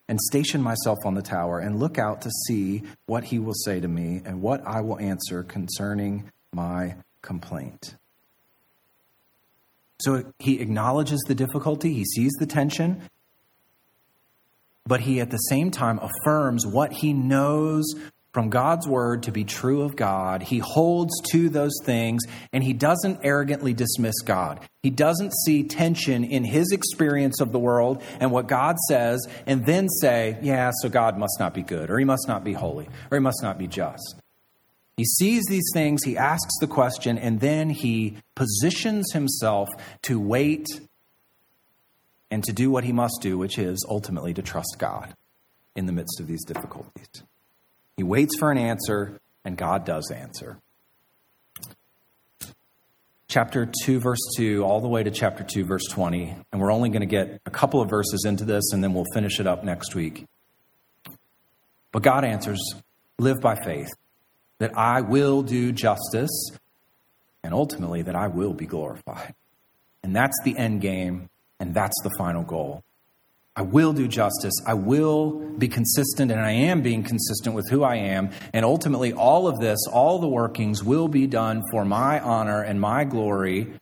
and 0.08 0.20
station 0.20 0.62
myself 0.62 0.98
on 1.04 1.14
the 1.14 1.22
tower 1.22 1.58
and 1.58 1.78
look 1.78 1.98
out 1.98 2.22
to 2.22 2.30
see 2.46 2.82
what 3.06 3.24
he 3.24 3.38
will 3.38 3.54
say 3.54 3.80
to 3.80 3.88
me 3.88 4.22
and 4.24 4.42
what 4.42 4.64
I 4.66 4.80
will 4.80 4.98
answer 4.98 5.42
concerning 5.42 6.30
my 6.52 6.96
complaint. 7.22 7.96
So 10.00 10.32
he 10.38 10.60
acknowledges 10.60 11.20
the 11.26 11.34
difficulty, 11.34 11.92
he 11.94 12.04
sees 12.04 12.32
the 12.40 12.46
tension, 12.46 13.02
but 14.86 15.00
he 15.00 15.20
at 15.20 15.30
the 15.30 15.36
same 15.36 15.70
time 15.70 16.00
affirms 16.00 16.66
what 16.66 16.92
he 16.92 17.12
knows 17.12 17.84
from 18.32 18.48
God's 18.48 18.86
word 18.86 19.24
to 19.24 19.32
be 19.32 19.44
true 19.44 19.82
of 19.82 19.96
God. 19.96 20.42
He 20.42 20.58
holds 20.58 21.12
to 21.32 21.48
those 21.48 21.76
things 21.84 22.22
and 22.52 22.62
he 22.62 22.72
doesn't 22.72 23.20
arrogantly 23.24 23.74
dismiss 23.74 24.20
God. 24.20 24.60
He 24.82 24.90
doesn't 24.90 25.32
see 25.44 25.64
tension 25.64 26.22
in 26.24 26.44
his 26.44 26.70
experience 26.70 27.40
of 27.40 27.50
the 27.50 27.58
world 27.58 28.02
and 28.20 28.30
what 28.30 28.46
God 28.46 28.76
says 28.88 29.26
and 29.46 29.66
then 29.66 29.88
say, 29.88 30.38
yeah, 30.42 30.70
so 30.80 30.88
God 30.88 31.18
must 31.18 31.36
not 31.40 31.54
be 31.54 31.62
good 31.62 31.90
or 31.90 31.98
he 31.98 32.04
must 32.04 32.28
not 32.28 32.44
be 32.44 32.52
holy 32.52 32.88
or 33.10 33.18
he 33.18 33.22
must 33.22 33.42
not 33.42 33.58
be 33.58 33.66
just. 33.66 34.19
He 35.00 35.06
sees 35.06 35.44
these 35.48 35.70
things, 35.72 36.04
he 36.04 36.18
asks 36.18 36.52
the 36.60 36.66
question, 36.66 37.16
and 37.16 37.40
then 37.40 37.70
he 37.70 38.18
positions 38.34 39.10
himself 39.14 39.70
to 40.02 40.20
wait 40.20 40.66
and 42.30 42.44
to 42.44 42.52
do 42.52 42.70
what 42.70 42.84
he 42.84 42.92
must 42.92 43.20
do, 43.22 43.38
which 43.38 43.58
is 43.58 43.82
ultimately 43.88 44.34
to 44.34 44.42
trust 44.42 44.76
God 44.78 45.14
in 45.74 45.86
the 45.86 45.92
midst 45.92 46.20
of 46.20 46.26
these 46.26 46.44
difficulties. 46.44 47.08
He 47.96 48.02
waits 48.02 48.36
for 48.38 48.52
an 48.52 48.58
answer, 48.58 49.18
and 49.42 49.56
God 49.56 49.86
does 49.86 50.10
answer. 50.10 50.58
Chapter 53.26 53.72
2, 53.84 54.00
verse 54.00 54.20
2, 54.36 54.62
all 54.62 54.82
the 54.82 54.88
way 54.88 55.02
to 55.02 55.10
chapter 55.10 55.42
2, 55.42 55.64
verse 55.64 55.86
20. 55.86 56.36
And 56.52 56.60
we're 56.60 56.70
only 56.70 56.90
going 56.90 57.00
to 57.00 57.06
get 57.06 57.40
a 57.46 57.50
couple 57.50 57.80
of 57.80 57.88
verses 57.88 58.26
into 58.26 58.44
this, 58.44 58.70
and 58.74 58.84
then 58.84 58.92
we'll 58.92 59.06
finish 59.14 59.40
it 59.40 59.46
up 59.46 59.64
next 59.64 59.94
week. 59.94 60.26
But 61.90 62.02
God 62.02 62.22
answers 62.22 62.60
live 63.18 63.40
by 63.40 63.54
faith, 63.64 63.88
that 64.60 64.76
I 64.78 65.00
will 65.00 65.42
do 65.42 65.72
justice, 65.72 66.50
and 67.42 67.52
ultimately 67.52 68.02
that 68.02 68.14
I 68.14 68.28
will 68.28 68.52
be 68.52 68.66
glorified. 68.66 69.34
And 70.02 70.14
that's 70.14 70.36
the 70.44 70.56
end 70.56 70.80
game, 70.80 71.28
and 71.58 71.74
that's 71.74 71.98
the 72.04 72.10
final 72.16 72.42
goal. 72.42 72.84
I 73.56 73.62
will 73.62 73.92
do 73.92 74.06
justice. 74.06 74.54
I 74.66 74.74
will 74.74 75.32
be 75.32 75.68
consistent, 75.68 76.30
and 76.30 76.40
I 76.40 76.52
am 76.52 76.82
being 76.82 77.02
consistent 77.02 77.54
with 77.54 77.68
who 77.68 77.82
I 77.82 77.96
am. 77.96 78.30
And 78.52 78.64
ultimately, 78.64 79.12
all 79.12 79.48
of 79.48 79.58
this, 79.58 79.78
all 79.90 80.18
the 80.18 80.28
workings 80.28 80.84
will 80.84 81.08
be 81.08 81.26
done 81.26 81.62
for 81.70 81.84
my 81.84 82.20
honor 82.20 82.62
and 82.62 82.80
my 82.80 83.04
glory. 83.04 83.74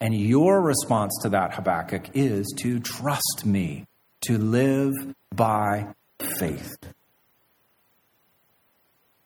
And 0.00 0.14
your 0.14 0.60
response 0.60 1.16
to 1.22 1.28
that, 1.30 1.54
Habakkuk, 1.54 2.10
is 2.14 2.52
to 2.58 2.80
trust 2.80 3.44
me, 3.44 3.86
to 4.22 4.38
live 4.38 4.92
by 5.34 5.94
faith. 6.38 6.76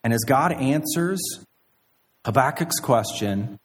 And 0.03 0.13
as 0.13 0.21
God 0.27 0.53
answers 0.53 1.21
Habakkuk's 2.25 2.79
question, 2.81 3.59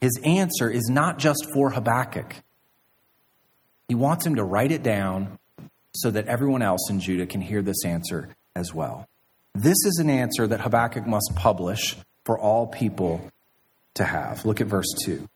his 0.00 0.18
answer 0.24 0.68
is 0.70 0.88
not 0.90 1.18
just 1.18 1.46
for 1.54 1.70
Habakkuk. 1.70 2.34
He 3.88 3.94
wants 3.94 4.26
him 4.26 4.36
to 4.36 4.44
write 4.44 4.72
it 4.72 4.82
down 4.82 5.38
so 5.94 6.10
that 6.10 6.26
everyone 6.26 6.62
else 6.62 6.90
in 6.90 7.00
Judah 7.00 7.26
can 7.26 7.40
hear 7.40 7.62
this 7.62 7.84
answer 7.84 8.34
as 8.54 8.74
well. 8.74 9.08
This 9.54 9.76
is 9.86 9.98
an 10.00 10.10
answer 10.10 10.46
that 10.46 10.60
Habakkuk 10.60 11.06
must 11.06 11.32
publish 11.36 11.96
for 12.24 12.38
all 12.38 12.66
people 12.66 13.30
to 13.94 14.04
have. 14.04 14.44
Look 14.44 14.60
at 14.60 14.66
verse 14.66 14.92
2 15.04 15.28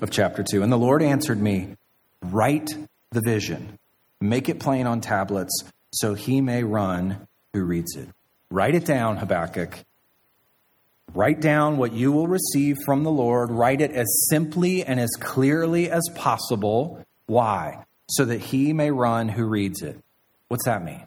of 0.00 0.10
chapter 0.10 0.42
2. 0.42 0.62
And 0.62 0.70
the 0.70 0.78
Lord 0.78 1.02
answered 1.02 1.40
me, 1.40 1.76
Write 2.22 2.70
the 3.10 3.22
vision, 3.24 3.78
make 4.20 4.48
it 4.48 4.60
plain 4.60 4.86
on 4.86 5.00
tablets, 5.00 5.64
so 5.92 6.14
he 6.14 6.40
may 6.40 6.62
run 6.62 7.26
who 7.52 7.64
reads 7.64 7.96
it. 7.96 8.08
Write 8.52 8.74
it 8.74 8.84
down, 8.84 9.16
Habakkuk. 9.16 9.78
Write 11.14 11.40
down 11.40 11.76
what 11.76 11.92
you 11.92 12.12
will 12.12 12.28
receive 12.28 12.76
from 12.84 13.02
the 13.02 13.10
Lord. 13.10 13.50
Write 13.50 13.80
it 13.80 13.90
as 13.90 14.06
simply 14.30 14.84
and 14.84 15.00
as 15.00 15.10
clearly 15.18 15.90
as 15.90 16.02
possible. 16.14 17.04
Why? 17.26 17.84
so 18.12 18.26
that 18.26 18.40
he 18.40 18.74
may 18.74 18.90
run 18.90 19.28
who 19.28 19.46
reads 19.46 19.80
it. 19.80 19.98
What's 20.48 20.66
that 20.66 20.84
mean? 20.84 21.06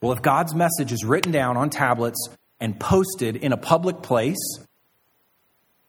Well, 0.00 0.12
if 0.12 0.22
God's 0.22 0.54
message 0.54 0.92
is 0.92 1.04
written 1.04 1.32
down 1.32 1.56
on 1.56 1.68
tablets 1.68 2.28
and 2.60 2.78
posted 2.78 3.34
in 3.36 3.52
a 3.52 3.56
public 3.56 4.00
place, 4.00 4.58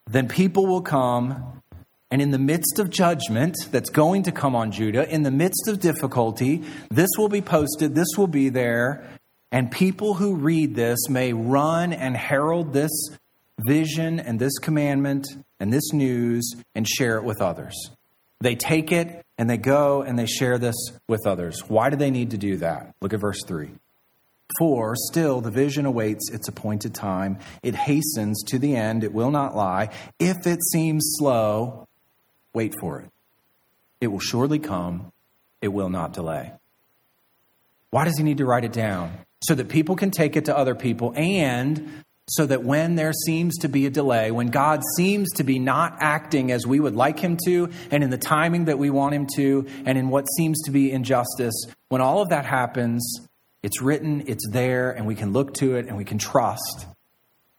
then 0.07 0.27
people 0.27 0.65
will 0.65 0.81
come, 0.81 1.61
and 2.09 2.19
in 2.19 2.31
the 2.31 2.39
midst 2.39 2.79
of 2.79 2.89
judgment 2.89 3.55
that's 3.69 3.91
going 3.91 4.23
to 4.23 4.31
come 4.31 4.55
on 4.55 4.71
Judah, 4.71 5.07
in 5.07 5.21
the 5.21 5.31
midst 5.31 5.67
of 5.67 5.79
difficulty, 5.79 6.63
this 6.89 7.09
will 7.15 7.29
be 7.29 7.41
posted, 7.41 7.93
this 7.93 8.17
will 8.17 8.27
be 8.27 8.49
there, 8.49 9.14
and 9.51 9.71
people 9.71 10.15
who 10.15 10.35
read 10.35 10.75
this 10.75 11.09
may 11.09 11.33
run 11.33 11.93
and 11.93 12.15
herald 12.15 12.73
this 12.73 12.91
vision 13.65 14.19
and 14.19 14.39
this 14.39 14.57
commandment 14.59 15.27
and 15.59 15.71
this 15.71 15.93
news 15.93 16.53
and 16.73 16.87
share 16.87 17.17
it 17.17 17.23
with 17.23 17.41
others. 17.41 17.91
They 18.41 18.55
take 18.55 18.91
it 18.91 19.25
and 19.37 19.49
they 19.49 19.57
go 19.57 20.01
and 20.01 20.19
they 20.19 20.25
share 20.25 20.57
this 20.57 20.75
with 21.07 21.25
others. 21.25 21.61
Why 21.67 21.89
do 21.89 21.95
they 21.95 22.11
need 22.11 22.31
to 22.31 22.37
do 22.37 22.57
that? 22.57 22.93
Look 23.01 23.13
at 23.13 23.19
verse 23.19 23.41
3. 23.47 23.71
For 24.59 24.95
still 24.95 25.41
the 25.41 25.51
vision 25.51 25.85
awaits 25.85 26.29
its 26.31 26.47
appointed 26.47 26.93
time. 26.93 27.39
It 27.63 27.75
hastens 27.75 28.43
to 28.47 28.59
the 28.59 28.75
end. 28.75 29.03
It 29.03 29.13
will 29.13 29.31
not 29.31 29.55
lie. 29.55 29.89
If 30.19 30.45
it 30.45 30.59
seems 30.71 31.15
slow, 31.17 31.87
wait 32.53 32.73
for 32.79 32.99
it. 32.99 33.09
It 34.01 34.07
will 34.07 34.19
surely 34.19 34.59
come. 34.59 35.11
It 35.61 35.69
will 35.69 35.89
not 35.89 36.13
delay. 36.13 36.51
Why 37.89 38.05
does 38.05 38.17
he 38.17 38.23
need 38.23 38.37
to 38.37 38.45
write 38.45 38.65
it 38.65 38.73
down? 38.73 39.24
So 39.47 39.55
that 39.55 39.69
people 39.69 39.95
can 39.95 40.11
take 40.11 40.35
it 40.35 40.45
to 40.45 40.57
other 40.57 40.75
people 40.75 41.13
and 41.15 42.03
so 42.27 42.45
that 42.45 42.63
when 42.63 42.95
there 42.95 43.13
seems 43.13 43.57
to 43.59 43.69
be 43.69 43.85
a 43.85 43.89
delay, 43.89 44.31
when 44.31 44.47
God 44.47 44.81
seems 44.97 45.29
to 45.35 45.43
be 45.43 45.59
not 45.59 45.97
acting 45.99 46.51
as 46.51 46.65
we 46.65 46.79
would 46.79 46.95
like 46.95 47.19
Him 47.19 47.37
to, 47.45 47.69
and 47.91 48.03
in 48.03 48.09
the 48.09 48.17
timing 48.17 48.65
that 48.65 48.79
we 48.79 48.89
want 48.89 49.13
Him 49.13 49.27
to, 49.35 49.67
and 49.85 49.97
in 49.97 50.09
what 50.09 50.25
seems 50.35 50.63
to 50.63 50.71
be 50.71 50.91
injustice, 50.91 51.53
when 51.89 52.01
all 52.01 52.21
of 52.21 52.29
that 52.29 52.45
happens, 52.45 53.27
it's 53.61 53.79
written, 53.79 54.23
it's 54.25 54.47
there, 54.49 54.89
and 54.91 55.05
we 55.05 55.13
can 55.13 55.33
look 55.33 55.53
to 55.55 55.75
it 55.75 55.85
and 55.85 55.97
we 55.97 56.05
can 56.05 56.17
trust 56.17 56.87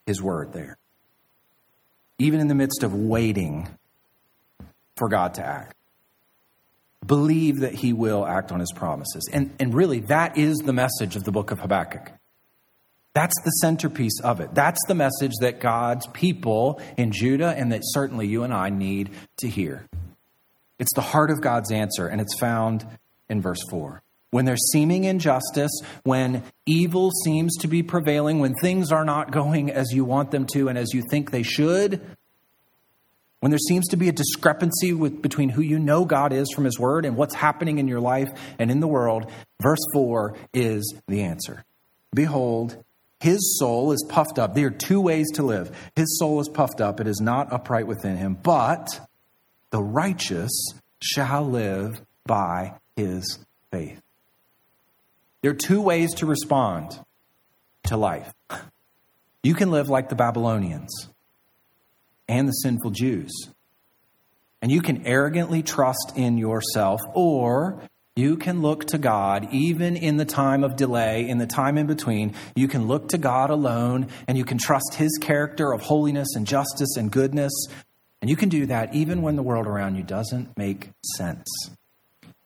His 0.04 0.20
word 0.20 0.52
there. 0.52 0.76
Even 2.18 2.40
in 2.40 2.48
the 2.48 2.54
midst 2.54 2.82
of 2.82 2.92
waiting 2.92 3.68
for 4.96 5.08
God 5.08 5.34
to 5.34 5.46
act. 5.46 5.75
Believe 7.04 7.60
that 7.60 7.74
He 7.74 7.92
will 7.92 8.26
act 8.26 8.52
on 8.52 8.60
His 8.60 8.72
promises. 8.72 9.28
And, 9.32 9.54
and 9.58 9.74
really, 9.74 10.00
that 10.00 10.38
is 10.38 10.56
the 10.58 10.72
message 10.72 11.16
of 11.16 11.24
the 11.24 11.32
book 11.32 11.50
of 11.50 11.60
Habakkuk. 11.60 12.12
That's 13.16 13.40
the 13.44 13.50
centerpiece 13.62 14.20
of 14.20 14.40
it. 14.40 14.54
That's 14.54 14.80
the 14.88 14.94
message 14.94 15.32
that 15.40 15.58
God's 15.58 16.06
people 16.08 16.82
in 16.98 17.12
Judah 17.12 17.54
and 17.56 17.72
that 17.72 17.80
certainly 17.82 18.26
you 18.26 18.42
and 18.42 18.52
I 18.52 18.68
need 18.68 19.10
to 19.38 19.48
hear. 19.48 19.86
It's 20.78 20.92
the 20.94 21.00
heart 21.00 21.30
of 21.30 21.40
God's 21.40 21.72
answer, 21.72 22.06
and 22.06 22.20
it's 22.20 22.38
found 22.38 22.86
in 23.30 23.40
verse 23.40 23.62
4. 23.70 24.02
When 24.32 24.44
there's 24.44 24.70
seeming 24.70 25.04
injustice, 25.04 25.70
when 26.02 26.42
evil 26.66 27.10
seems 27.24 27.56
to 27.58 27.68
be 27.68 27.82
prevailing, 27.82 28.38
when 28.38 28.54
things 28.60 28.92
are 28.92 29.04
not 29.04 29.30
going 29.30 29.70
as 29.70 29.92
you 29.92 30.04
want 30.04 30.30
them 30.30 30.46
to 30.52 30.68
and 30.68 30.76
as 30.76 30.92
you 30.92 31.02
think 31.10 31.30
they 31.30 31.42
should, 31.42 32.02
when 33.40 33.50
there 33.50 33.58
seems 33.58 33.88
to 33.88 33.96
be 33.96 34.08
a 34.08 34.12
discrepancy 34.12 34.92
with, 34.92 35.22
between 35.22 35.50
who 35.50 35.62
you 35.62 35.78
know 35.78 36.04
God 36.04 36.32
is 36.32 36.50
from 36.54 36.64
His 36.64 36.78
Word 36.78 37.04
and 37.04 37.16
what's 37.16 37.34
happening 37.34 37.78
in 37.78 37.88
your 37.88 38.00
life 38.00 38.28
and 38.58 38.70
in 38.70 38.80
the 38.80 38.88
world, 38.88 39.30
verse 39.60 39.84
4 39.92 40.36
is 40.54 40.94
the 41.06 41.22
answer. 41.22 41.64
Behold, 42.14 42.82
his 43.20 43.58
soul 43.58 43.92
is 43.92 44.04
puffed 44.08 44.38
up. 44.38 44.54
There 44.54 44.66
are 44.66 44.70
two 44.70 45.00
ways 45.00 45.26
to 45.34 45.42
live. 45.42 45.76
His 45.96 46.18
soul 46.18 46.40
is 46.40 46.48
puffed 46.48 46.80
up, 46.80 47.00
it 47.00 47.06
is 47.06 47.20
not 47.20 47.52
upright 47.52 47.86
within 47.86 48.16
him, 48.16 48.34
but 48.34 49.00
the 49.70 49.82
righteous 49.82 50.52
shall 51.00 51.48
live 51.48 52.00
by 52.24 52.74
his 52.96 53.38
faith. 53.70 54.00
There 55.42 55.50
are 55.50 55.54
two 55.54 55.80
ways 55.80 56.14
to 56.14 56.26
respond 56.26 56.98
to 57.84 57.96
life. 57.96 58.32
You 59.42 59.54
can 59.54 59.70
live 59.70 59.88
like 59.88 60.08
the 60.08 60.16
Babylonians 60.16 61.08
and 62.28 62.48
the 62.48 62.52
sinful 62.52 62.90
Jews. 62.90 63.32
And 64.62 64.72
you 64.72 64.82
can 64.82 65.06
arrogantly 65.06 65.62
trust 65.62 66.12
in 66.16 66.38
yourself, 66.38 67.00
or 67.14 67.82
you 68.16 68.38
can 68.38 68.62
look 68.62 68.86
to 68.86 68.98
God 68.98 69.48
even 69.52 69.94
in 69.94 70.16
the 70.16 70.24
time 70.24 70.64
of 70.64 70.74
delay, 70.74 71.28
in 71.28 71.36
the 71.36 71.46
time 71.46 71.76
in 71.76 71.86
between. 71.86 72.34
You 72.54 72.66
can 72.66 72.88
look 72.88 73.10
to 73.10 73.18
God 73.18 73.50
alone 73.50 74.08
and 74.26 74.38
you 74.38 74.44
can 74.44 74.56
trust 74.56 74.94
His 74.94 75.18
character 75.20 75.72
of 75.72 75.82
holiness 75.82 76.28
and 76.34 76.46
justice 76.46 76.96
and 76.96 77.12
goodness. 77.12 77.52
And 78.22 78.30
you 78.30 78.36
can 78.36 78.48
do 78.48 78.64
that 78.66 78.94
even 78.94 79.20
when 79.20 79.36
the 79.36 79.42
world 79.42 79.66
around 79.66 79.96
you 79.96 80.02
doesn't 80.02 80.56
make 80.56 80.90
sense. 81.16 81.46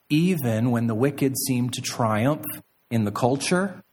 Even 0.09 0.73
when 0.73 0.89
the 0.89 0.95
wicked 0.95 1.39
seem 1.39 1.71
to 1.71 1.81
triumph 1.81 2.45
in 2.91 3.05
the 3.05 3.13
culture 3.13 3.85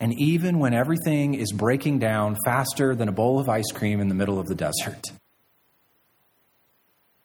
and 0.00 0.12
even 0.18 0.58
when 0.58 0.74
everything 0.74 1.34
is 1.34 1.52
breaking 1.52 1.98
down 1.98 2.36
faster 2.44 2.94
than 2.94 3.08
a 3.08 3.12
bowl 3.12 3.38
of 3.38 3.48
ice 3.48 3.70
cream 3.72 4.00
in 4.00 4.08
the 4.08 4.14
middle 4.14 4.38
of 4.38 4.46
the 4.46 4.54
desert. 4.54 5.02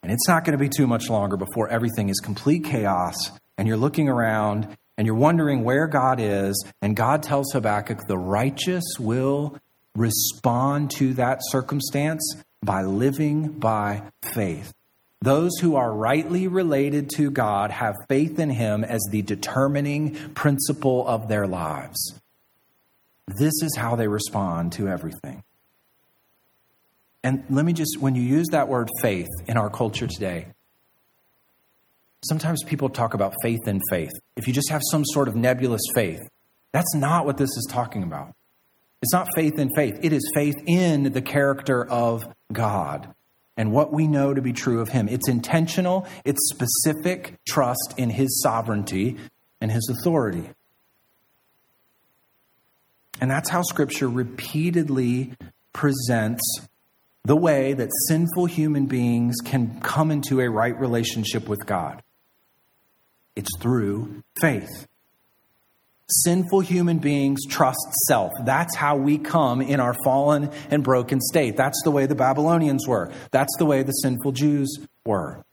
And 0.03 0.11
it's 0.11 0.27
not 0.27 0.45
going 0.45 0.57
to 0.57 0.63
be 0.63 0.69
too 0.69 0.87
much 0.87 1.09
longer 1.09 1.37
before 1.37 1.69
everything 1.69 2.09
is 2.09 2.19
complete 2.19 2.63
chaos 2.63 3.31
and 3.57 3.67
you're 3.67 3.77
looking 3.77 4.09
around 4.09 4.75
and 4.97 5.05
you're 5.05 5.15
wondering 5.15 5.63
where 5.63 5.87
God 5.87 6.19
is. 6.19 6.65
And 6.81 6.95
God 6.95 7.23
tells 7.23 7.51
Habakkuk, 7.51 8.07
the 8.07 8.17
righteous 8.17 8.83
will 8.99 9.57
respond 9.95 10.91
to 10.91 11.13
that 11.15 11.39
circumstance 11.41 12.35
by 12.63 12.83
living 12.83 13.49
by 13.59 14.03
faith. 14.23 14.73
Those 15.21 15.51
who 15.59 15.75
are 15.75 15.93
rightly 15.93 16.47
related 16.47 17.09
to 17.17 17.29
God 17.29 17.69
have 17.69 17.95
faith 18.09 18.39
in 18.39 18.49
Him 18.49 18.83
as 18.83 19.01
the 19.11 19.21
determining 19.21 20.15
principle 20.33 21.07
of 21.07 21.27
their 21.27 21.45
lives. 21.45 22.20
This 23.37 23.53
is 23.61 23.75
how 23.77 23.95
they 23.95 24.07
respond 24.07 24.73
to 24.73 24.87
everything. 24.87 25.43
And 27.23 27.43
let 27.49 27.65
me 27.65 27.73
just, 27.73 27.99
when 27.99 28.15
you 28.15 28.23
use 28.23 28.47
that 28.49 28.67
word 28.67 28.89
faith 29.01 29.27
in 29.47 29.57
our 29.57 29.69
culture 29.69 30.07
today, 30.07 30.47
sometimes 32.23 32.63
people 32.63 32.89
talk 32.89 33.13
about 33.13 33.33
faith 33.43 33.67
in 33.67 33.79
faith. 33.89 34.11
If 34.35 34.47
you 34.47 34.53
just 34.53 34.69
have 34.69 34.81
some 34.89 35.05
sort 35.05 35.27
of 35.27 35.35
nebulous 35.35 35.81
faith, 35.93 36.21
that's 36.71 36.95
not 36.95 37.25
what 37.25 37.37
this 37.37 37.49
is 37.49 37.67
talking 37.69 38.03
about. 38.03 38.33
It's 39.01 39.13
not 39.13 39.27
faith 39.35 39.57
in 39.57 39.69
faith, 39.75 39.99
it 40.03 40.13
is 40.13 40.31
faith 40.33 40.55
in 40.67 41.11
the 41.11 41.21
character 41.21 41.83
of 41.89 42.23
God 42.53 43.13
and 43.57 43.71
what 43.71 43.91
we 43.91 44.07
know 44.07 44.33
to 44.33 44.41
be 44.41 44.53
true 44.53 44.79
of 44.79 44.89
Him. 44.89 45.09
It's 45.09 45.27
intentional, 45.27 46.07
it's 46.23 46.49
specific 46.51 47.37
trust 47.47 47.95
in 47.97 48.11
His 48.11 48.41
sovereignty 48.41 49.17
and 49.59 49.71
His 49.71 49.89
authority. 49.89 50.49
And 53.21 53.29
that's 53.29 53.49
how 53.49 53.61
Scripture 53.61 54.09
repeatedly 54.09 55.33
presents 55.73 56.41
the 57.23 57.35
way 57.35 57.73
that 57.73 57.89
sinful 58.07 58.47
human 58.47 58.87
beings 58.87 59.35
can 59.45 59.79
come 59.81 60.09
into 60.09 60.41
a 60.41 60.49
right 60.49 60.77
relationship 60.77 61.47
with 61.47 61.65
God. 61.67 62.01
It's 63.35 63.55
through 63.59 64.23
faith. 64.39 64.87
Sinful 66.09 66.61
human 66.61 66.97
beings 66.97 67.45
trust 67.47 67.79
self. 68.07 68.31
That's 68.43 68.75
how 68.75 68.97
we 68.97 69.17
come 69.17 69.61
in 69.61 69.79
our 69.79 69.95
fallen 70.03 70.49
and 70.69 70.83
broken 70.83 71.21
state. 71.21 71.55
That's 71.55 71.79
the 71.83 71.91
way 71.91 72.07
the 72.07 72.15
Babylonians 72.15 72.87
were. 72.87 73.11
That's 73.29 73.55
the 73.59 73.65
way 73.65 73.83
the 73.83 73.93
sinful 73.93 74.33
Jews 74.33 74.79
were. 75.05 75.45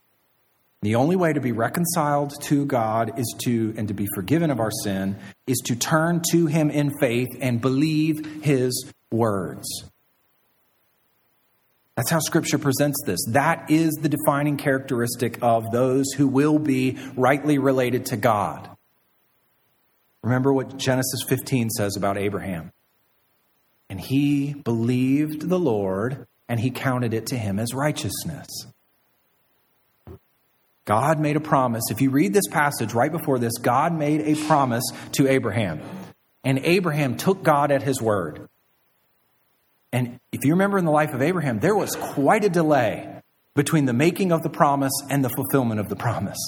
The 0.83 0.95
only 0.95 1.17
way 1.17 1.33
to 1.33 1.41
be 1.41 1.53
reconciled 1.53 2.35
to 2.45 2.65
God 2.65 3.19
is 3.19 3.35
to, 3.45 3.75
and 3.77 3.89
to 3.89 3.95
be 3.95 4.07
forgiven 4.15 4.51
of 4.51 4.61
our 4.61 4.71
sin, 4.85 5.17
is 5.47 5.59
to 5.67 5.75
turn 5.75 6.23
to 6.31 6.47
Him 6.47 6.71
in 6.71 6.97
faith 7.01 7.29
and 7.41 7.61
believe 7.61 8.43
His 8.43 8.93
words. 9.11 9.67
That's 11.97 12.11
how 12.11 12.21
Scripture 12.21 12.59
presents 12.59 13.03
this. 13.05 13.19
That 13.33 13.73
is 13.73 13.93
the 13.95 14.09
defining 14.09 14.57
characteristic 14.57 15.39
of 15.43 15.73
those 15.73 16.13
who 16.13 16.29
will 16.29 16.61
be 16.61 16.97
rightly 17.17 17.59
related 17.59 18.07
to 18.07 18.17
God. 18.17 18.71
Remember 20.23 20.53
what 20.53 20.77
Genesis 20.77 21.25
15 21.29 21.71
says 21.71 21.97
about 21.97 22.17
Abraham. 22.17 22.71
And 23.91 24.01
he 24.01 24.53
believed 24.55 25.49
the 25.49 25.59
Lord, 25.59 26.29
and 26.49 26.61
he 26.61 26.71
counted 26.71 27.15
it 27.15 27.27
to 27.29 27.37
him 27.37 27.59
as 27.59 27.75
righteousness. 27.75 28.47
God 30.89 31.21
made 31.21 31.37
a 31.37 31.41
promise. 31.41 31.85
If 31.91 32.01
you 32.01 32.09
read 32.09 32.33
this 32.33 32.49
passage 32.49 32.95
right 32.95 33.13
before 33.13 33.39
this, 33.39 33.59
God 33.59 33.93
made 33.93 34.23
a 34.23 34.35
promise 34.47 34.85
to 35.13 35.29
Abraham. 35.29 35.83
And 36.45 36.61
Abraham 36.61 37.19
took 37.19 37.43
God 37.43 37.71
at 37.71 37.83
his 37.83 38.01
word. 38.01 38.49
And 39.93 40.19
if 40.33 40.47
you 40.47 40.53
remember 40.53 40.79
in 40.79 40.87
the 40.87 40.91
life 40.91 41.13
of 41.13 41.21
Abraham, 41.21 41.61
there 41.61 41.77
was 41.77 41.95
quite 41.95 42.43
a 42.43 42.49
delay 42.49 43.21
between 43.55 43.85
the 43.85 43.93
making 43.93 44.33
of 44.33 44.43
the 44.43 44.49
promise 44.49 44.95
and 45.11 45.23
the 45.23 45.29
fulfillment 45.29 45.79
of 45.79 45.91
the 45.91 45.97
promise. 45.97 46.39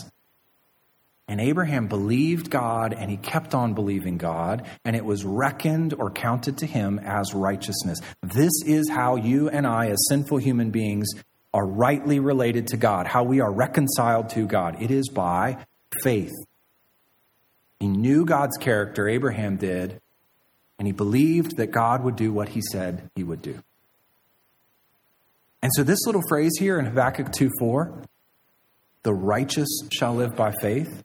And 1.28 1.38
Abraham 1.38 1.86
believed 1.86 2.50
God 2.50 2.94
and 2.94 3.10
he 3.10 3.18
kept 3.18 3.54
on 3.54 3.74
believing 3.74 4.16
God, 4.16 4.66
and 4.86 4.96
it 4.96 5.04
was 5.04 5.22
reckoned 5.22 5.92
or 5.92 6.10
counted 6.10 6.56
to 6.58 6.66
him 6.66 6.98
as 6.98 7.34
righteousness. 7.34 7.98
This 8.22 8.52
is 8.64 8.88
how 8.88 9.16
you 9.16 9.50
and 9.50 9.66
I, 9.66 9.88
as 9.88 9.98
sinful 10.08 10.38
human 10.38 10.70
beings, 10.70 11.08
are 11.52 11.66
rightly 11.66 12.20
related 12.20 12.68
to 12.68 12.76
God, 12.76 13.06
how 13.06 13.24
we 13.24 13.40
are 13.40 13.52
reconciled 13.52 14.28
to 14.30 14.46
God. 14.46 14.80
It 14.80 14.90
is 14.90 15.08
by 15.08 15.64
faith. 16.02 16.32
He 17.80 17.88
knew 17.88 18.24
God's 18.24 18.56
character, 18.58 19.08
Abraham 19.08 19.56
did, 19.56 20.00
and 20.78 20.86
he 20.86 20.92
believed 20.92 21.56
that 21.56 21.68
God 21.68 22.04
would 22.04 22.16
do 22.16 22.32
what 22.32 22.50
he 22.50 22.60
said 22.72 23.10
he 23.14 23.24
would 23.24 23.42
do. 23.42 23.62
And 25.62 25.72
so, 25.74 25.82
this 25.82 26.06
little 26.06 26.22
phrase 26.28 26.52
here 26.58 26.78
in 26.78 26.86
Habakkuk 26.86 27.32
2 27.32 27.50
4, 27.58 28.02
the 29.02 29.12
righteous 29.12 29.68
shall 29.92 30.14
live 30.14 30.36
by 30.36 30.52
faith. 30.60 31.02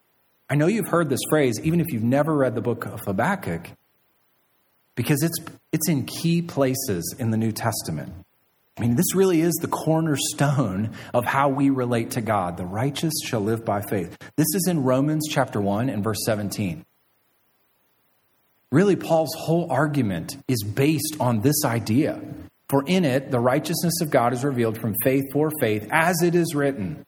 I 0.49 0.55
know 0.55 0.67
you've 0.67 0.87
heard 0.87 1.09
this 1.09 1.19
phrase, 1.29 1.59
even 1.63 1.79
if 1.79 1.87
you've 1.91 2.03
never 2.03 2.35
read 2.35 2.55
the 2.55 2.61
book 2.61 2.85
of 2.85 3.01
Habakkuk, 3.01 3.69
because 4.95 5.23
it's, 5.23 5.37
it's 5.71 5.89
in 5.89 6.05
key 6.05 6.41
places 6.41 7.15
in 7.17 7.31
the 7.31 7.37
New 7.37 7.51
Testament. 7.51 8.24
I 8.77 8.81
mean, 8.81 8.95
this 8.95 9.15
really 9.15 9.39
is 9.39 9.53
the 9.55 9.69
cornerstone 9.69 10.91
of 11.13 11.23
how 11.23 11.47
we 11.47 11.69
relate 11.69 12.11
to 12.11 12.21
God. 12.21 12.57
The 12.57 12.65
righteous 12.65 13.13
shall 13.23 13.39
live 13.39 13.63
by 13.63 13.81
faith. 13.81 14.17
This 14.35 14.53
is 14.53 14.67
in 14.67 14.83
Romans 14.83 15.27
chapter 15.29 15.61
1 15.61 15.89
and 15.89 16.03
verse 16.03 16.25
17. 16.25 16.85
Really, 18.71 18.97
Paul's 18.97 19.33
whole 19.37 19.71
argument 19.71 20.35
is 20.49 20.61
based 20.63 21.15
on 21.21 21.39
this 21.39 21.63
idea. 21.63 22.19
For 22.67 22.83
in 22.85 23.05
it, 23.05 23.31
the 23.31 23.39
righteousness 23.39 24.01
of 24.01 24.09
God 24.09 24.33
is 24.33 24.43
revealed 24.43 24.77
from 24.77 24.95
faith 25.03 25.23
for 25.31 25.51
faith, 25.61 25.87
as 25.91 26.21
it 26.21 26.35
is 26.35 26.53
written, 26.53 27.05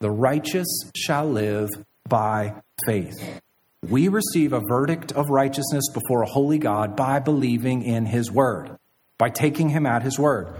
The 0.00 0.10
righteous 0.10 0.68
shall 0.94 1.30
live 1.30 1.70
by 2.06 2.56
faith. 2.84 3.40
We 3.88 4.08
receive 4.08 4.52
a 4.52 4.60
verdict 4.68 5.12
of 5.12 5.30
righteousness 5.30 5.84
before 5.94 6.22
a 6.22 6.28
holy 6.28 6.58
God 6.58 6.96
by 6.96 7.20
believing 7.20 7.82
in 7.82 8.04
his 8.04 8.30
word, 8.30 8.76
by 9.16 9.30
taking 9.30 9.70
him 9.70 9.86
at 9.86 10.02
his 10.02 10.18
word. 10.18 10.54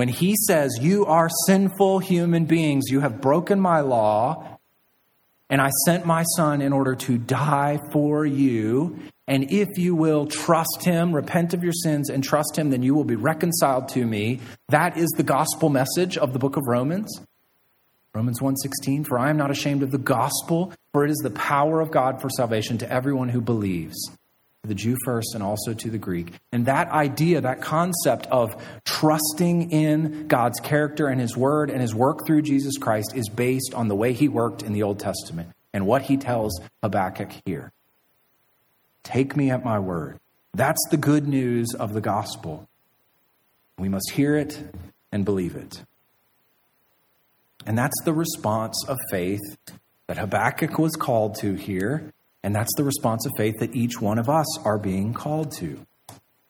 When 0.00 0.08
he 0.08 0.34
says, 0.48 0.78
You 0.80 1.04
are 1.04 1.28
sinful 1.46 1.98
human 1.98 2.46
beings, 2.46 2.84
you 2.88 3.00
have 3.00 3.20
broken 3.20 3.60
my 3.60 3.80
law, 3.80 4.56
and 5.50 5.60
I 5.60 5.68
sent 5.84 6.06
my 6.06 6.22
son 6.36 6.62
in 6.62 6.72
order 6.72 6.94
to 6.94 7.18
die 7.18 7.78
for 7.92 8.24
you, 8.24 8.98
and 9.28 9.52
if 9.52 9.76
you 9.76 9.94
will 9.94 10.24
trust 10.24 10.84
him, 10.84 11.14
repent 11.14 11.52
of 11.52 11.62
your 11.62 11.74
sins, 11.74 12.08
and 12.08 12.24
trust 12.24 12.56
him, 12.56 12.70
then 12.70 12.82
you 12.82 12.94
will 12.94 13.04
be 13.04 13.14
reconciled 13.14 13.90
to 13.90 14.06
me. 14.06 14.40
That 14.70 14.96
is 14.96 15.10
the 15.18 15.22
gospel 15.22 15.68
message 15.68 16.16
of 16.16 16.32
the 16.32 16.38
book 16.38 16.56
of 16.56 16.62
Romans. 16.66 17.20
Romans 18.14 18.40
1:16 18.40 19.04
For 19.06 19.18
I 19.18 19.28
am 19.28 19.36
not 19.36 19.50
ashamed 19.50 19.82
of 19.82 19.90
the 19.90 19.98
gospel 19.98 20.72
for 20.94 21.04
it 21.04 21.10
is 21.10 21.18
the 21.18 21.30
power 21.30 21.80
of 21.80 21.90
God 21.90 22.20
for 22.22 22.28
salvation 22.30 22.78
to 22.78 22.90
everyone 22.90 23.28
who 23.28 23.42
believes 23.42 23.96
the 24.62 24.74
Jew 24.74 24.96
first 25.04 25.34
and 25.34 25.42
also 25.42 25.72
to 25.72 25.90
the 25.90 25.98
Greek. 25.98 26.34
And 26.52 26.66
that 26.66 26.90
idea, 26.90 27.40
that 27.40 27.62
concept 27.62 28.26
of 28.26 28.62
trusting 28.84 29.70
in 29.70 30.28
God's 30.28 30.60
character 30.60 31.08
and 31.08 31.20
his 31.20 31.36
word 31.36 31.70
and 31.70 31.80
his 31.80 31.94
work 31.94 32.26
through 32.26 32.42
Jesus 32.42 32.76
Christ 32.76 33.12
is 33.14 33.28
based 33.28 33.72
on 33.74 33.88
the 33.88 33.94
way 33.94 34.12
he 34.12 34.28
worked 34.28 34.62
in 34.62 34.72
the 34.72 34.82
Old 34.82 34.98
Testament 34.98 35.50
and 35.72 35.86
what 35.86 36.02
he 36.02 36.16
tells 36.16 36.60
Habakkuk 36.82 37.30
here. 37.44 37.72
Take 39.02 39.36
me 39.36 39.50
at 39.50 39.64
my 39.64 39.78
word. 39.78 40.20
That's 40.52 40.84
the 40.90 40.96
good 40.96 41.26
news 41.26 41.68
of 41.78 41.94
the 41.94 42.00
gospel. 42.00 42.68
We 43.78 43.88
must 43.88 44.10
hear 44.10 44.36
it 44.36 44.62
and 45.10 45.24
believe 45.24 45.56
it. 45.56 45.82
And 47.66 47.78
that's 47.78 47.98
the 48.04 48.12
response 48.12 48.84
of 48.88 48.98
faith 49.10 49.40
that 50.06 50.18
Habakkuk 50.18 50.78
was 50.78 50.96
called 50.96 51.36
to 51.36 51.54
here. 51.54 52.12
And 52.42 52.54
that's 52.54 52.74
the 52.76 52.84
response 52.84 53.26
of 53.26 53.32
faith 53.36 53.58
that 53.60 53.74
each 53.74 54.00
one 54.00 54.18
of 54.18 54.28
us 54.28 54.58
are 54.64 54.78
being 54.78 55.12
called 55.12 55.52
to. 55.58 55.84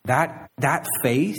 That, 0.04 0.50
that 0.58 0.86
faith 1.02 1.38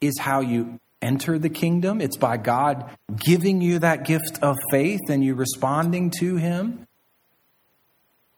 is 0.00 0.18
how 0.18 0.40
you 0.40 0.78
enter 1.02 1.38
the 1.38 1.50
kingdom. 1.50 2.00
It's 2.00 2.16
by 2.16 2.36
God 2.36 2.96
giving 3.14 3.60
you 3.60 3.80
that 3.80 4.04
gift 4.04 4.38
of 4.42 4.56
faith 4.70 5.00
and 5.08 5.24
you 5.24 5.34
responding 5.34 6.10
to 6.20 6.36
Him. 6.36 6.86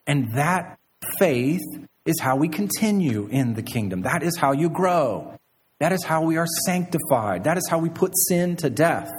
And 0.05 0.33
that 0.35 0.79
faith 1.17 1.61
is 2.05 2.19
how 2.19 2.37
we 2.37 2.49
continue 2.49 3.27
in 3.27 3.53
the 3.53 3.61
kingdom. 3.61 4.01
That 4.03 4.23
is 4.23 4.37
how 4.37 4.53
you 4.53 4.69
grow. 4.69 5.37
That 5.79 5.91
is 5.91 6.03
how 6.03 6.23
we 6.23 6.37
are 6.37 6.47
sanctified. 6.65 7.43
That 7.43 7.57
is 7.57 7.67
how 7.69 7.79
we 7.79 7.89
put 7.89 8.17
sin 8.17 8.55
to 8.57 8.69
death 8.69 9.11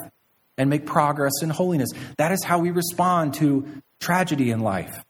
and 0.57 0.69
make 0.69 0.87
progress 0.87 1.35
in 1.43 1.51
holiness. 1.51 1.91
That 2.17 2.33
is 2.33 2.43
how 2.43 2.59
we 2.59 2.71
respond 2.71 3.35
to 3.35 3.67
tragedy 4.01 4.51
in 4.51 4.61
life. 4.61 5.05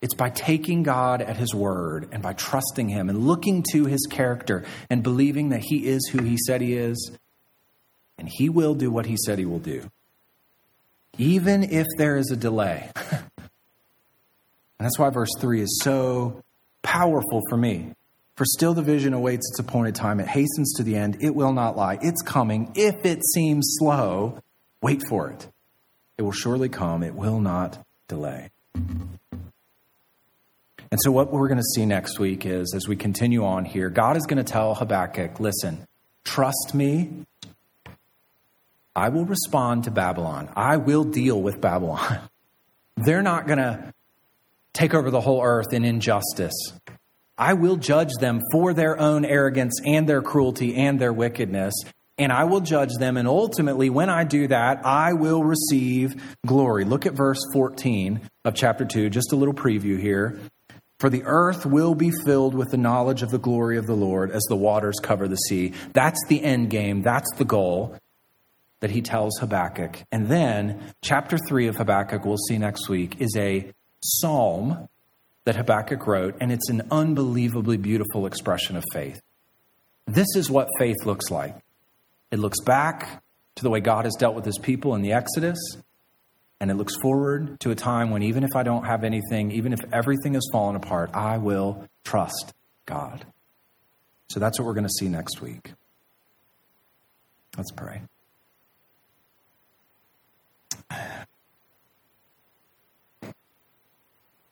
It's 0.00 0.14
by 0.14 0.30
taking 0.30 0.84
God 0.84 1.20
at 1.20 1.36
His 1.36 1.54
word 1.54 2.08
and 2.12 2.22
by 2.22 2.32
trusting 2.32 2.88
Him 2.88 3.08
and 3.08 3.26
looking 3.26 3.64
to 3.72 3.86
His 3.86 4.06
character 4.08 4.64
and 4.88 5.02
believing 5.02 5.48
that 5.48 5.60
He 5.60 5.86
is 5.86 6.08
who 6.12 6.22
He 6.22 6.36
said 6.46 6.60
He 6.60 6.74
is 6.74 7.12
and 8.16 8.28
He 8.28 8.48
will 8.48 8.74
do 8.74 8.90
what 8.90 9.06
He 9.06 9.16
said 9.16 9.38
He 9.38 9.44
will 9.44 9.58
do, 9.58 9.90
even 11.16 11.64
if 11.64 11.86
there 11.96 12.16
is 12.16 12.30
a 12.30 12.36
delay. 12.36 12.90
and 13.10 13.22
that's 14.78 14.98
why 14.98 15.10
verse 15.10 15.30
3 15.40 15.62
is 15.62 15.80
so 15.82 16.42
powerful 16.82 17.42
for 17.48 17.56
me. 17.56 17.92
For 18.36 18.44
still 18.44 18.72
the 18.72 18.82
vision 18.82 19.14
awaits 19.14 19.50
its 19.50 19.58
appointed 19.58 19.96
time. 19.96 20.20
It 20.20 20.28
hastens 20.28 20.74
to 20.76 20.84
the 20.84 20.94
end. 20.94 21.18
It 21.20 21.34
will 21.34 21.52
not 21.52 21.76
lie. 21.76 21.98
It's 22.00 22.22
coming. 22.22 22.70
If 22.76 23.04
it 23.04 23.24
seems 23.34 23.66
slow, 23.80 24.40
wait 24.80 25.02
for 25.08 25.28
it. 25.28 25.48
It 26.16 26.22
will 26.22 26.30
surely 26.30 26.68
come. 26.68 27.02
It 27.02 27.16
will 27.16 27.40
not 27.40 27.84
delay. 28.06 28.50
And 30.90 30.98
so, 31.02 31.10
what 31.10 31.30
we're 31.30 31.48
going 31.48 31.58
to 31.58 31.74
see 31.74 31.84
next 31.84 32.18
week 32.18 32.46
is 32.46 32.72
as 32.74 32.88
we 32.88 32.96
continue 32.96 33.44
on 33.44 33.64
here, 33.64 33.90
God 33.90 34.16
is 34.16 34.24
going 34.24 34.42
to 34.42 34.50
tell 34.50 34.74
Habakkuk, 34.74 35.38
listen, 35.38 35.86
trust 36.24 36.72
me. 36.74 37.26
I 38.96 39.10
will 39.10 39.26
respond 39.26 39.84
to 39.84 39.90
Babylon. 39.90 40.48
I 40.56 40.78
will 40.78 41.04
deal 41.04 41.40
with 41.40 41.60
Babylon. 41.60 42.18
They're 42.96 43.22
not 43.22 43.46
going 43.46 43.58
to 43.58 43.92
take 44.72 44.94
over 44.94 45.10
the 45.10 45.20
whole 45.20 45.42
earth 45.42 45.72
in 45.72 45.84
injustice. 45.84 46.54
I 47.36 47.52
will 47.52 47.76
judge 47.76 48.12
them 48.18 48.40
for 48.50 48.74
their 48.74 48.98
own 48.98 49.24
arrogance 49.24 49.80
and 49.84 50.08
their 50.08 50.22
cruelty 50.22 50.74
and 50.74 50.98
their 50.98 51.12
wickedness, 51.12 51.74
and 52.16 52.32
I 52.32 52.44
will 52.44 52.60
judge 52.60 52.94
them. 52.98 53.16
And 53.16 53.28
ultimately, 53.28 53.90
when 53.90 54.10
I 54.10 54.24
do 54.24 54.48
that, 54.48 54.84
I 54.84 55.12
will 55.12 55.44
receive 55.44 56.20
glory. 56.44 56.84
Look 56.84 57.06
at 57.06 57.12
verse 57.12 57.38
14 57.52 58.20
of 58.44 58.54
chapter 58.54 58.84
2, 58.84 59.10
just 59.10 59.32
a 59.32 59.36
little 59.36 59.54
preview 59.54 60.00
here. 60.00 60.40
For 60.98 61.08
the 61.08 61.22
earth 61.24 61.64
will 61.64 61.94
be 61.94 62.10
filled 62.24 62.54
with 62.54 62.70
the 62.70 62.76
knowledge 62.76 63.22
of 63.22 63.30
the 63.30 63.38
glory 63.38 63.78
of 63.78 63.86
the 63.86 63.94
Lord 63.94 64.30
as 64.32 64.42
the 64.48 64.56
waters 64.56 64.96
cover 65.00 65.28
the 65.28 65.36
sea. 65.36 65.72
That's 65.92 66.18
the 66.28 66.42
end 66.42 66.70
game. 66.70 67.02
That's 67.02 67.32
the 67.36 67.44
goal 67.44 67.96
that 68.80 68.90
he 68.90 69.02
tells 69.02 69.38
Habakkuk. 69.38 70.02
And 70.10 70.28
then, 70.28 70.94
chapter 71.02 71.38
3 71.38 71.68
of 71.68 71.76
Habakkuk, 71.76 72.24
we'll 72.24 72.36
see 72.36 72.58
next 72.58 72.88
week, 72.88 73.20
is 73.20 73.34
a 73.36 73.72
psalm 74.02 74.88
that 75.44 75.56
Habakkuk 75.56 76.06
wrote, 76.06 76.36
and 76.40 76.52
it's 76.52 76.68
an 76.68 76.82
unbelievably 76.90 77.78
beautiful 77.78 78.26
expression 78.26 78.76
of 78.76 78.84
faith. 78.92 79.20
This 80.06 80.36
is 80.36 80.50
what 80.50 80.68
faith 80.78 80.96
looks 81.04 81.30
like 81.30 81.56
it 82.30 82.38
looks 82.38 82.60
back 82.60 83.22
to 83.56 83.62
the 83.62 83.70
way 83.70 83.80
God 83.80 84.04
has 84.04 84.14
dealt 84.14 84.34
with 84.34 84.44
his 84.44 84.58
people 84.58 84.94
in 84.94 85.02
the 85.02 85.12
Exodus, 85.12 85.58
and 86.60 86.70
it 86.70 86.74
looks 86.74 86.94
forward 87.00 87.60
to 87.60 87.70
a 87.70 87.74
time 87.74 88.10
when 88.10 88.22
even 88.22 88.44
if 88.44 88.56
I 88.56 88.62
don't 88.62 88.84
have 88.84 89.04
anything, 89.04 89.52
even 89.52 89.72
if 89.72 89.80
everything 89.92 90.34
has 90.34 90.46
fallen 90.52 90.76
apart, 90.76 91.10
I 91.14 91.38
will 91.38 91.86
trust 92.04 92.52
God. 92.86 93.24
So 94.28 94.40
that's 94.40 94.58
what 94.58 94.66
we're 94.66 94.74
going 94.74 94.84
to 94.84 94.92
see 94.98 95.08
next 95.08 95.40
week. 95.40 95.72
Let's 97.56 97.70
pray. 97.70 98.02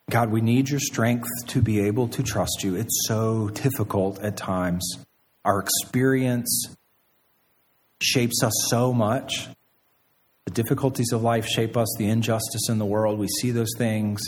God, 0.09 0.31
we 0.31 0.39
need 0.39 0.69
your 0.69 0.79
strength 0.79 1.27
to 1.47 1.61
be 1.61 1.81
able 1.81 2.07
to 2.09 2.23
trust 2.23 2.63
you. 2.63 2.75
It's 2.75 3.05
so 3.07 3.49
difficult 3.49 4.19
at 4.19 4.37
times. 4.37 5.05
Our 5.43 5.59
experience 5.59 6.75
shapes 8.01 8.41
us 8.41 8.53
so 8.69 8.93
much. 8.93 9.49
The 10.47 10.63
difficulties 10.63 11.11
of 11.11 11.23
life 11.23 11.45
shape 11.45 11.75
us, 11.75 11.93
the 11.97 12.07
injustice 12.07 12.69
in 12.69 12.77
the 12.77 12.85
world. 12.85 13.19
We 13.19 13.27
see 13.27 13.51
those 13.51 13.73
things. 13.77 14.21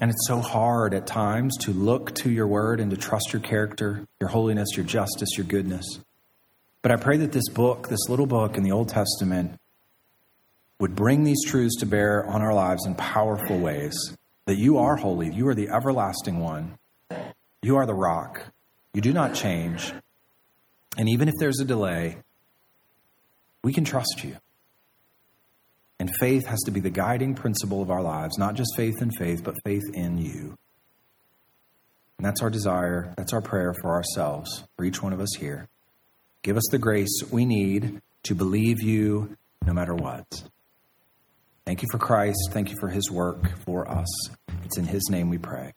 And 0.00 0.10
it's 0.10 0.26
so 0.26 0.40
hard 0.40 0.94
at 0.94 1.06
times 1.06 1.58
to 1.58 1.72
look 1.74 2.14
to 2.14 2.30
your 2.30 2.46
word 2.46 2.80
and 2.80 2.90
to 2.90 2.96
trust 2.96 3.34
your 3.34 3.42
character, 3.42 4.06
your 4.18 4.30
holiness, 4.30 4.70
your 4.78 4.86
justice, 4.86 5.28
your 5.36 5.44
goodness. 5.44 5.84
But 6.80 6.90
I 6.90 6.96
pray 6.96 7.18
that 7.18 7.32
this 7.32 7.50
book, 7.50 7.90
this 7.90 8.08
little 8.08 8.24
book 8.24 8.56
in 8.56 8.62
the 8.62 8.72
Old 8.72 8.88
Testament, 8.88 9.60
would 10.78 10.96
bring 10.96 11.24
these 11.24 11.44
truths 11.44 11.76
to 11.80 11.86
bear 11.86 12.24
on 12.24 12.40
our 12.40 12.54
lives 12.54 12.86
in 12.86 12.94
powerful 12.94 13.58
ways. 13.58 14.16
That 14.46 14.56
you 14.56 14.78
are 14.78 14.96
holy, 14.96 15.34
you 15.34 15.46
are 15.48 15.54
the 15.54 15.68
everlasting 15.68 16.38
one, 16.38 16.78
you 17.60 17.76
are 17.76 17.84
the 17.84 17.92
rock, 17.92 18.40
you 18.94 19.02
do 19.02 19.12
not 19.12 19.34
change. 19.34 19.92
And 20.96 21.10
even 21.10 21.28
if 21.28 21.34
there's 21.38 21.60
a 21.60 21.66
delay, 21.66 22.22
we 23.62 23.72
can 23.72 23.84
trust 23.84 24.22
you. 24.24 24.36
And 25.98 26.10
faith 26.18 26.46
has 26.46 26.60
to 26.60 26.70
be 26.70 26.80
the 26.80 26.90
guiding 26.90 27.34
principle 27.34 27.82
of 27.82 27.90
our 27.90 28.02
lives, 28.02 28.38
not 28.38 28.54
just 28.54 28.70
faith 28.76 29.02
in 29.02 29.10
faith, 29.10 29.44
but 29.44 29.54
faith 29.64 29.82
in 29.92 30.18
you. 30.18 30.56
And 32.16 32.26
that's 32.26 32.42
our 32.42 32.50
desire, 32.50 33.12
that's 33.16 33.32
our 33.32 33.42
prayer 33.42 33.74
for 33.80 33.90
ourselves, 33.90 34.64
for 34.76 34.84
each 34.84 35.02
one 35.02 35.12
of 35.12 35.20
us 35.20 35.34
here. 35.38 35.68
Give 36.42 36.56
us 36.56 36.66
the 36.70 36.78
grace 36.78 37.22
we 37.30 37.44
need 37.44 38.00
to 38.24 38.34
believe 38.34 38.82
you 38.82 39.36
no 39.66 39.74
matter 39.74 39.94
what. 39.94 40.44
Thank 41.66 41.82
you 41.82 41.88
for 41.90 41.98
Christ. 41.98 42.38
Thank 42.50 42.70
you 42.70 42.76
for 42.80 42.88
his 42.88 43.10
work 43.10 43.58
for 43.64 43.88
us. 43.88 44.08
It's 44.64 44.78
in 44.78 44.86
his 44.86 45.08
name 45.10 45.28
we 45.28 45.38
pray. 45.38 45.72